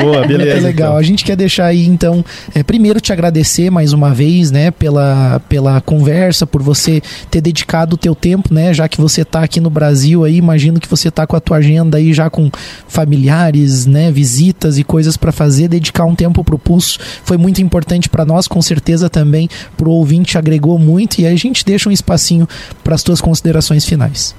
Boa, 0.00 0.26
beleza. 0.26 0.58
É 0.58 0.60
legal. 0.60 0.88
Então. 0.90 0.96
A 0.96 1.02
gente 1.02 1.24
quer 1.24 1.36
deixar 1.36 1.66
aí, 1.66 1.86
então, 1.86 2.24
é, 2.54 2.62
primeiro 2.62 3.00
te 3.00 3.12
agradecer 3.12 3.70
mais 3.70 3.92
uma 3.92 4.12
vez, 4.12 4.50
né, 4.50 4.70
pela, 4.70 5.40
pela 5.48 5.80
conversa, 5.80 6.46
por 6.46 6.62
você 6.62 7.02
ter 7.30 7.40
dedicado 7.40 7.94
o 7.94 7.98
teu 7.98 8.14
tempo, 8.14 8.52
né? 8.52 8.72
Já 8.74 8.88
que 8.88 9.00
você 9.00 9.22
está 9.22 9.42
aqui 9.42 9.60
no 9.60 9.70
Brasil 9.70 10.24
aí, 10.24 10.36
imagino 10.36 10.80
que 10.80 10.88
você 10.88 11.08
está 11.08 11.26
com 11.26 11.36
a 11.36 11.40
tua 11.40 11.58
agenda 11.58 11.98
aí 11.98 12.12
já 12.12 12.28
com 12.28 12.50
familiares, 12.86 13.86
né, 13.86 14.10
visitas 14.10 14.78
e 14.78 14.84
coisas 14.84 15.16
para 15.16 15.32
fazer, 15.32 15.68
dedicar 15.68 16.04
um 16.04 16.14
tempo 16.14 16.42
pro 16.44 16.58
pulso 16.58 16.98
foi 17.24 17.36
muito 17.36 17.62
importante 17.62 18.08
para 18.08 18.24
nós, 18.24 18.48
com 18.48 18.60
certeza 18.60 19.08
também 19.08 19.48
pro 19.76 19.90
ouvinte 19.90 20.38
agregou 20.38 20.78
muito 20.78 21.20
e 21.20 21.26
aí 21.26 21.34
a 21.34 21.38
gente 21.38 21.64
deixa 21.64 21.88
um 21.88 21.92
espacinho 21.92 22.48
para 22.82 22.94
as 22.94 23.02
tuas 23.02 23.20
considerações 23.20 23.84
finais. 23.84 24.34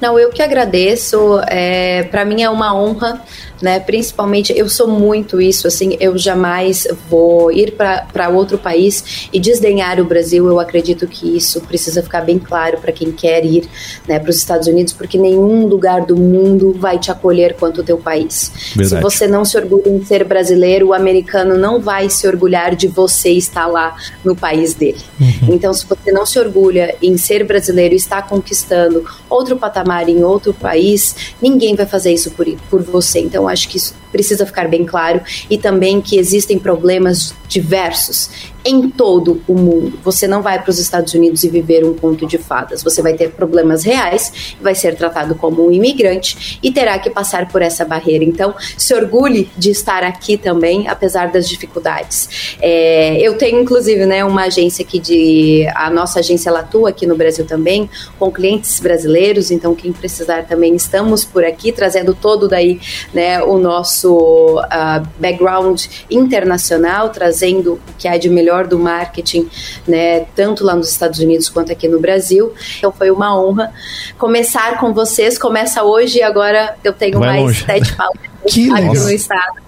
Não, 0.00 0.18
eu 0.18 0.30
que 0.30 0.42
agradeço. 0.42 1.40
É, 1.48 2.04
para 2.04 2.24
mim 2.24 2.42
é 2.42 2.50
uma 2.50 2.74
honra 2.74 3.22
né? 3.60 3.80
Principalmente, 3.80 4.52
eu 4.56 4.68
sou 4.68 4.88
muito 4.88 5.40
isso, 5.40 5.66
assim, 5.66 5.96
eu 6.00 6.16
jamais 6.16 6.86
vou 7.08 7.50
ir 7.50 7.72
para 7.72 8.28
outro 8.28 8.58
país 8.58 9.28
e 9.32 9.40
desdenhar 9.40 10.00
o 10.00 10.04
Brasil. 10.04 10.46
Eu 10.46 10.60
acredito 10.60 11.06
que 11.06 11.36
isso 11.36 11.60
precisa 11.62 12.02
ficar 12.02 12.22
bem 12.22 12.38
claro 12.38 12.78
para 12.78 12.92
quem 12.92 13.12
quer 13.12 13.44
ir, 13.44 13.68
né, 14.06 14.18
para 14.18 14.30
os 14.30 14.36
Estados 14.36 14.68
Unidos, 14.68 14.92
porque 14.92 15.18
nenhum 15.18 15.66
lugar 15.66 16.02
do 16.02 16.16
mundo 16.16 16.74
vai 16.78 16.98
te 16.98 17.10
acolher 17.10 17.54
quanto 17.54 17.80
o 17.80 17.84
teu 17.84 17.98
país. 17.98 18.52
Verdade. 18.74 18.88
Se 18.88 19.00
você 19.00 19.26
não 19.26 19.44
se 19.44 19.56
orgulha 19.56 19.88
em 19.88 20.04
ser 20.04 20.24
brasileiro, 20.24 20.88
o 20.88 20.94
americano 20.94 21.56
não 21.56 21.80
vai 21.80 22.08
se 22.08 22.26
orgulhar 22.26 22.74
de 22.74 22.86
você 22.86 23.30
estar 23.30 23.66
lá 23.66 23.96
no 24.24 24.36
país 24.36 24.74
dele. 24.74 24.98
Uhum. 25.20 25.54
Então, 25.54 25.72
se 25.72 25.86
você 25.86 26.12
não 26.12 26.24
se 26.24 26.38
orgulha 26.38 26.94
em 27.02 27.16
ser 27.16 27.44
brasileiro 27.44 27.94
e 27.94 27.96
estar 27.96 28.26
conquistando 28.28 29.04
outro 29.28 29.56
patamar 29.56 29.87
em 30.08 30.22
outro 30.22 30.52
país, 30.52 31.34
ninguém 31.40 31.74
vai 31.74 31.86
fazer 31.86 32.12
isso 32.12 32.30
por, 32.32 32.46
por 32.70 32.82
você. 32.82 33.20
Então, 33.20 33.48
acho 33.48 33.68
que 33.68 33.76
isso 33.76 33.94
precisa 34.10 34.46
ficar 34.46 34.68
bem 34.68 34.84
claro, 34.84 35.20
e 35.48 35.58
também 35.58 36.00
que 36.00 36.18
existem 36.18 36.58
problemas 36.58 37.34
diversos 37.48 38.30
em 38.64 38.90
todo 38.90 39.40
o 39.48 39.54
mundo. 39.54 39.98
Você 40.04 40.26
não 40.26 40.42
vai 40.42 40.60
para 40.60 40.70
os 40.70 40.78
Estados 40.78 41.14
Unidos 41.14 41.42
e 41.42 41.48
viver 41.48 41.84
um 41.84 41.94
conto 41.94 42.26
de 42.26 42.36
fadas. 42.36 42.82
Você 42.82 43.00
vai 43.00 43.14
ter 43.14 43.30
problemas 43.30 43.82
reais, 43.82 44.54
vai 44.60 44.74
ser 44.74 44.94
tratado 44.94 45.34
como 45.34 45.66
um 45.66 45.72
imigrante 45.72 46.58
e 46.62 46.70
terá 46.70 46.98
que 46.98 47.08
passar 47.08 47.48
por 47.48 47.62
essa 47.62 47.84
barreira. 47.84 48.24
Então, 48.24 48.54
se 48.76 48.94
orgulhe 48.94 49.50
de 49.56 49.70
estar 49.70 50.02
aqui 50.02 50.36
também, 50.36 50.86
apesar 50.86 51.30
das 51.30 51.48
dificuldades. 51.48 52.56
É, 52.60 53.18
eu 53.20 53.38
tenho, 53.38 53.60
inclusive, 53.60 54.04
né, 54.04 54.22
uma 54.24 54.44
agência 54.44 54.84
aqui 54.84 54.98
de. 54.98 55.66
A 55.74 55.88
nossa 55.88 56.18
agência 56.18 56.50
ela 56.50 56.60
atua 56.60 56.90
aqui 56.90 57.06
no 57.06 57.16
Brasil 57.16 57.46
também, 57.46 57.88
com 58.18 58.30
clientes 58.30 58.78
brasileiros. 58.80 59.50
Então, 59.50 59.74
quem 59.74 59.92
precisar 59.92 60.42
também, 60.46 60.74
estamos 60.74 61.24
por 61.24 61.44
aqui, 61.44 61.72
trazendo 61.72 62.14
todo 62.14 62.46
daí 62.46 62.80
né, 63.14 63.42
o 63.42 63.56
nosso 63.58 63.97
uh, 64.06 65.06
background 65.18 65.84
internacional, 66.10 67.10
trazendo 67.10 67.74
o 67.74 67.80
que 67.98 68.06
há 68.08 68.16
de 68.16 68.28
melhor 68.28 68.66
do 68.66 68.78
marketing, 68.78 69.48
né, 69.86 70.20
tanto 70.34 70.64
lá 70.64 70.74
nos 70.74 70.90
Estados 70.90 71.18
Unidos 71.18 71.48
quanto 71.48 71.72
aqui 71.72 71.88
no 71.88 72.00
Brasil. 72.00 72.52
Então 72.78 72.92
foi 72.92 73.10
uma 73.10 73.38
honra 73.38 73.72
começar 74.18 74.78
com 74.78 74.92
vocês. 74.92 75.38
Começa 75.38 75.82
hoje 75.82 76.18
e 76.18 76.22
agora 76.22 76.76
eu 76.82 76.92
tenho 76.92 77.18
Vai 77.18 77.28
mais 77.28 77.42
longe. 77.42 77.64
sete 77.64 77.96
palmas 77.96 78.18
Que 78.48 78.68
no 78.68 79.10
estado. 79.10 79.67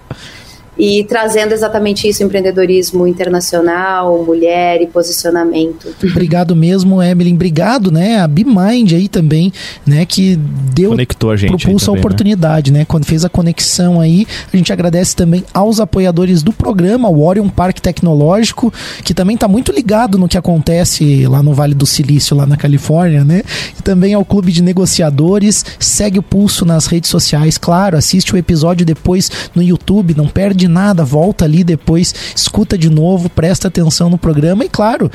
E 0.81 1.03
trazendo 1.03 1.53
exatamente 1.53 2.07
isso, 2.07 2.23
empreendedorismo 2.23 3.05
internacional, 3.05 4.25
mulher 4.25 4.81
e 4.81 4.87
posicionamento. 4.87 5.93
Obrigado 6.03 6.55
mesmo, 6.55 7.03
Emily. 7.03 7.31
Obrigado, 7.31 7.91
né? 7.91 8.19
A 8.19 8.27
BeMind 8.27 8.93
aí 8.93 9.07
também, 9.07 9.53
né? 9.85 10.07
Que 10.07 10.35
deu 10.73 10.89
Conectou 10.89 11.29
a 11.29 11.35
gente. 11.35 11.51
aí 11.51 11.57
propulsa 11.59 11.91
a 11.91 11.93
né? 11.93 11.99
oportunidade, 11.99 12.71
né? 12.71 12.83
Quando 12.83 13.05
fez 13.05 13.23
a 13.23 13.29
conexão 13.29 14.01
aí, 14.01 14.25
a 14.51 14.57
gente 14.57 14.73
agradece 14.73 15.15
também 15.15 15.43
aos 15.53 15.79
apoiadores 15.79 16.41
do 16.41 16.51
programa, 16.51 17.07
o 17.07 17.23
Orion 17.23 17.47
Parque 17.47 17.79
Tecnológico, 17.79 18.73
que 19.03 19.13
também 19.13 19.35
está 19.35 19.47
muito 19.47 19.71
ligado 19.71 20.17
no 20.17 20.27
que 20.27 20.35
acontece 20.35 21.27
lá 21.27 21.43
no 21.43 21.53
Vale 21.53 21.75
do 21.75 21.85
Silício, 21.85 22.35
lá 22.35 22.47
na 22.47 22.57
Califórnia, 22.57 23.23
né? 23.23 23.43
E 23.79 23.83
também 23.83 24.15
ao 24.15 24.25
Clube 24.25 24.51
de 24.51 24.63
Negociadores. 24.63 25.63
Segue 25.77 26.17
o 26.17 26.23
pulso 26.23 26.65
nas 26.65 26.87
redes 26.87 27.11
sociais, 27.11 27.55
claro, 27.59 27.97
assiste 27.97 28.33
o 28.33 28.37
episódio 28.37 28.83
depois 28.83 29.29
no 29.53 29.61
YouTube, 29.61 30.15
não 30.17 30.27
perde 30.27 30.70
nada, 30.71 31.03
volta 31.03 31.45
ali 31.45 31.63
depois, 31.63 32.13
escuta 32.35 32.77
de 32.77 32.89
novo, 32.89 33.29
presta 33.29 33.67
atenção 33.67 34.09
no 34.09 34.17
programa 34.17 34.65
e, 34.65 34.69
claro, 34.69 35.11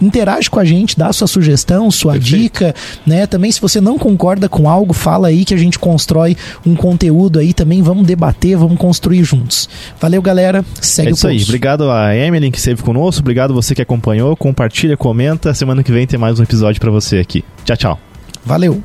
interage 0.00 0.48
com 0.48 0.60
a 0.60 0.64
gente, 0.64 0.96
dá 0.98 1.12
sua 1.12 1.26
sugestão, 1.26 1.90
sua 1.90 2.12
Perfeito. 2.12 2.36
dica, 2.38 2.74
né? 3.06 3.26
Também 3.26 3.50
se 3.50 3.60
você 3.60 3.80
não 3.80 3.98
concorda 3.98 4.48
com 4.48 4.68
algo, 4.68 4.92
fala 4.92 5.28
aí 5.28 5.44
que 5.44 5.54
a 5.54 5.56
gente 5.56 5.78
constrói 5.78 6.36
um 6.64 6.74
conteúdo 6.74 7.38
aí 7.38 7.52
também, 7.52 7.82
vamos 7.82 8.06
debater, 8.06 8.56
vamos 8.56 8.78
construir 8.78 9.24
juntos. 9.24 9.68
Valeu, 10.00 10.22
galera. 10.22 10.64
Segue 10.80 11.08
É 11.08 11.12
o 11.12 11.14
isso 11.14 11.26
aí. 11.26 11.42
Obrigado 11.42 11.90
a 11.90 12.14
Emily 12.14 12.50
que 12.50 12.58
esteve 12.58 12.82
conosco. 12.82 13.20
Obrigado 13.20 13.52
você 13.54 13.74
que 13.74 13.82
acompanhou. 13.82 14.36
Compartilha, 14.36 14.96
comenta. 14.96 15.52
Semana 15.54 15.82
que 15.82 15.92
vem 15.92 16.06
tem 16.06 16.18
mais 16.18 16.38
um 16.38 16.42
episódio 16.42 16.80
pra 16.80 16.90
você 16.90 17.18
aqui. 17.18 17.44
Tchau, 17.64 17.76
tchau. 17.76 18.00
Valeu. 18.44 18.82